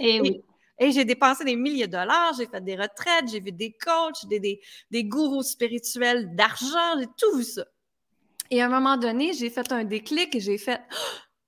Et, 0.00 0.20
oui. 0.20 0.42
Et 0.78 0.90
j'ai 0.90 1.04
dépensé 1.04 1.44
des 1.44 1.56
milliers 1.56 1.86
de 1.86 1.92
dollars, 1.92 2.34
j'ai 2.36 2.46
fait 2.46 2.62
des 2.62 2.74
retraites, 2.76 3.28
j'ai 3.30 3.40
vu 3.40 3.52
des 3.52 3.72
coachs, 3.72 4.26
des, 4.28 4.40
des, 4.40 4.60
des 4.90 5.04
gourous 5.04 5.42
spirituels 5.42 6.34
d'argent, 6.34 6.98
j'ai 6.98 7.06
tout 7.16 7.36
vu 7.36 7.44
ça. 7.44 7.64
Et 8.50 8.60
à 8.60 8.66
un 8.66 8.68
moment 8.68 8.96
donné, 8.96 9.32
j'ai 9.32 9.50
fait 9.50 9.70
un 9.72 9.84
déclic 9.84 10.34
et 10.34 10.40
j'ai 10.40 10.58
fait 10.58 10.80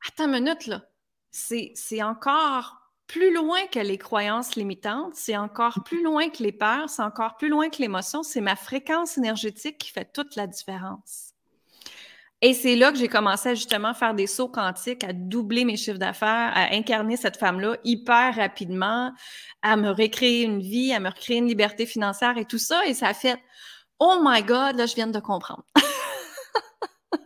Attends 0.08 0.26
une 0.26 0.44
minute, 0.44 0.66
là. 0.66 0.82
C'est 1.30 2.02
encore 2.02 2.76
plus 3.06 3.32
loin 3.32 3.66
que 3.66 3.78
les 3.78 3.98
croyances 3.98 4.56
limitantes, 4.56 5.14
c'est 5.14 5.36
encore 5.36 5.82
plus 5.84 6.02
loin 6.02 6.28
que 6.28 6.42
les 6.42 6.52
peurs, 6.52 6.88
c'est 6.88 7.02
encore 7.02 7.36
plus 7.36 7.48
loin 7.48 7.68
que 7.68 7.78
l'émotion, 7.78 8.22
c'est 8.22 8.40
ma 8.40 8.56
fréquence 8.56 9.18
énergétique 9.18 9.78
qui 9.78 9.90
fait 9.90 10.10
toute 10.12 10.34
la 10.36 10.46
différence. 10.46 11.35
Et 12.42 12.52
c'est 12.52 12.76
là 12.76 12.92
que 12.92 12.98
j'ai 12.98 13.08
commencé 13.08 13.50
à 13.50 13.54
justement 13.54 13.94
faire 13.94 14.14
des 14.14 14.26
sauts 14.26 14.48
quantiques, 14.48 15.04
à 15.04 15.12
doubler 15.14 15.64
mes 15.64 15.76
chiffres 15.76 15.98
d'affaires, 15.98 16.52
à 16.54 16.74
incarner 16.74 17.16
cette 17.16 17.38
femme-là 17.38 17.76
hyper 17.82 18.34
rapidement, 18.36 19.12
à 19.62 19.76
me 19.76 19.90
recréer 19.90 20.42
une 20.42 20.60
vie, 20.60 20.92
à 20.92 21.00
me 21.00 21.08
recréer 21.08 21.38
une 21.38 21.48
liberté 21.48 21.86
financière 21.86 22.36
et 22.36 22.44
tout 22.44 22.58
ça. 22.58 22.84
Et 22.86 22.92
ça 22.92 23.08
a 23.08 23.14
fait 23.14 23.40
Oh 23.98 24.18
my 24.22 24.42
God, 24.42 24.76
là, 24.76 24.84
je 24.84 24.94
viens 24.94 25.06
de 25.06 25.18
comprendre. 25.18 25.64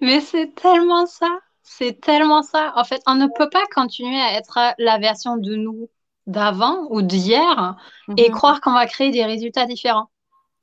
Mais 0.00 0.20
c'est 0.20 0.54
tellement 0.54 1.06
ça. 1.06 1.28
C'est 1.64 2.00
tellement 2.00 2.42
ça. 2.42 2.72
En 2.76 2.84
fait, 2.84 3.02
on 3.06 3.16
ne 3.16 3.26
peut 3.26 3.50
pas 3.50 3.66
continuer 3.74 4.20
à 4.20 4.34
être 4.34 4.58
la 4.78 4.98
version 4.98 5.36
de 5.36 5.56
nous 5.56 5.90
d'avant 6.28 6.86
ou 6.90 7.02
d'hier 7.02 7.76
et 8.08 8.12
mm-hmm. 8.12 8.30
croire 8.30 8.60
qu'on 8.60 8.72
va 8.72 8.86
créer 8.86 9.10
des 9.10 9.24
résultats 9.24 9.66
différents. 9.66 10.10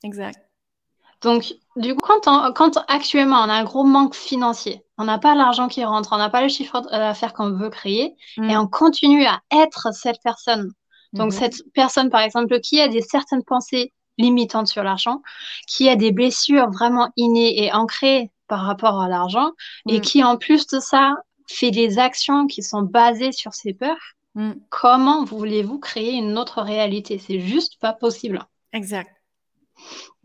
Exact. 0.03 0.44
Donc, 1.25 1.55
du 1.75 1.95
coup, 1.95 2.07
quand, 2.53 2.77
actuellement 2.87 3.37
on 3.37 3.49
a 3.49 3.53
un 3.53 3.63
gros 3.63 3.83
manque 3.83 4.13
financier, 4.13 4.85
on 4.99 5.05
n'a 5.05 5.17
pas 5.17 5.33
l'argent 5.33 5.67
qui 5.67 5.83
rentre, 5.83 6.13
on 6.13 6.17
n'a 6.17 6.29
pas 6.29 6.43
le 6.43 6.49
chiffre 6.49 6.81
d'affaires 6.81 7.33
qu'on 7.33 7.49
veut 7.49 7.71
créer, 7.71 8.15
mm. 8.37 8.49
et 8.51 8.57
on 8.57 8.67
continue 8.67 9.25
à 9.25 9.41
être 9.51 9.91
cette 9.91 10.21
personne. 10.23 10.71
Donc, 11.13 11.31
mm-hmm. 11.31 11.39
cette 11.39 11.63
personne, 11.73 12.09
par 12.11 12.21
exemple, 12.21 12.59
qui 12.59 12.79
a 12.79 12.87
des 12.87 13.01
certaines 13.01 13.43
pensées 13.43 13.91
limitantes 14.19 14.67
sur 14.67 14.83
l'argent, 14.83 15.23
qui 15.67 15.89
a 15.89 15.95
des 15.95 16.11
blessures 16.11 16.69
vraiment 16.69 17.09
innées 17.17 17.63
et 17.63 17.73
ancrées 17.73 18.31
par 18.47 18.61
rapport 18.61 19.01
à 19.01 19.09
l'argent, 19.09 19.49
et 19.89 19.97
mm. 19.97 20.01
qui, 20.01 20.23
en 20.23 20.37
plus 20.37 20.67
de 20.67 20.79
ça, 20.79 21.15
fait 21.47 21.71
des 21.71 21.97
actions 21.97 22.45
qui 22.45 22.61
sont 22.61 22.83
basées 22.83 23.31
sur 23.31 23.55
ses 23.55 23.73
peurs, 23.73 24.13
mm. 24.35 24.51
comment 24.69 25.23
voulez-vous 25.23 25.79
créer 25.79 26.13
une 26.13 26.37
autre 26.37 26.61
réalité? 26.61 27.17
C'est 27.17 27.39
juste 27.39 27.79
pas 27.79 27.93
possible. 27.93 28.45
Exact. 28.73 29.14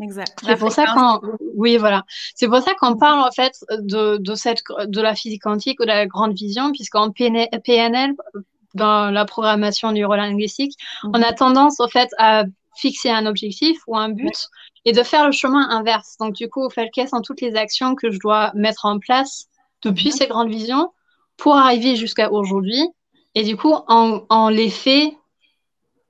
Exact. 0.00 0.40
C'est 0.44 0.56
pour 0.56 0.72
ça 0.72 0.86
qu'on, 0.86 1.20
oui, 1.56 1.76
voilà. 1.76 2.04
C'est 2.34 2.48
pour 2.48 2.58
ça 2.58 2.74
qu'on 2.74 2.96
parle 2.96 3.20
en 3.20 3.30
fait 3.30 3.52
de, 3.70 4.16
de 4.16 4.34
cette, 4.34 4.62
de 4.86 5.00
la 5.00 5.14
physique 5.14 5.42
quantique 5.42 5.80
ou 5.80 5.82
de 5.82 5.88
la 5.88 6.06
grande 6.06 6.34
vision, 6.34 6.72
puisqu'en 6.72 7.10
PNL, 7.10 8.14
dans 8.74 9.10
la 9.10 9.24
programmation 9.24 9.92
neurolinguistique, 9.92 10.76
on 11.04 11.22
a 11.22 11.32
tendance 11.32 11.80
en 11.80 11.88
fait 11.88 12.08
à 12.18 12.44
fixer 12.76 13.10
un 13.10 13.26
objectif 13.26 13.78
ou 13.86 13.96
un 13.96 14.10
but 14.10 14.48
et 14.84 14.92
de 14.92 15.02
faire 15.02 15.26
le 15.26 15.32
chemin 15.32 15.68
inverse. 15.70 16.16
Donc 16.18 16.34
du 16.34 16.48
coup, 16.48 16.64
au 16.64 16.70
fait, 16.70 16.88
quelles 16.92 17.08
sont 17.08 17.20
toutes 17.20 17.40
les 17.40 17.56
actions 17.56 17.94
que 17.94 18.10
je 18.10 18.18
dois 18.18 18.52
mettre 18.54 18.86
en 18.86 18.98
place 18.98 19.46
depuis 19.82 20.06
mhm. 20.06 20.12
ces 20.12 20.26
grandes 20.26 20.50
visions 20.50 20.92
pour 21.36 21.56
arriver 21.56 21.96
jusqu'à 21.96 22.30
aujourd'hui 22.30 22.82
Et 23.34 23.44
du 23.44 23.56
coup, 23.56 23.74
on, 23.88 24.24
on 24.30 24.48
les 24.48 24.70
fait 24.70 25.16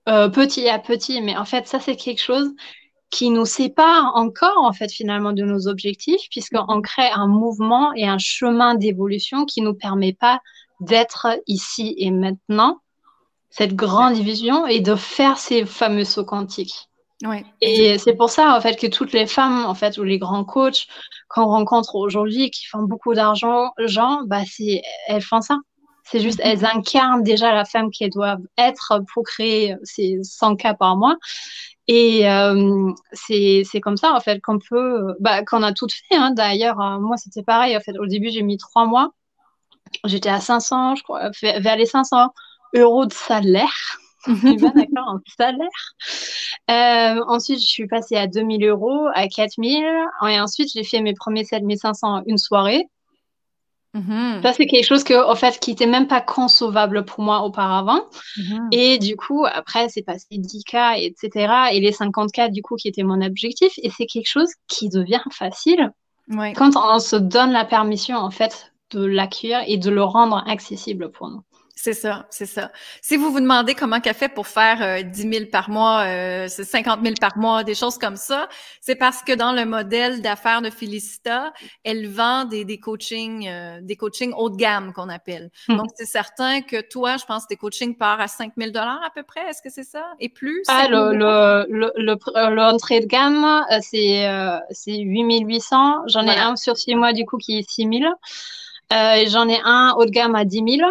euh, 0.08 0.28
petit 0.28 0.68
à 0.68 0.78
petit. 0.78 1.20
Mais 1.22 1.36
en 1.36 1.44
fait, 1.44 1.66
ça, 1.66 1.80
c'est 1.80 1.96
quelque 1.96 2.22
chose 2.22 2.50
qui 3.10 3.30
nous 3.30 3.44
sépare 3.44 4.12
encore 4.14 4.58
en 4.58 4.72
fait 4.72 4.90
finalement 4.90 5.32
de 5.32 5.42
nos 5.42 5.66
objectifs 5.66 6.28
puisqu'on 6.30 6.76
mhm. 6.76 6.82
crée 6.82 7.10
un 7.10 7.26
mouvement 7.26 7.92
et 7.94 8.06
un 8.06 8.18
chemin 8.18 8.74
d'évolution 8.74 9.44
qui 9.44 9.62
nous 9.62 9.74
permet 9.74 10.12
pas 10.12 10.40
d'être 10.80 11.26
ici 11.46 11.94
et 11.98 12.10
maintenant 12.10 12.78
cette 13.50 13.74
grande 13.74 14.14
division 14.14 14.66
et 14.66 14.80
de 14.80 14.94
faire 14.94 15.38
ces 15.38 15.66
fameux 15.66 16.04
sauts 16.04 16.24
quantiques. 16.24 16.88
Et 17.60 17.98
c'est 17.98 18.14
pour 18.14 18.30
ça 18.30 18.56
en 18.56 18.60
fait 18.62 18.80
que 18.80 18.86
toutes 18.86 19.12
les 19.12 19.26
femmes 19.26 19.66
en 19.66 19.74
fait 19.74 19.98
ou 19.98 20.04
les 20.04 20.18
grands 20.18 20.44
coachs 20.44 20.86
qu'on 21.28 21.44
rencontre 21.44 21.96
aujourd'hui 21.96 22.50
qui 22.50 22.64
font 22.64 22.82
beaucoup 22.82 23.12
d'argent, 23.12 23.72
genre, 23.78 24.22
bah 24.26 24.42
c'est 24.50 24.80
elles 25.06 25.20
font 25.20 25.42
ça. 25.42 25.58
C'est 26.04 26.20
juste, 26.20 26.38
mhm. 26.38 26.46
elles 26.46 26.64
incarnent 26.64 27.22
déjà 27.22 27.52
la 27.52 27.64
femme 27.66 27.90
qu'elles 27.90 28.10
doivent 28.10 28.42
être 28.56 29.02
pour 29.12 29.24
créer 29.24 29.76
ces 29.82 30.18
100 30.22 30.56
cas 30.56 30.74
par 30.74 30.96
mois. 30.96 31.16
Et 31.92 32.30
euh, 32.30 32.92
c'est 33.12 33.80
comme 33.82 33.96
ça, 33.96 34.12
en 34.14 34.20
fait, 34.20 34.40
qu'on 34.40 34.60
peut, 34.60 35.16
bah, 35.18 35.44
qu'on 35.44 35.64
a 35.64 35.72
tout 35.72 35.88
fait. 35.88 36.16
Hein. 36.16 36.30
D'ailleurs, 36.30 36.80
euh, 36.80 37.00
moi, 37.00 37.16
c'était 37.16 37.42
pareil. 37.42 37.76
En 37.76 37.80
fait, 37.80 37.98
au 37.98 38.06
début, 38.06 38.30
j'ai 38.30 38.42
mis 38.42 38.58
trois 38.58 38.86
mois. 38.86 39.10
J'étais 40.04 40.28
à 40.28 40.38
500, 40.38 40.94
je 40.94 41.02
crois, 41.02 41.30
vers 41.42 41.76
les 41.76 41.86
500 41.86 42.28
euros 42.76 43.06
de 43.06 43.12
salaire. 43.12 43.98
d'accord, 44.28 45.08
en 45.08 45.18
salaire. 45.36 45.66
Euh, 46.70 47.24
ensuite, 47.26 47.58
je 47.58 47.66
suis 47.66 47.88
passée 47.88 48.14
à 48.14 48.28
2000 48.28 48.64
euros, 48.66 49.08
à 49.12 49.26
4000. 49.26 49.84
Et 50.28 50.40
ensuite, 50.40 50.70
j'ai 50.72 50.84
fait 50.84 51.00
mes 51.00 51.14
premiers 51.14 51.44
7500 51.44 52.22
une 52.26 52.38
soirée. 52.38 52.84
Mm-hmm. 53.94 54.42
Ça, 54.42 54.52
c'est 54.52 54.66
quelque 54.66 54.86
chose 54.86 55.02
que, 55.02 55.28
en 55.28 55.34
fait, 55.34 55.58
qui 55.58 55.70
n'était 55.70 55.86
même 55.86 56.06
pas 56.06 56.20
concevable 56.20 57.04
pour 57.04 57.24
moi 57.24 57.42
auparavant. 57.42 58.00
Mm-hmm. 58.36 58.68
Et 58.72 58.98
du 58.98 59.16
coup, 59.16 59.44
après, 59.46 59.88
c'est 59.88 60.02
passé 60.02 60.26
10K, 60.32 60.98
etc. 60.98 61.70
Et 61.72 61.80
les 61.80 61.92
50K, 61.92 62.52
du 62.52 62.62
coup, 62.62 62.76
qui 62.76 62.88
était 62.88 63.02
mon 63.02 63.20
objectif. 63.20 63.72
Et 63.82 63.90
c'est 63.90 64.06
quelque 64.06 64.28
chose 64.28 64.50
qui 64.68 64.88
devient 64.88 65.22
facile 65.32 65.90
quand 66.54 66.76
on 66.76 66.98
se 67.00 67.16
donne 67.16 67.50
la 67.50 67.64
permission, 67.64 68.16
en 68.16 68.30
fait, 68.30 68.72
de 68.92 69.04
l'accueillir 69.04 69.62
et 69.66 69.78
de 69.78 69.90
le 69.90 70.02
rendre 70.02 70.44
accessible 70.46 71.10
pour 71.10 71.28
nous. 71.28 71.42
C'est 71.82 71.94
ça, 71.94 72.26
c'est 72.28 72.44
ça. 72.44 72.70
Si 73.00 73.16
vous 73.16 73.32
vous 73.32 73.40
demandez 73.40 73.74
comment 73.74 74.00
qu'elle 74.00 74.14
fait 74.14 74.28
pour 74.28 74.46
faire 74.46 74.82
euh, 74.82 75.02
10 75.02 75.32
000 75.32 75.44
par 75.50 75.70
mois, 75.70 76.02
euh, 76.04 76.46
50 76.46 77.00
000 77.02 77.14
par 77.18 77.38
mois, 77.38 77.64
des 77.64 77.74
choses 77.74 77.96
comme 77.96 78.16
ça, 78.16 78.50
c'est 78.82 78.96
parce 78.96 79.22
que 79.22 79.32
dans 79.32 79.52
le 79.52 79.64
modèle 79.64 80.20
d'affaires 80.20 80.60
de 80.60 80.68
Félicita, 80.68 81.54
elle 81.82 82.06
vend 82.06 82.44
des, 82.44 82.66
des 82.66 82.78
coachings, 82.78 83.48
euh, 83.48 83.78
des 83.80 83.96
coachings 83.96 84.34
haut 84.36 84.50
de 84.50 84.56
gamme 84.56 84.92
qu'on 84.92 85.08
appelle. 85.08 85.50
Hmm. 85.68 85.78
Donc, 85.78 85.86
c'est 85.94 86.04
certain 86.04 86.60
que 86.60 86.82
toi, 86.82 87.16
je 87.16 87.24
pense 87.24 87.46
tes 87.46 87.56
coachings 87.56 87.96
partent 87.96 88.20
à 88.20 88.28
5 88.28 88.52
000 88.58 88.72
dollars 88.72 89.00
à 89.02 89.08
peu 89.08 89.22
près. 89.22 89.40
Est-ce 89.48 89.62
que 89.62 89.70
c'est 89.70 89.82
ça? 89.82 90.04
Et 90.20 90.28
plus? 90.28 90.62
Ah, 90.68 90.86
le, 90.86 91.14
le, 91.16 91.92
le, 91.96 92.54
l'entrée 92.54 93.00
de 93.00 93.06
gamme, 93.06 93.42
euh, 93.42 93.78
c'est, 93.80 94.28
euh, 94.28 94.58
c'est 94.68 94.98
8 94.98 95.46
800. 95.46 96.08
J'en 96.08 96.26
ai 96.26 96.36
un 96.36 96.56
sur 96.56 96.76
6 96.76 96.94
mois, 96.94 97.14
du 97.14 97.24
coup, 97.24 97.38
qui 97.38 97.58
est 97.58 97.70
6 97.70 97.88
000. 97.90 98.12
j'en 99.30 99.48
ai 99.48 99.60
un 99.64 99.94
haut 99.96 100.04
de 100.04 100.10
gamme 100.10 100.34
à 100.34 100.44
10 100.44 100.76
000. 100.76 100.90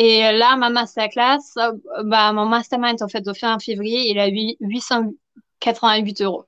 Et 0.00 0.20
là, 0.30 0.54
ma 0.54 0.70
masterclass, 0.70 1.40
bah, 2.04 2.32
mon 2.32 2.46
mastermind, 2.46 3.02
en 3.02 3.08
fait, 3.08 3.20
de 3.20 3.32
fin 3.32 3.58
février, 3.58 4.08
il 4.08 4.20
a 4.20 4.28
888 4.28 6.22
euros. 6.22 6.44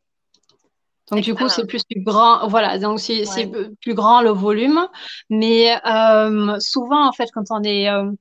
Donc, 1.11 1.23
du 1.23 1.35
coup, 1.35 1.49
c'est 1.49 1.67
plus, 1.67 1.83
grand. 1.97 2.47
Voilà, 2.47 2.79
donc 2.79 3.01
c'est 3.01 3.51
plus 3.81 3.95
grand 3.95 4.23
le 4.23 4.31
volume. 4.31 4.87
Mais 5.31 5.77
euh, 5.85 6.61
souvent, 6.61 7.05
en 7.09 7.13
fait, 7.13 7.29
quand 7.35 7.51
on 7.51 7.65
est. 7.65 7.91
Euh, 7.91 8.13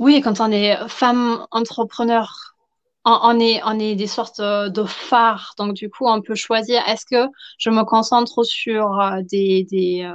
oui, 0.00 0.20
quand 0.22 0.40
on 0.40 0.50
est 0.50 0.76
femme 0.88 1.46
entrepreneur, 1.52 2.56
on, 3.04 3.38
est, 3.38 3.60
on 3.64 3.78
est 3.78 3.94
des 3.94 4.08
sortes 4.08 4.40
de 4.40 4.82
phares. 4.82 5.54
Donc, 5.56 5.74
du 5.74 5.88
coup, 5.88 6.08
on 6.08 6.20
peut 6.20 6.34
choisir 6.34 6.82
est-ce 6.88 7.06
que 7.06 7.30
je 7.58 7.70
me 7.70 7.84
concentre 7.84 8.42
sur 8.42 8.98
euh, 8.98 9.20
des, 9.22 9.68
des 9.70 10.10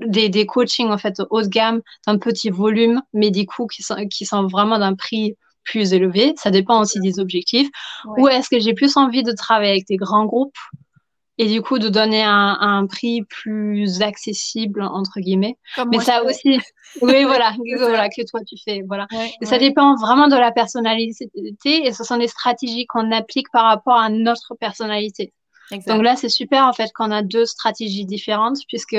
des, 0.00 0.28
des 0.28 0.46
coachings 0.46 0.90
en 0.90 0.98
fait 0.98 1.20
haut 1.30 1.42
de 1.42 1.48
gamme 1.48 1.80
d'un 2.06 2.18
petit 2.18 2.50
volume, 2.50 3.02
mais 3.12 3.30
des 3.30 3.46
coûts 3.46 3.66
qui 3.66 3.82
sont, 3.82 4.06
qui 4.08 4.26
sont 4.26 4.46
vraiment 4.46 4.78
d'un 4.78 4.94
prix 4.94 5.36
plus 5.64 5.92
élevé. 5.92 6.34
Ça 6.36 6.50
dépend 6.50 6.80
aussi 6.80 7.00
des 7.00 7.18
objectifs. 7.18 7.68
Ou 8.18 8.28
est-ce 8.28 8.48
que 8.48 8.60
j'ai 8.60 8.74
plus 8.74 8.96
envie 8.96 9.22
de 9.22 9.32
travailler 9.32 9.70
avec 9.70 9.86
des 9.86 9.96
grands 9.96 10.24
groupes 10.24 10.56
et 11.38 11.46
du 11.46 11.60
coup 11.60 11.78
de 11.78 11.88
donner 11.88 12.22
un, 12.22 12.56
un 12.60 12.86
prix 12.86 13.22
plus 13.22 14.00
accessible 14.00 14.82
entre 14.82 15.20
guillemets. 15.20 15.58
mais 15.90 16.00
ça 16.00 16.24
aussi, 16.24 16.58
oui 17.02 17.24
voilà, 17.24 17.54
voilà 17.78 18.08
que 18.08 18.22
toi 18.26 18.40
tu 18.46 18.56
fais, 18.62 18.82
voilà. 18.86 19.06
et 19.40 19.44
ça 19.44 19.58
dépend 19.58 19.96
vraiment 19.96 20.28
de 20.28 20.36
la 20.36 20.50
personnalité 20.50 21.28
et 21.64 21.92
ce 21.92 22.04
sont 22.04 22.16
des 22.16 22.28
stratégies 22.28 22.86
qu'on 22.86 23.12
applique 23.12 23.50
par 23.50 23.64
rapport 23.64 23.98
à 23.98 24.08
notre 24.08 24.54
personnalité. 24.54 25.32
Donc 25.86 26.02
là 26.02 26.16
c'est 26.16 26.28
super 26.28 26.64
en 26.64 26.72
fait 26.72 26.90
qu'on 26.94 27.10
a 27.10 27.22
deux 27.22 27.44
stratégies 27.44 28.06
différentes 28.06 28.58
puisque 28.66 28.96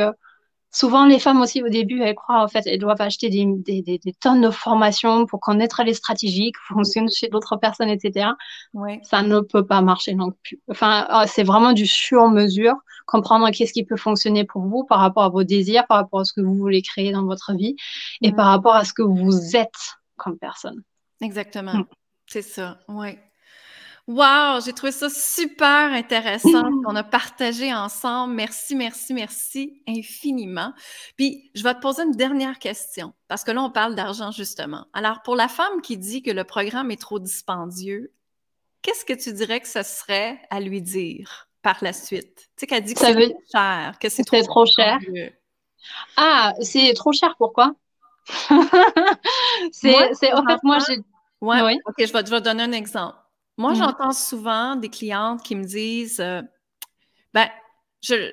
souvent 0.72 1.06
les 1.06 1.20
femmes 1.20 1.42
aussi 1.42 1.64
au 1.64 1.70
début 1.70 2.02
elles 2.02 2.16
croient 2.16 2.44
en 2.44 2.48
fait 2.48 2.66
elles 2.68 2.80
doivent 2.80 3.02
acheter 3.02 3.30
des, 3.30 3.46
des, 3.46 3.82
des, 3.82 3.98
des 3.98 4.14
tonnes 4.14 4.42
de 4.42 4.50
formations 4.50 5.26
pour 5.26 5.40
connaître 5.40 5.84
les 5.84 5.94
stratégies 5.94 6.52
qui 6.52 6.74
fonctionnent 6.74 7.10
chez 7.10 7.30
d'autres 7.30 7.56
personnes 7.58 7.90
etc 7.90 8.32
ouais. 8.74 9.00
ça 9.04 9.22
ne 9.22 9.40
peut 9.40 9.66
pas 9.66 9.82
marcher 9.82 10.14
non 10.14 10.32
plus. 10.44 10.60
Enfin 10.70 11.08
euh, 11.10 11.26
c'est 11.28 11.44
vraiment 11.44 11.74
du 11.74 11.88
sur 11.88 12.28
mesure 12.30 12.76
comprendre 13.06 13.50
qu'est-ce 13.52 13.74
qui 13.74 13.86
peut 13.86 13.98
fonctionner 13.98 14.44
pour 14.44 14.64
vous 14.64 14.84
par 14.84 15.00
rapport 15.00 15.24
à 15.24 15.30
vos 15.30 15.44
désirs 15.44 15.86
par 15.88 15.98
rapport 15.98 16.22
à 16.22 16.26
ce 16.26 16.34
que 16.34 16.42
vous 16.42 16.56
voulez 16.56 16.82
créer 16.82 17.12
dans 17.12 17.26
votre 17.26 17.54
vie 17.54 17.76
et 18.22 18.32
par 18.34 18.48
rapport 18.48 18.76
à 18.76 18.84
ce 18.84 18.94
que 18.94 19.04
vous 19.04 19.56
êtes 19.56 19.98
comme 20.18 20.38
personne. 20.38 20.84
Exactement. 21.22 21.74
Mm. 21.74 21.86
c'est 22.28 22.42
ça. 22.42 22.80
Ouais 22.88 23.20
Wow, 24.08 24.62
j'ai 24.64 24.72
trouvé 24.72 24.94
ça 24.94 25.10
super 25.10 25.92
intéressant 25.92 26.64
qu'on 26.86 26.96
a 26.96 27.04
partagé 27.04 27.74
ensemble. 27.74 28.36
Merci, 28.36 28.74
merci, 28.74 29.14
merci 29.14 29.82
infiniment. 29.86 30.72
Puis, 31.18 31.52
je 31.54 31.62
vais 31.62 31.74
te 31.74 31.82
poser 31.82 32.04
une 32.04 32.14
dernière 32.14 32.58
question, 32.58 33.14
parce 33.28 33.44
que 33.44 33.52
là, 33.52 33.62
on 33.62 33.70
parle 33.70 33.96
d'argent 33.96 34.32
justement. 34.32 34.86
Alors, 34.94 35.24
pour 35.24 35.36
la 35.36 35.50
femme 35.50 35.82
qui 35.82 35.98
dit 35.98 36.22
que 36.22 36.32
le 36.32 36.46
programme 36.46 36.90
est 36.90 37.02
trop 37.02 37.20
dispendieux, 37.20 38.14
qu'est-ce 38.82 39.04
que 39.04 39.12
tu 39.12 39.34
dirais 39.34 39.60
que 39.60 39.68
ce 39.68 39.84
serait 39.84 40.40
à 40.50 40.62
lui 40.62 40.82
dire 40.82 41.50
par 41.62 41.76
la 41.82 41.92
suite? 41.92 42.38
Tu 42.38 42.62
sais, 42.62 42.68
qu'elle 42.68 42.86
dit 42.86 42.94
que 42.94 43.02
c'est 43.02 43.14
trop 43.14 43.42
cher, 43.52 44.00
que 44.00 44.08
c'est 44.08 44.24
trop, 44.24 44.42
trop 44.42 44.66
cher. 44.66 45.00
Ah, 46.16 46.54
c'est 46.62 46.94
trop 46.94 47.12
cher, 47.12 47.36
pourquoi? 47.38 47.74
c'est, 49.74 50.32
en 50.34 50.46
fait, 50.46 50.64
moi, 50.64 50.78
j'ai. 50.88 51.00
Ouais, 51.42 51.62
oui. 51.62 51.78
OK, 51.86 51.96
je 52.00 52.14
vais, 52.14 52.26
je 52.26 52.32
vais 52.32 52.40
te 52.40 52.46
donner 52.46 52.64
un 52.64 52.72
exemple. 52.72 53.18
Moi, 53.58 53.74
mmh. 53.74 53.76
j'entends 53.76 54.12
souvent 54.12 54.76
des 54.76 54.90
clientes 54.90 55.42
qui 55.44 55.56
me 55.56 55.64
disent 55.64 56.20
euh, 56.20 56.42
ben, 57.34 57.50
je, 58.02 58.32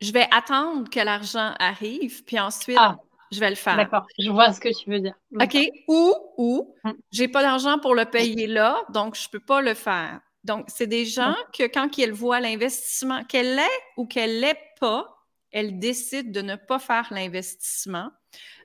je 0.00 0.12
vais 0.12 0.26
attendre 0.32 0.90
que 0.90 1.00
l'argent 1.00 1.54
arrive, 1.58 2.24
puis 2.24 2.38
ensuite, 2.38 2.76
ah, 2.78 2.98
je 3.30 3.38
vais 3.38 3.50
le 3.50 3.56
faire. 3.56 3.76
D'accord, 3.76 4.06
je 4.18 4.30
vois 4.30 4.52
ce 4.52 4.60
que 4.60 4.68
tu 4.68 4.90
veux 4.90 5.00
dire. 5.00 5.14
OK? 5.40 5.56
Ou, 5.88 6.14
ou, 6.36 6.74
mmh. 6.84 6.90
j'ai 7.12 7.28
pas 7.28 7.42
d'argent 7.42 7.78
pour 7.78 7.94
le 7.94 8.04
payer 8.04 8.46
là, 8.46 8.82
donc 8.90 9.14
je 9.14 9.28
peux 9.28 9.40
pas 9.40 9.62
le 9.62 9.74
faire. 9.74 10.20
Donc, 10.42 10.66
c'est 10.68 10.86
des 10.86 11.04
gens 11.04 11.36
que 11.52 11.64
quand 11.64 11.98
elles 11.98 12.12
voient 12.12 12.40
l'investissement, 12.40 13.24
qu'elle 13.24 13.56
l'ait 13.56 13.78
ou 13.96 14.06
qu'elle 14.06 14.40
l'ait 14.40 14.58
pas, 14.80 15.06
elles 15.52 15.78
décident 15.78 16.30
de 16.30 16.40
ne 16.40 16.56
pas 16.56 16.78
faire 16.78 17.08
l'investissement, 17.10 18.10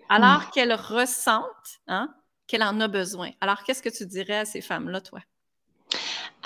alors 0.09 0.51
qu'elles 0.51 0.73
ressentent 0.73 1.79
hein, 1.88 2.13
qu'elle 2.47 2.63
en 2.63 2.79
a 2.79 2.88
besoin. 2.88 3.31
Alors, 3.41 3.63
qu'est-ce 3.63 3.81
que 3.81 3.89
tu 3.89 4.05
dirais 4.05 4.38
à 4.38 4.45
ces 4.45 4.61
femmes-là, 4.61 5.01
toi? 5.01 5.19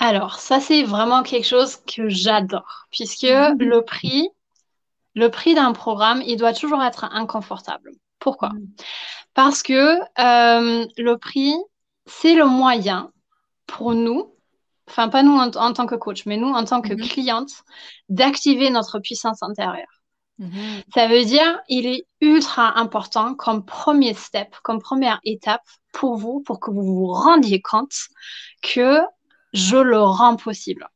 Alors, 0.02 0.40
ça, 0.40 0.60
c'est 0.60 0.82
vraiment 0.82 1.22
quelque 1.22 1.46
chose 1.46 1.76
que 1.76 2.08
j'adore, 2.08 2.86
puisque 2.90 3.24
mhm. 3.24 3.58
le 3.58 3.82
prix, 3.82 4.30
le 5.14 5.28
prix 5.28 5.54
d'un 5.54 5.72
programme, 5.72 6.22
il 6.26 6.38
doit 6.38 6.54
toujours 6.54 6.82
être 6.82 7.04
inconfortable. 7.04 7.92
Pourquoi 8.18 8.48
mhm. 8.48 8.66
Parce 9.34 9.62
que 9.62 10.00
euh, 10.18 10.86
le 10.96 11.14
prix, 11.16 11.54
c'est 12.06 12.34
le 12.34 12.46
moyen 12.46 13.12
pour 13.66 13.92
nous, 13.92 14.34
enfin 14.88 15.10
pas 15.10 15.22
nous 15.22 15.36
en, 15.36 15.50
tant 15.50 15.86
que 15.86 15.94
coach, 15.96 16.24
mais 16.24 16.38
nous 16.38 16.48
en 16.48 16.64
tant 16.64 16.80
que 16.80 16.94
mhm. 16.94 17.02
cliente, 17.02 17.52
d'activer 18.08 18.70
notre 18.70 19.00
puissance 19.00 19.42
intérieure. 19.42 20.00
Ça 20.94 21.06
veut 21.06 21.26
dire, 21.26 21.60
il 21.68 21.84
est 21.84 22.06
ultra 22.22 22.78
important 22.78 23.34
comme 23.34 23.62
premier 23.62 24.14
step, 24.14 24.56
comme 24.62 24.80
première 24.80 25.20
étape 25.22 25.60
pour 25.92 26.16
vous, 26.16 26.40
pour 26.40 26.60
que 26.60 26.70
vous 26.70 26.82
vous 26.82 27.06
rendiez 27.08 27.60
compte 27.60 27.92
que 28.62 29.00
je 29.52 29.76
le 29.76 30.00
rends 30.00 30.36
possible. 30.36 30.88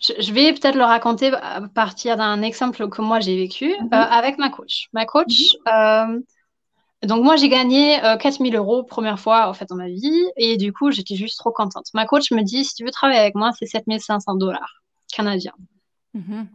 Je, 0.00 0.32
vais 0.32 0.52
peut-être 0.52 0.76
le 0.76 0.84
raconter 0.84 1.32
à 1.34 1.60
partir 1.60 2.16
d'un 2.16 2.42
exemple 2.42 2.88
que 2.88 3.02
moi 3.02 3.20
j'ai 3.20 3.36
vécu 3.36 3.68
mhm. 3.68 3.88
euh, 3.92 3.96
avec 3.96 4.38
ma 4.38 4.48
coach. 4.48 4.88
Ma 4.92 5.04
coach, 5.04 5.42
mhm. 5.66 5.72
euh, 5.72 6.20
donc 7.06 7.22
moi 7.22 7.36
j'ai 7.36 7.48
gagné 7.48 7.98
4000 8.20 8.54
euh, 8.54 8.58
euros 8.58 8.82
première 8.82 9.20
fois 9.20 9.48
en 9.48 9.54
fait 9.54 9.68
dans 9.68 9.76
ma 9.76 9.88
vie 9.88 10.26
et 10.36 10.56
du 10.56 10.72
coup 10.72 10.90
j'étais 10.90 11.16
juste 11.16 11.38
trop 11.38 11.52
contente. 11.52 11.86
Ma 11.94 12.06
coach 12.06 12.30
me 12.30 12.42
dit 12.42 12.64
si 12.64 12.74
tu 12.74 12.84
veux 12.84 12.90
travailler 12.90 13.20
avec 13.20 13.34
moi 13.34 13.50
c'est 13.58 13.66
7500 13.66 14.36
dollars 14.36 14.82
canadiens. 15.12 15.54
Mhm. 16.14 16.48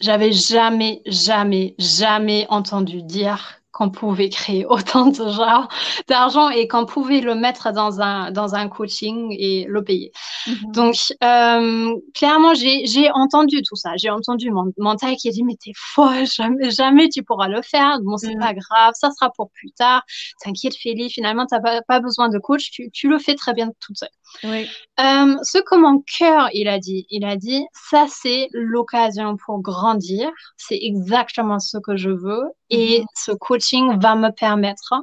J'avais 0.00 0.32
jamais, 0.32 1.02
jamais, 1.06 1.74
jamais 1.78 2.46
entendu 2.48 3.02
dire 3.02 3.61
qu'on 3.72 3.90
pouvait 3.90 4.28
créer 4.28 4.66
autant 4.66 5.06
de 5.06 5.28
genre 5.28 5.68
d'argent 6.08 6.50
et 6.50 6.68
qu'on 6.68 6.86
pouvait 6.86 7.20
le 7.20 7.34
mettre 7.34 7.72
dans 7.72 8.00
un, 8.00 8.30
dans 8.30 8.54
un 8.54 8.68
coaching 8.68 9.34
et 9.38 9.64
le 9.68 9.82
payer. 9.82 10.12
Mhm. 10.46 10.72
Donc, 10.72 10.96
euh, 11.22 11.94
clairement, 12.14 12.54
j'ai 12.54 13.10
entendu 13.12 13.62
tout 13.62 13.76
ça. 13.76 13.92
J'ai 13.96 14.10
entendu 14.10 14.50
mon 14.50 14.72
mental 14.78 15.16
qui 15.16 15.28
a 15.28 15.32
dit, 15.32 15.42
mais 15.42 15.56
t'es 15.62 15.72
folle, 15.74 16.26
jamais, 16.26 16.70
jamais 16.70 17.08
tu 17.08 17.22
pourras 17.22 17.48
le 17.48 17.62
faire. 17.62 17.98
Bon, 18.02 18.16
c'est 18.16 18.34
mhm. 18.34 18.40
pas 18.40 18.54
grave, 18.54 18.92
ça 18.94 19.10
sera 19.10 19.30
pour 19.30 19.50
plus 19.50 19.72
tard. 19.72 20.02
T'inquiète, 20.44 20.76
Félix, 20.76 21.14
finalement, 21.14 21.46
t'as 21.46 21.60
pas, 21.60 21.80
pas 21.82 22.00
besoin 22.00 22.28
de 22.28 22.38
coach, 22.38 22.70
tu, 22.70 22.90
tu 22.92 23.08
le 23.08 23.18
fais 23.18 23.34
très 23.34 23.54
bien 23.54 23.70
toute 23.80 23.98
seule. 23.98 24.08
Oui. 24.44 24.68
Euh, 25.00 25.36
ce 25.42 25.58
que 25.58 25.76
mon 25.76 26.00
cœur, 26.00 26.48
il 26.52 26.68
a 26.68 26.78
dit, 26.78 27.06
il 27.10 27.24
a 27.24 27.36
dit, 27.36 27.64
ça 27.72 28.06
c'est 28.08 28.48
l'occasion 28.52 29.36
pour 29.36 29.60
grandir, 29.60 30.30
c'est 30.56 30.78
exactement 30.80 31.58
ce 31.58 31.78
que 31.78 31.96
je 31.96 32.10
veux 32.10 32.44
et 32.70 33.00
mhm. 33.00 33.06
ce 33.14 33.32
coaching 33.32 33.98
va 34.00 34.14
me 34.14 34.30
permettre 34.30 34.94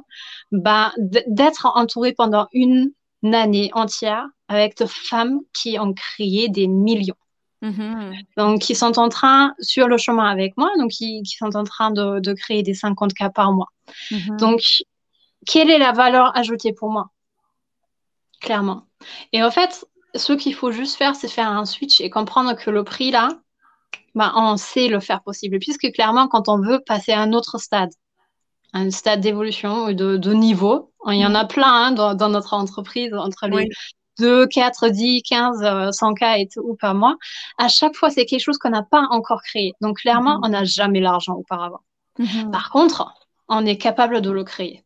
bah, 0.52 0.92
d'être 0.98 1.70
entourée 1.74 2.12
pendant 2.12 2.48
une 2.52 2.92
année 3.24 3.70
entière 3.74 4.26
avec 4.48 4.76
de 4.78 4.86
femmes 4.86 5.40
qui 5.52 5.78
ont 5.78 5.94
créé 5.94 6.48
des 6.48 6.66
millions. 6.66 7.14
Mhm. 7.62 8.14
Donc, 8.36 8.60
qui 8.62 8.74
sont 8.74 8.98
en 8.98 9.08
train, 9.10 9.54
sur 9.60 9.86
le 9.86 9.98
chemin 9.98 10.24
avec 10.24 10.56
moi, 10.56 10.70
donc 10.78 10.90
qui, 10.90 11.22
qui 11.22 11.36
sont 11.36 11.54
en 11.56 11.64
train 11.64 11.90
de, 11.90 12.18
de, 12.18 12.32
créer 12.32 12.62
des 12.62 12.72
50 12.72 13.12
cas 13.12 13.28
par 13.28 13.52
mois. 13.52 13.68
Mhm. 14.10 14.36
Donc, 14.38 14.62
quelle 15.46 15.70
est 15.70 15.78
la 15.78 15.92
valeur 15.92 16.36
ajoutée 16.36 16.72
pour 16.72 16.90
moi? 16.90 17.10
Clairement. 18.40 18.86
Et 19.32 19.42
en 19.42 19.50
fait, 19.50 19.86
ce 20.14 20.32
qu'il 20.32 20.54
faut 20.54 20.72
juste 20.72 20.96
faire, 20.96 21.14
c'est 21.14 21.28
faire 21.28 21.50
un 21.50 21.64
switch 21.64 22.00
et 22.00 22.10
comprendre 22.10 22.54
que 22.54 22.70
le 22.70 22.84
prix 22.84 23.10
là, 23.10 23.28
bah, 24.14 24.32
on 24.34 24.56
sait 24.56 24.88
le 24.88 25.00
faire 25.00 25.22
possible. 25.22 25.58
Puisque 25.58 25.92
clairement, 25.92 26.28
quand 26.28 26.48
on 26.48 26.60
veut 26.60 26.80
passer 26.84 27.12
à 27.12 27.20
un 27.20 27.32
autre 27.32 27.58
stade, 27.58 27.90
un 28.72 28.90
stade 28.90 29.20
d'évolution 29.20 29.84
ou 29.84 29.92
de, 29.92 30.16
de, 30.16 30.32
niveau, 30.32 30.92
il 31.06 31.16
y 31.16 31.26
en 31.26 31.34
a 31.34 31.44
plein 31.44 31.72
hein, 31.72 31.92
dans, 31.92 32.14
dans, 32.14 32.28
notre 32.28 32.54
entreprise, 32.54 33.12
entre 33.14 33.46
les 33.48 33.68
2, 34.18 34.46
4, 34.46 34.88
10, 34.88 35.22
15, 35.22 35.90
100 35.92 36.14
cas 36.14 36.36
et 36.36 36.48
tout 36.48 36.76
par 36.80 36.94
mois. 36.94 37.16
À 37.58 37.68
chaque 37.68 37.96
fois, 37.96 38.10
c'est 38.10 38.26
quelque 38.26 38.42
chose 38.42 38.58
qu'on 38.58 38.70
n'a 38.70 38.82
pas 38.82 39.06
encore 39.10 39.42
créé. 39.42 39.72
Donc, 39.80 39.98
clairement, 39.98 40.36
mm-hmm. 40.36 40.46
on 40.46 40.48
n'a 40.50 40.64
jamais 40.64 41.00
l'argent 41.00 41.34
auparavant. 41.34 41.80
Mm-hmm. 42.18 42.50
Par 42.50 42.70
contre, 42.70 43.12
on 43.48 43.64
est 43.66 43.78
capable 43.78 44.20
de 44.20 44.30
le 44.30 44.44
créer. 44.44 44.84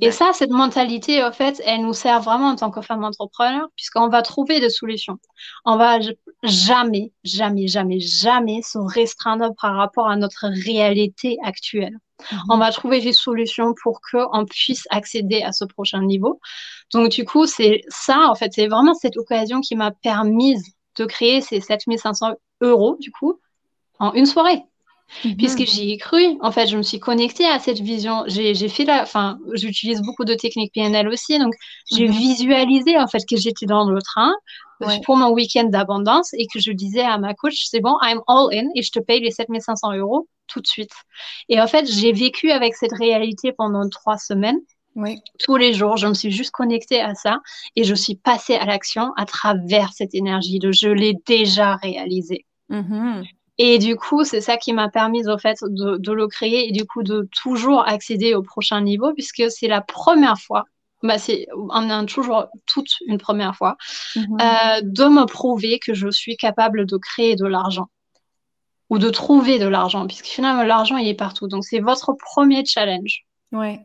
Et 0.00 0.10
ça, 0.10 0.32
cette 0.32 0.50
mentalité, 0.50 1.22
en 1.22 1.32
fait, 1.32 1.62
elle 1.64 1.82
nous 1.82 1.92
sert 1.92 2.20
vraiment 2.20 2.48
en 2.48 2.56
tant 2.56 2.70
que 2.70 2.80
femme 2.80 3.04
entrepreneur, 3.04 3.68
puisqu'on 3.76 4.08
va 4.08 4.22
trouver 4.22 4.60
des 4.60 4.70
solutions. 4.70 5.18
On 5.64 5.76
va 5.76 5.98
jamais, 6.42 7.12
jamais, 7.24 7.66
jamais, 7.66 8.00
jamais 8.00 8.62
se 8.62 8.78
restreindre 8.78 9.54
par 9.60 9.76
rapport 9.76 10.08
à 10.08 10.16
notre 10.16 10.46
réalité 10.64 11.36
actuelle. 11.42 11.96
Mhm. 12.32 12.38
On 12.50 12.58
va 12.58 12.70
trouver 12.70 13.00
des 13.00 13.12
solutions 13.12 13.74
pour 13.82 14.00
qu'on 14.00 14.44
puisse 14.44 14.86
accéder 14.90 15.42
à 15.42 15.52
ce 15.52 15.64
prochain 15.64 16.02
niveau. 16.02 16.40
Donc, 16.92 17.10
du 17.10 17.24
coup, 17.24 17.46
c'est 17.46 17.82
ça, 17.88 18.28
en 18.28 18.34
fait, 18.34 18.52
c'est 18.52 18.68
vraiment 18.68 18.94
cette 18.94 19.16
occasion 19.16 19.60
qui 19.60 19.76
m'a 19.76 19.90
permis 19.90 20.56
de 20.96 21.04
créer 21.04 21.40
ces 21.40 21.60
7500 21.60 22.34
euros, 22.60 22.96
du 23.00 23.10
coup, 23.12 23.40
en 23.98 24.12
une 24.12 24.26
soirée. 24.26 24.62
Mhm. 25.24 25.36
Puisque 25.36 25.64
j'y 25.64 25.92
ai 25.92 25.96
cru, 25.96 26.36
en 26.40 26.52
fait, 26.52 26.66
je 26.66 26.76
me 26.76 26.82
suis 26.82 27.00
connectée 27.00 27.46
à 27.46 27.58
cette 27.58 27.80
vision. 27.80 28.24
J'ai 28.26 28.68
fait 28.68 28.84
la, 28.84 29.02
enfin, 29.02 29.38
j'utilise 29.54 30.02
beaucoup 30.02 30.24
de 30.24 30.34
techniques 30.34 30.72
PNL 30.72 31.08
aussi, 31.08 31.38
donc 31.38 31.54
j'ai 31.90 32.08
mhm. 32.08 32.14
visualisé 32.14 32.98
en 32.98 33.06
fait 33.06 33.24
que 33.28 33.36
j'étais 33.36 33.66
dans 33.66 33.88
le 33.90 34.00
train 34.02 34.32
euh, 34.82 34.86
pour 35.04 35.16
mon 35.16 35.30
week-end 35.30 35.64
d'abondance 35.64 36.32
et 36.34 36.46
que 36.52 36.60
je 36.60 36.70
disais 36.72 37.02
à 37.02 37.18
ma 37.18 37.34
coach, 37.34 37.64
c'est 37.68 37.80
bon, 37.80 37.96
I'm 38.02 38.20
all 38.28 38.48
in 38.52 38.68
et 38.74 38.82
je 38.82 38.92
te 38.92 39.00
paye 39.00 39.20
les 39.20 39.30
7500 39.30 39.94
euros 39.94 40.28
tout 40.46 40.60
de 40.60 40.66
suite. 40.66 40.92
Et 41.48 41.60
en 41.60 41.66
fait, 41.66 41.86
j'ai 41.86 42.12
vécu 42.12 42.50
avec 42.50 42.74
cette 42.74 42.92
réalité 42.92 43.52
pendant 43.52 43.88
trois 43.88 44.18
semaines. 44.18 44.58
Oui. 44.94 45.20
Tous 45.38 45.56
les 45.56 45.74
jours, 45.74 45.96
je 45.96 46.06
me 46.06 46.14
suis 46.14 46.30
juste 46.30 46.50
connectée 46.50 47.00
à 47.00 47.14
ça 47.14 47.40
et 47.76 47.84
je 47.84 47.94
suis 47.94 48.16
passée 48.16 48.54
à 48.54 48.64
l'action 48.64 49.12
à 49.16 49.26
travers 49.26 49.92
cette 49.92 50.14
énergie 50.14 50.58
de 50.58 50.72
je 50.72 50.88
l'ai 50.88 51.14
déjà 51.26 51.76
réalisé. 51.76 52.46
Mhm. 52.68 53.24
Et 53.58 53.78
du 53.78 53.96
coup, 53.96 54.24
c'est 54.24 54.40
ça 54.40 54.56
qui 54.56 54.72
m'a 54.72 54.88
permis, 54.88 55.28
au 55.28 55.36
fait, 55.36 55.58
de, 55.62 55.96
de, 55.96 56.12
le 56.12 56.28
créer 56.28 56.68
et 56.68 56.72
du 56.72 56.86
coup, 56.86 57.02
de 57.02 57.28
toujours 57.42 57.86
accéder 57.86 58.34
au 58.34 58.42
prochain 58.42 58.80
niveau 58.80 59.12
puisque 59.12 59.50
c'est 59.50 59.66
la 59.66 59.80
première 59.80 60.38
fois, 60.38 60.64
bah, 61.02 61.18
c'est, 61.18 61.46
on 61.56 61.90
a 61.90 62.04
toujours 62.04 62.46
toute 62.66 62.90
une 63.06 63.18
première 63.18 63.56
fois, 63.56 63.76
mhm. 64.14 64.38
euh, 64.40 64.80
de 64.82 65.04
me 65.04 65.26
prouver 65.26 65.80
que 65.80 65.92
je 65.92 66.08
suis 66.08 66.36
capable 66.36 66.86
de 66.86 66.96
créer 66.96 67.34
de 67.34 67.46
l'argent 67.46 67.88
ou 68.90 68.98
de 68.98 69.10
trouver 69.10 69.58
de 69.58 69.66
l'argent 69.66 70.06
puisque 70.06 70.26
finalement, 70.26 70.62
l'argent, 70.62 70.96
il 70.96 71.08
est 71.08 71.14
partout. 71.14 71.48
Donc, 71.48 71.64
c'est 71.64 71.80
votre 71.80 72.12
premier 72.12 72.64
challenge. 72.64 73.24
Ouais. 73.50 73.80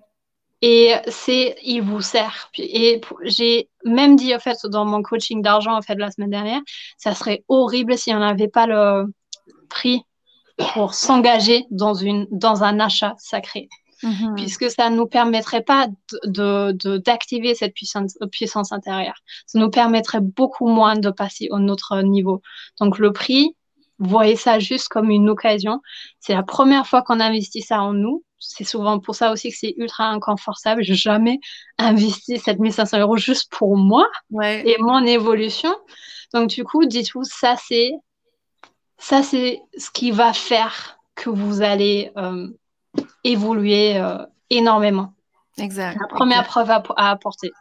Et 0.62 0.94
c'est, 1.08 1.58
il 1.64 1.82
vous 1.82 2.02
sert. 2.02 2.50
Et 2.58 3.02
j'ai 3.24 3.70
même 3.84 4.16
dit, 4.16 4.34
en 4.34 4.40
fait, 4.40 4.66
dans 4.66 4.86
mon 4.86 5.02
coaching 5.02 5.42
d'argent, 5.42 5.76
en 5.76 5.82
fait, 5.82 5.96
la 5.96 6.10
semaine 6.10 6.30
dernière, 6.30 6.62
ça 6.98 7.14
serait 7.14 7.44
horrible 7.50 7.98
si 7.98 8.14
on 8.14 8.20
n'avait 8.20 8.48
pas 8.48 8.66
le, 8.66 9.06
prix 9.70 10.02
pour 10.58 10.94
s'engager 10.94 11.66
dans, 11.72 11.94
une, 11.94 12.28
dans 12.32 12.64
un 12.64 12.80
achat 12.80 13.16
sacré. 13.18 13.70
Mhm. 14.04 14.36
Puisque 14.36 14.70
ça 14.70 14.90
ne 14.90 14.98
nous 14.98 15.08
permettrait 15.08 15.64
pas 15.64 15.88
d'activer 16.26 17.52
de, 17.52 17.58
cette 17.58 17.74
puissance, 17.74 18.18
puissance 18.32 18.72
intérieure. 18.72 19.16
Ça 19.48 19.60
nous 19.60 19.70
permettrait 19.70 20.20
beaucoup 20.20 20.68
moins 20.68 20.96
de 20.96 21.10
passer 21.10 21.48
au 21.52 21.60
autre 21.70 22.02
niveau. 22.02 22.42
Donc 22.80 23.00
le 23.00 23.14
prix, 23.14 23.56
voyez 24.00 24.36
ça 24.36 24.60
juste 24.60 24.90
comme 24.90 25.10
une 25.10 25.30
occasion. 25.30 25.80
C'est 26.20 26.34
la 26.34 26.44
première 26.44 26.86
fois 26.86 27.02
qu'on 27.02 27.20
investit 27.22 27.62
ça 27.62 27.82
en 27.82 27.94
nous. 27.94 28.24
C'est 28.40 28.66
souvent 28.66 29.00
pour 29.00 29.16
ça 29.16 29.32
aussi 29.32 29.52
que 29.52 29.58
c'est 29.58 29.74
ultra 29.78 30.10
inconfortable. 30.10 30.84
Je 30.84 30.92
n'ai 30.92 30.98
jamais 30.98 31.40
investi 31.78 32.38
7500 32.40 33.00
euros 33.00 33.16
juste 33.16 33.50
pour 33.52 33.78
moi 33.78 34.06
et 34.42 34.76
mon 34.80 35.06
évolution. 35.06 35.74
Donc, 36.34 36.50
du 36.50 36.66
coup, 36.66 36.86
dites-vous, 36.86 37.24
ça, 37.24 37.56
c'est 37.56 37.94
ça, 39.04 39.22
c'est 39.22 39.62
ce 39.78 39.92
qui 39.92 40.12
va 40.12 40.32
faire 40.32 40.98
que 41.14 41.30
vous 41.30 41.62
allez 41.62 42.14
euh, 42.18 42.48
évoluer 43.26 43.98
euh, 43.98 44.26
énormément. 44.50 45.14
Exact. 45.58 45.98
La 46.00 46.08
première 46.08 46.48
preuve 46.48 46.72
à, 46.72 46.82
apporter. 47.12 47.52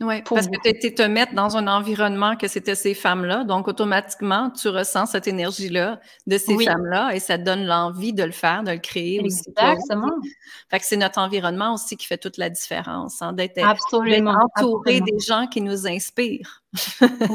Oui, 0.00 0.20
parce 0.28 0.46
que 0.46 0.60
tu 0.62 0.68
étais 0.68 0.92
te 0.92 1.00
mettre 1.00 1.32
dans 1.32 1.56
un 1.56 1.66
environnement 1.68 2.36
que 2.36 2.48
c'était 2.48 2.74
ces 2.74 2.92
femmes-là, 2.92 3.44
donc 3.44 3.66
automatiquement, 3.66 4.50
tu 4.50 4.68
ressens 4.68 5.06
cette 5.06 5.26
énergie-là 5.26 6.00
de 6.26 6.36
ces 6.36 6.58
femmes-là 6.58 7.14
et 7.14 7.18
ça 7.18 7.38
te 7.38 7.44
donne 7.44 7.64
l'envie 7.64 8.12
de 8.12 8.22
le 8.22 8.32
faire, 8.32 8.62
de 8.62 8.72
le 8.72 8.78
créer 8.78 9.22
aussi. 9.22 9.48
Exactement. 9.48 10.12
Fait 10.70 10.80
que 10.80 10.84
c'est 10.84 10.98
notre 10.98 11.18
environnement 11.18 11.72
aussi 11.72 11.96
qui 11.96 12.06
fait 12.06 12.18
toute 12.18 12.36
la 12.36 12.50
différence, 12.50 13.22
hein, 13.22 13.32
d'être 13.32 13.58
entouré 13.58 15.00
des 15.00 15.18
gens 15.18 15.46
qui 15.46 15.62
nous 15.62 15.86
inspirent. 15.86 16.62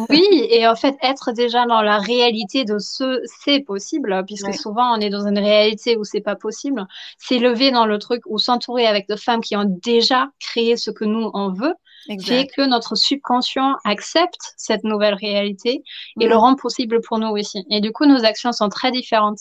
oui, 0.09 0.47
et 0.51 0.67
en 0.67 0.75
fait, 0.75 0.95
être 1.01 1.31
déjà 1.31 1.65
dans 1.65 1.81
la 1.81 1.97
réalité 1.97 2.63
de 2.63 2.77
ce 2.77 3.21
c'est 3.43 3.61
possible, 3.61 4.23
puisque 4.27 4.53
souvent 4.53 4.95
on 4.95 4.99
est 5.01 5.09
dans 5.09 5.25
une 5.25 5.39
réalité 5.39 5.97
où 5.97 6.03
c'est 6.03 6.21
pas 6.21 6.35
possible, 6.35 6.85
s'élever 7.17 7.71
dans 7.71 7.87
le 7.87 7.97
truc 7.97 8.21
ou 8.27 8.37
s'entourer 8.37 8.85
avec 8.85 9.07
des 9.07 9.17
femmes 9.17 9.41
qui 9.41 9.55
ont 9.55 9.65
déjà 9.65 10.29
créé 10.39 10.77
ce 10.77 10.91
que 10.91 11.05
nous 11.05 11.31
on 11.33 11.51
veut, 11.51 11.73
fait 12.23 12.47
que 12.47 12.61
notre 12.67 12.95
subconscient 12.95 13.75
accepte 13.83 14.53
cette 14.57 14.83
nouvelle 14.83 15.13
réalité 15.13 15.83
et 16.19 16.27
le 16.27 16.35
rend 16.35 16.55
possible 16.55 17.01
pour 17.01 17.19
nous 17.19 17.29
aussi. 17.29 17.63
Et 17.69 17.81
du 17.81 17.91
coup, 17.91 18.05
nos 18.05 18.25
actions 18.25 18.51
sont 18.51 18.69
très 18.69 18.91
différentes. 18.91 19.39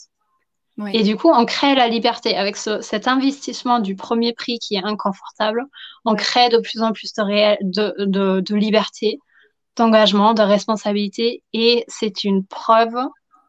Et 0.93 1.03
du 1.03 1.17
coup, 1.17 1.31
on 1.31 1.45
crée 1.45 1.75
la 1.75 1.89
liberté. 1.89 2.37
Avec 2.37 2.57
cet 2.57 3.07
investissement 3.07 3.81
du 3.81 3.97
premier 3.97 4.33
prix 4.33 4.59
qui 4.59 4.77
est 4.77 4.85
inconfortable, 4.85 5.65
on 6.05 6.15
crée 6.15 6.49
de 6.49 6.59
plus 6.59 6.83
en 6.83 6.93
plus 6.93 7.13
de, 7.13 8.05
de, 8.05 8.41
de 8.41 8.55
liberté, 8.55 9.19
d'engagement, 9.77 10.33
de 10.33 10.43
responsabilité. 10.43 11.43
Et 11.53 11.85
c'est 11.89 12.25
une 12.25 12.47
preuve 12.47 12.97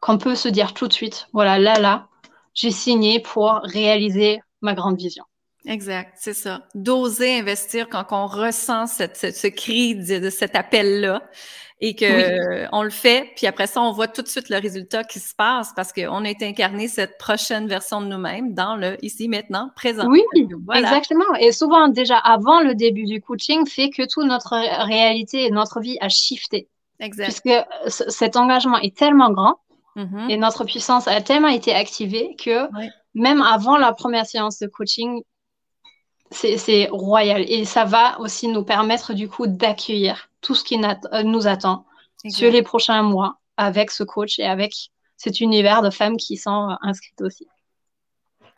qu'on 0.02 0.18
peut 0.18 0.34
se 0.34 0.48
dire 0.48 0.74
tout 0.74 0.88
de 0.88 0.92
suite, 0.92 1.28
voilà, 1.32 1.58
là, 1.58 1.78
là, 1.78 2.08
j'ai 2.54 2.70
signé 2.72 3.20
pour 3.20 3.60
réaliser 3.62 4.40
ma 4.60 4.74
grande 4.74 4.98
vision. 4.98 5.24
Exact, 5.66 6.14
c'est 6.16 6.34
ça. 6.34 6.66
D'oser 6.74 7.38
investir 7.38 7.88
quand 7.88 8.06
on 8.10 8.26
ressent 8.26 8.86
cette, 8.86 9.16
ce 9.16 9.46
cri 9.46 9.94
de, 9.94 10.28
cet 10.30 10.56
appel-là 10.56 11.22
et 11.80 11.94
que 11.94 12.68
on 12.72 12.82
le 12.82 12.90
fait, 12.90 13.32
puis 13.36 13.46
après 13.46 13.66
ça, 13.66 13.80
on 13.80 13.92
voit 13.92 14.08
tout 14.08 14.22
de 14.22 14.28
suite 14.28 14.48
le 14.48 14.58
résultat 14.58 15.04
qui 15.04 15.20
se 15.20 15.34
passe 15.34 15.72
parce 15.74 15.92
qu'on 15.92 16.24
a 16.24 16.30
été 16.30 16.46
incarné 16.46 16.88
cette 16.88 17.18
prochaine 17.18 17.68
version 17.68 18.00
de 18.00 18.06
nous-mêmes 18.06 18.54
dans 18.54 18.76
le 18.76 18.96
ici, 19.04 19.28
maintenant, 19.28 19.70
présent. 19.74 20.08
Oui, 20.08 20.22
exactement. 20.74 21.34
Et 21.40 21.52
souvent, 21.52 21.88
déjà 21.88 22.18
avant 22.18 22.60
le 22.60 22.74
début 22.74 23.04
du 23.04 23.20
coaching, 23.20 23.66
fait 23.66 23.90
que 23.90 24.02
toute 24.02 24.26
notre 24.26 24.54
réalité 24.84 25.44
et 25.44 25.50
notre 25.50 25.80
vie 25.80 25.98
a 26.00 26.08
shifté. 26.08 26.68
Exact. 27.00 27.24
Puisque 27.24 28.10
cet 28.10 28.36
engagement 28.36 28.78
est 28.78 28.96
tellement 28.96 29.32
grand 29.32 29.56
mm-hmm. 29.96 30.30
et 30.30 30.36
notre 30.36 30.64
puissance 30.64 31.08
a 31.08 31.20
tellement 31.20 31.48
été 31.48 31.74
activée 31.74 32.36
que 32.36 32.68
même 33.14 33.42
avant 33.42 33.76
la 33.76 33.92
première 33.92 34.26
séance 34.26 34.58
de 34.60 34.66
coaching, 34.66 35.22
c'est 36.32 36.88
royal. 36.90 37.44
Et 37.48 37.64
ça 37.64 37.84
va 37.84 38.18
aussi 38.20 38.48
nous 38.48 38.64
permettre 38.64 39.12
du 39.12 39.28
coup 39.28 39.46
d'accueillir 39.46 40.28
tout 40.40 40.54
ce 40.54 40.64
qui 40.64 40.80
euh, 40.82 41.22
nous 41.22 41.46
attend 41.46 41.86
sur 42.28 42.50
les 42.50 42.62
prochains 42.62 43.02
mois 43.02 43.38
avec 43.56 43.90
ce 43.90 44.02
coach 44.02 44.38
et 44.38 44.44
avec 44.44 44.74
cet 45.16 45.40
univers 45.40 45.82
de 45.82 45.90
femmes 45.90 46.16
qui 46.16 46.36
sont 46.36 46.70
euh, 46.70 46.74
inscrites 46.82 47.20
aussi. 47.20 47.46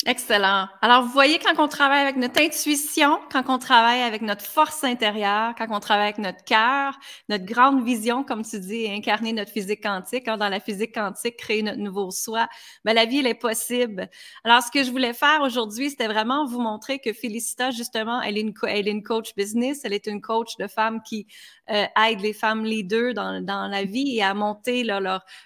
Excellent. 0.07 0.69
Alors, 0.83 1.03
vous 1.03 1.13
voyez, 1.13 1.39
quand 1.39 1.59
on 1.59 1.67
travaille 1.67 2.03
avec 2.03 2.17
notre 2.17 2.39
intuition, 2.39 3.21
quand 3.33 3.45
on 3.49 3.59
travaille 3.59 4.03
avec 4.03 4.21
notre 4.21 4.45
force 4.45 4.85
intérieure, 4.85 5.55
quand 5.57 5.67
on 5.71 5.81
travaille 5.81 6.09
avec 6.09 6.19
notre 6.19 6.45
cœur, 6.45 6.99
notre 7.31 7.47
grande 7.47 7.83
vision, 7.87 8.23
comme 8.23 8.45
tu 8.45 8.61
dis, 8.61 8.87
incarner 8.87 9.33
notre 9.33 9.51
physique 9.51 9.83
quantique, 9.83 10.29
hein, 10.29 10.37
dans 10.37 10.51
la 10.51 10.61
physique 10.61 10.95
quantique, 10.95 11.39
créer 11.39 11.63
notre 11.63 11.79
nouveau 11.79 12.11
soi, 12.11 12.49
ben, 12.85 12.93
la 12.93 13.07
vie, 13.07 13.21
elle 13.21 13.27
est 13.27 13.33
possible. 13.33 14.11
Alors, 14.45 14.63
ce 14.63 14.71
que 14.71 14.85
je 14.85 14.91
voulais 14.91 15.15
faire 15.15 15.41
aujourd'hui, 15.41 15.89
c'était 15.89 16.07
vraiment 16.07 16.45
vous 16.45 16.61
montrer 16.61 16.99
que 16.99 17.15
Félicita, 17.15 17.71
justement, 17.71 18.21
elle 18.21 18.37
est, 18.37 18.43
une, 18.43 18.53
elle 18.69 18.89
est 18.89 18.91
une 18.91 19.03
coach 19.03 19.35
business, 19.37 19.87
elle 19.87 19.95
est 19.95 20.07
une 20.07 20.21
coach 20.21 20.59
de 20.59 20.67
femmes 20.67 21.01
qui 21.03 21.27
euh, 21.71 21.87
aide 22.07 22.21
les 22.21 22.35
femmes 22.35 22.67
leaders 22.67 23.15
dans, 23.15 23.43
dans 23.43 23.69
la 23.69 23.85
vie 23.85 24.19
et 24.19 24.23
à 24.23 24.35
monter 24.35 24.85
leur, 24.85 25.01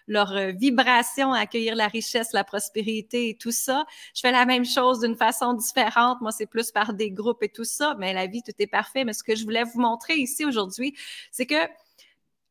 leur, 0.09 0.33
euh, 0.33 0.51
vibration, 0.51 1.33
à 1.33 1.43
accueillir 1.43 1.77
la 1.77 1.87
richesse, 1.87 2.33
la 2.33 2.43
prospérité 2.43 3.29
et 3.29 3.35
tout 3.37 3.53
ça. 3.53 3.85
Je 4.17 4.29
la 4.29 4.47
même 4.49 4.64
chose 4.64 5.01
d'une 5.01 5.14
façon 5.14 5.55
différente. 5.55 6.20
Moi, 6.20 6.32
c'est 6.32 6.46
plus 6.46 6.72
par 6.72 6.92
des 6.92 7.11
groupes 7.11 7.42
et 7.42 7.49
tout 7.49 7.64
ça, 7.64 7.94
mais 7.99 8.12
la 8.12 8.26
vie, 8.26 8.42
tout 8.42 8.53
est 8.59 8.66
parfait. 8.66 9.05
Mais 9.05 9.12
ce 9.12 9.22
que 9.22 9.36
je 9.36 9.44
voulais 9.44 9.62
vous 9.64 9.80
montrer 9.80 10.14
ici 10.16 10.44
aujourd'hui, 10.44 10.96
c'est 11.30 11.46
que 11.46 11.55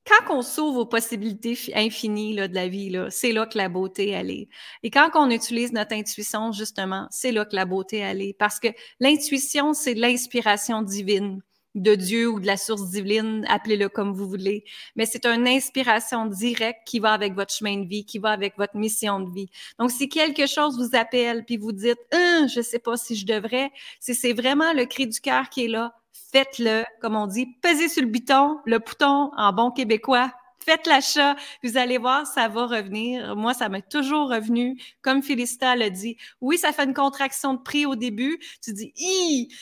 quand 0.07 0.37
on 0.37 0.41
s'ouvre 0.41 0.81
aux 0.81 0.85
possibilités 0.85 1.57
infinies 1.75 2.35
de 2.35 2.55
la 2.55 2.69
vie, 2.69 2.95
c'est 3.09 3.33
là 3.33 3.45
que 3.45 3.57
la 3.57 3.67
beauté 3.67 4.09
elle 4.11 4.31
est. 4.31 4.47
Et 4.83 4.89
quand 4.89 5.09
on 5.15 5.29
utilise 5.29 5.73
notre 5.73 5.93
intuition, 5.93 6.53
justement, 6.53 7.07
c'est 7.11 7.33
là 7.33 7.43
que 7.43 7.55
la 7.55 7.65
beauté 7.65 7.97
elle 7.97 8.21
est. 8.21 8.33
Parce 8.33 8.59
que 8.59 8.69
l'intuition, 9.01 9.73
c'est 9.73 9.95
l'inspiration 9.95 10.81
divine. 10.81 11.41
De 11.81 11.95
Dieu 11.95 12.27
ou 12.29 12.39
de 12.39 12.47
la 12.47 12.57
source 12.57 12.89
divine, 12.89 13.45
appelez-le 13.47 13.89
comme 13.89 14.13
vous 14.13 14.27
voulez, 14.27 14.63
mais 14.95 15.05
c'est 15.05 15.25
une 15.25 15.47
inspiration 15.47 16.25
directe 16.25 16.81
qui 16.85 16.99
va 16.99 17.13
avec 17.13 17.33
votre 17.33 17.53
chemin 17.53 17.77
de 17.77 17.87
vie, 17.87 18.05
qui 18.05 18.19
va 18.19 18.31
avec 18.31 18.57
votre 18.57 18.75
mission 18.75 19.19
de 19.19 19.31
vie. 19.31 19.49
Donc, 19.79 19.91
si 19.91 20.09
quelque 20.09 20.47
chose 20.47 20.77
vous 20.77 20.97
appelle, 20.97 21.45
puis 21.45 21.57
vous 21.57 21.71
dites, 21.71 21.99
hein, 22.11 22.47
je 22.53 22.61
sais 22.61 22.79
pas 22.79 22.97
si 22.97 23.15
je 23.15 23.25
devrais, 23.25 23.71
si 23.99 24.15
c'est 24.15 24.33
vraiment 24.33 24.73
le 24.73 24.85
cri 24.85 25.07
du 25.07 25.19
cœur 25.19 25.49
qui 25.49 25.65
est 25.65 25.69
là, 25.69 25.93
faites-le, 26.31 26.83
comme 27.01 27.15
on 27.15 27.27
dit, 27.27 27.47
pesez 27.61 27.89
sur 27.89 28.01
le 28.01 28.09
bouton, 28.09 28.59
le 28.65 28.79
bouton 28.79 29.31
en 29.37 29.53
bon 29.53 29.71
québécois, 29.71 30.31
faites 30.59 30.85
l'achat, 30.85 31.35
vous 31.63 31.77
allez 31.77 31.97
voir, 31.97 32.27
ça 32.27 32.49
va 32.49 32.65
revenir. 32.65 33.35
Moi, 33.37 33.53
ça 33.53 33.69
m'est 33.69 33.87
toujours 33.87 34.29
revenu. 34.29 34.77
Comme 35.01 35.23
Félicita 35.23 35.75
l'a 35.77 35.89
dit, 35.89 36.17
oui, 36.41 36.57
ça 36.57 36.73
fait 36.73 36.83
une 36.83 36.93
contraction 36.93 37.53
de 37.53 37.61
prix 37.61 37.85
au 37.85 37.95
début. 37.95 38.37
Tu 38.61 38.73
dis, 38.73 38.93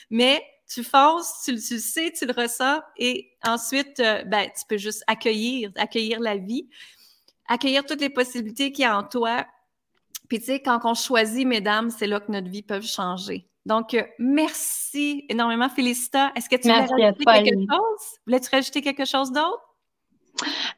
mais 0.10 0.44
tu 0.68 0.84
fonces, 0.84 1.44
tu, 1.44 1.52
le 1.52 1.58
sais, 1.58 2.12
tu 2.18 2.26
le 2.26 2.34
ressens 2.34 2.82
et 2.98 3.32
ensuite, 3.46 4.00
euh, 4.00 4.24
ben, 4.24 4.48
tu 4.48 4.66
peux 4.68 4.78
juste 4.78 5.04
accueillir, 5.08 5.72
accueillir 5.76 6.20
la 6.20 6.38
vie, 6.38 6.70
accueillir 7.48 7.86
toutes 7.86 8.02
les 8.02 8.10
possibilités 8.10 8.72
qu'il 8.72 8.84
y 8.84 8.86
a 8.86 8.98
en 8.98 9.04
toi. 9.04 9.46
Puis, 10.28 10.40
tu 10.40 10.46
sais, 10.46 10.62
quand 10.62 10.80
on 10.84 10.96
choisit, 10.96 11.46
mesdames, 11.46 11.92
c'est 11.92 12.08
là 12.08 12.20
que 12.20 12.32
notre 12.32 12.50
vie 12.50 12.64
peut 12.64 12.82
changer. 12.82 13.48
Donc, 13.66 13.94
euh, 13.94 14.04
merci 14.20 15.26
énormément, 15.30 15.70
Félicita. 15.70 16.32
Est-ce 16.36 16.50
que 16.50 16.56
tu 16.56 16.64
voulais 16.64 16.86
rajouter 16.86 17.26
quelque 17.26 17.72
chose? 17.72 18.20
Voulais-tu 18.26 18.50
rajouter 18.52 18.82
quelque 18.82 19.06
chose 19.06 19.32
d'autre? 19.32 19.65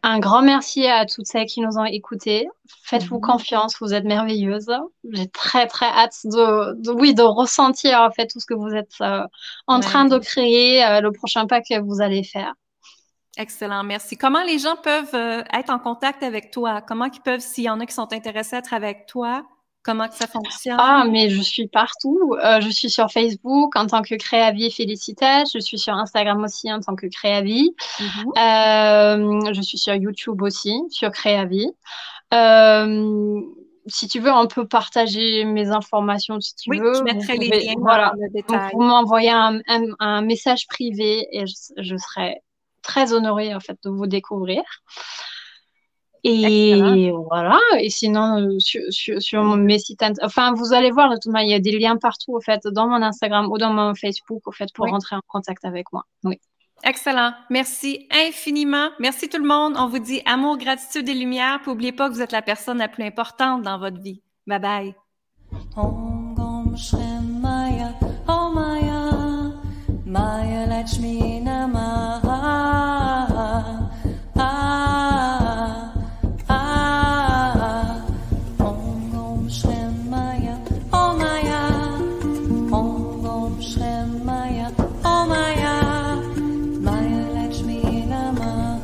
Un 0.04 0.20
grand 0.20 0.42
merci 0.42 0.88
à 0.88 1.06
toutes 1.06 1.26
celles 1.26 1.48
qui 1.48 1.62
nous 1.62 1.78
ont 1.78 1.86
écoutés. 1.86 2.48
Faites-vous 2.84 3.16
mhm. 3.16 3.22
confiance, 3.22 3.76
vous 3.80 3.94
êtes 3.94 4.06
merveilleuses. 4.06 4.72
J'ai 5.12 5.28
très 5.28 5.68
très 5.68 5.88
hâte 5.88 6.16
de, 6.26 6.92
oui 6.92 7.14
de 7.14 7.24
ressentir 7.24 8.00
en 8.02 8.12
fait 8.12 8.28
tout 8.28 8.40
ce 8.40 8.46
que 8.46 8.54
vous 8.54 8.74
êtes 8.74 8.94
euh, 9.02 9.24
en 9.68 9.80
train 9.80 10.06
de 10.06 10.18
créer, 10.18 10.86
euh, 10.86 11.02
le 11.02 11.12
prochain 11.12 11.48
pas 11.48 11.62
que 11.62 11.80
vous 11.80 12.02
allez 12.02 12.24
faire. 12.24 12.54
Excellent, 13.38 13.84
merci. 13.84 14.18
Comment 14.18 14.44
les 14.44 14.58
gens 14.58 14.76
peuvent 14.78 15.14
euh, 15.14 15.44
être 15.54 15.70
en 15.70 15.78
contact 15.78 16.24
avec 16.24 16.50
toi? 16.50 16.82
Comment 16.82 17.06
ils 17.06 17.22
peuvent, 17.22 17.40
s'il 17.40 17.66
y 17.66 17.70
en 17.70 17.80
a 17.80 17.86
qui 17.86 17.94
sont 17.94 18.12
intéressés 18.12 18.56
à 18.56 18.60
être 18.60 18.74
avec 18.74 19.06
toi, 19.06 19.44
Comment 19.88 20.10
que 20.10 20.16
ça 20.16 20.28
fonctionne? 20.28 20.76
Ah, 20.78 21.06
mais 21.10 21.30
je 21.30 21.42
suis 21.42 21.70
partout. 21.70 22.36
Euh, 22.44 22.60
je 22.60 22.68
suis 22.68 22.90
sur 22.90 23.10
Facebook 23.10 23.74
en 23.78 23.88
tant 23.88 24.02
que 24.02 24.16
Créavi 24.16 24.70
Félicité. 24.70 25.44
Je 25.54 25.60
suis 25.60 25.80
sur 25.80 25.94
Instagram 25.94 26.44
aussi 26.44 26.70
en 26.74 26.82
tant 26.82 26.98
que 26.98 27.08
Créavi. 27.08 27.74
Mhm. 28.02 28.32
Euh, 28.38 29.54
je 29.54 29.62
suis 29.62 29.78
sur 29.78 29.96
YouTube 29.96 30.42
aussi, 30.42 30.78
sur 30.90 31.10
Créavi. 31.12 31.72
Euh, 32.34 33.40
si 33.86 34.10
tu 34.10 34.20
veux, 34.20 34.30
on 34.30 34.48
peut 34.48 34.68
partager 34.68 35.46
mes 35.46 35.70
informations 35.70 36.42
si 36.42 36.54
tu 36.56 36.70
oui, 36.70 36.80
veux. 36.80 36.94
Je 36.94 37.04
mettrai 37.04 37.38
les 37.38 37.48
liens 37.48 37.76
voilà. 37.78 38.12
détail. 38.34 38.72
Vous 38.74 38.82
m'envoyer 38.82 39.32
un, 39.32 39.62
un, 40.00 40.22
message 40.22 40.68
privé 40.68 41.30
et 41.32 41.48
je, 41.48 41.56
je 41.78 41.96
serai 41.96 42.42
très 42.82 43.14
honorée 43.14 43.56
en 43.56 43.62
fait 43.62 43.78
de 43.86 43.90
vous 43.90 44.06
découvrir. 44.06 44.64
Et 46.24 47.12
voilà. 47.30 47.60
Et 47.80 47.90
sinon, 47.90 48.42
euh, 48.42 48.60
sur, 48.60 48.82
sur, 48.90 49.22
sur, 49.22 49.44
mes 49.44 49.80
sites, 49.80 50.04
enfin, 50.22 50.54
vous 50.54 50.74
allez 50.74 50.92
voir, 50.92 51.10
de 51.10 51.16
toute 51.16 51.32
manière, 51.32 51.48
il 51.48 51.52
y 51.52 51.56
a 51.56 51.60
des 51.60 51.78
liens 51.78 51.98
partout, 51.98 52.36
au 52.36 52.42
fait, 52.42 52.68
dans 52.68 52.88
mon 52.88 53.02
Instagram 53.02 53.48
ou 53.52 53.58
dans 53.58 53.72
mon 53.72 53.96
Facebook, 53.96 54.48
au 54.48 54.52
fait, 54.52 54.72
pour 54.74 54.88
rentrer 54.88 55.16
en 55.16 55.22
contact 55.28 55.64
avec 55.66 55.92
moi. 55.94 56.04
Oui. 56.24 56.40
Excellent. 56.84 57.34
Merci 57.50 58.08
infiniment. 58.12 58.90
Merci 59.00 59.30
tout 59.30 59.42
le 59.42 59.48
monde. 59.48 59.76
On 59.78 59.88
vous 59.88 60.00
dit 60.00 60.22
amour, 60.26 60.58
gratitude 60.58 61.10
et 61.10 61.14
lumière. 61.14 61.60
Puis 61.62 61.72
n'oubliez 61.72 61.92
pas 61.92 62.08
que 62.08 62.14
vous 62.14 62.22
êtes 62.22 62.32
la 62.32 62.44
personne 62.44 62.78
la 62.78 62.88
plus 62.88 63.04
importante 63.04 63.64
dans 63.64 63.80
votre 63.80 64.00
vie. 64.00 64.22
Bye 64.46 64.60
bye. 64.60 66.16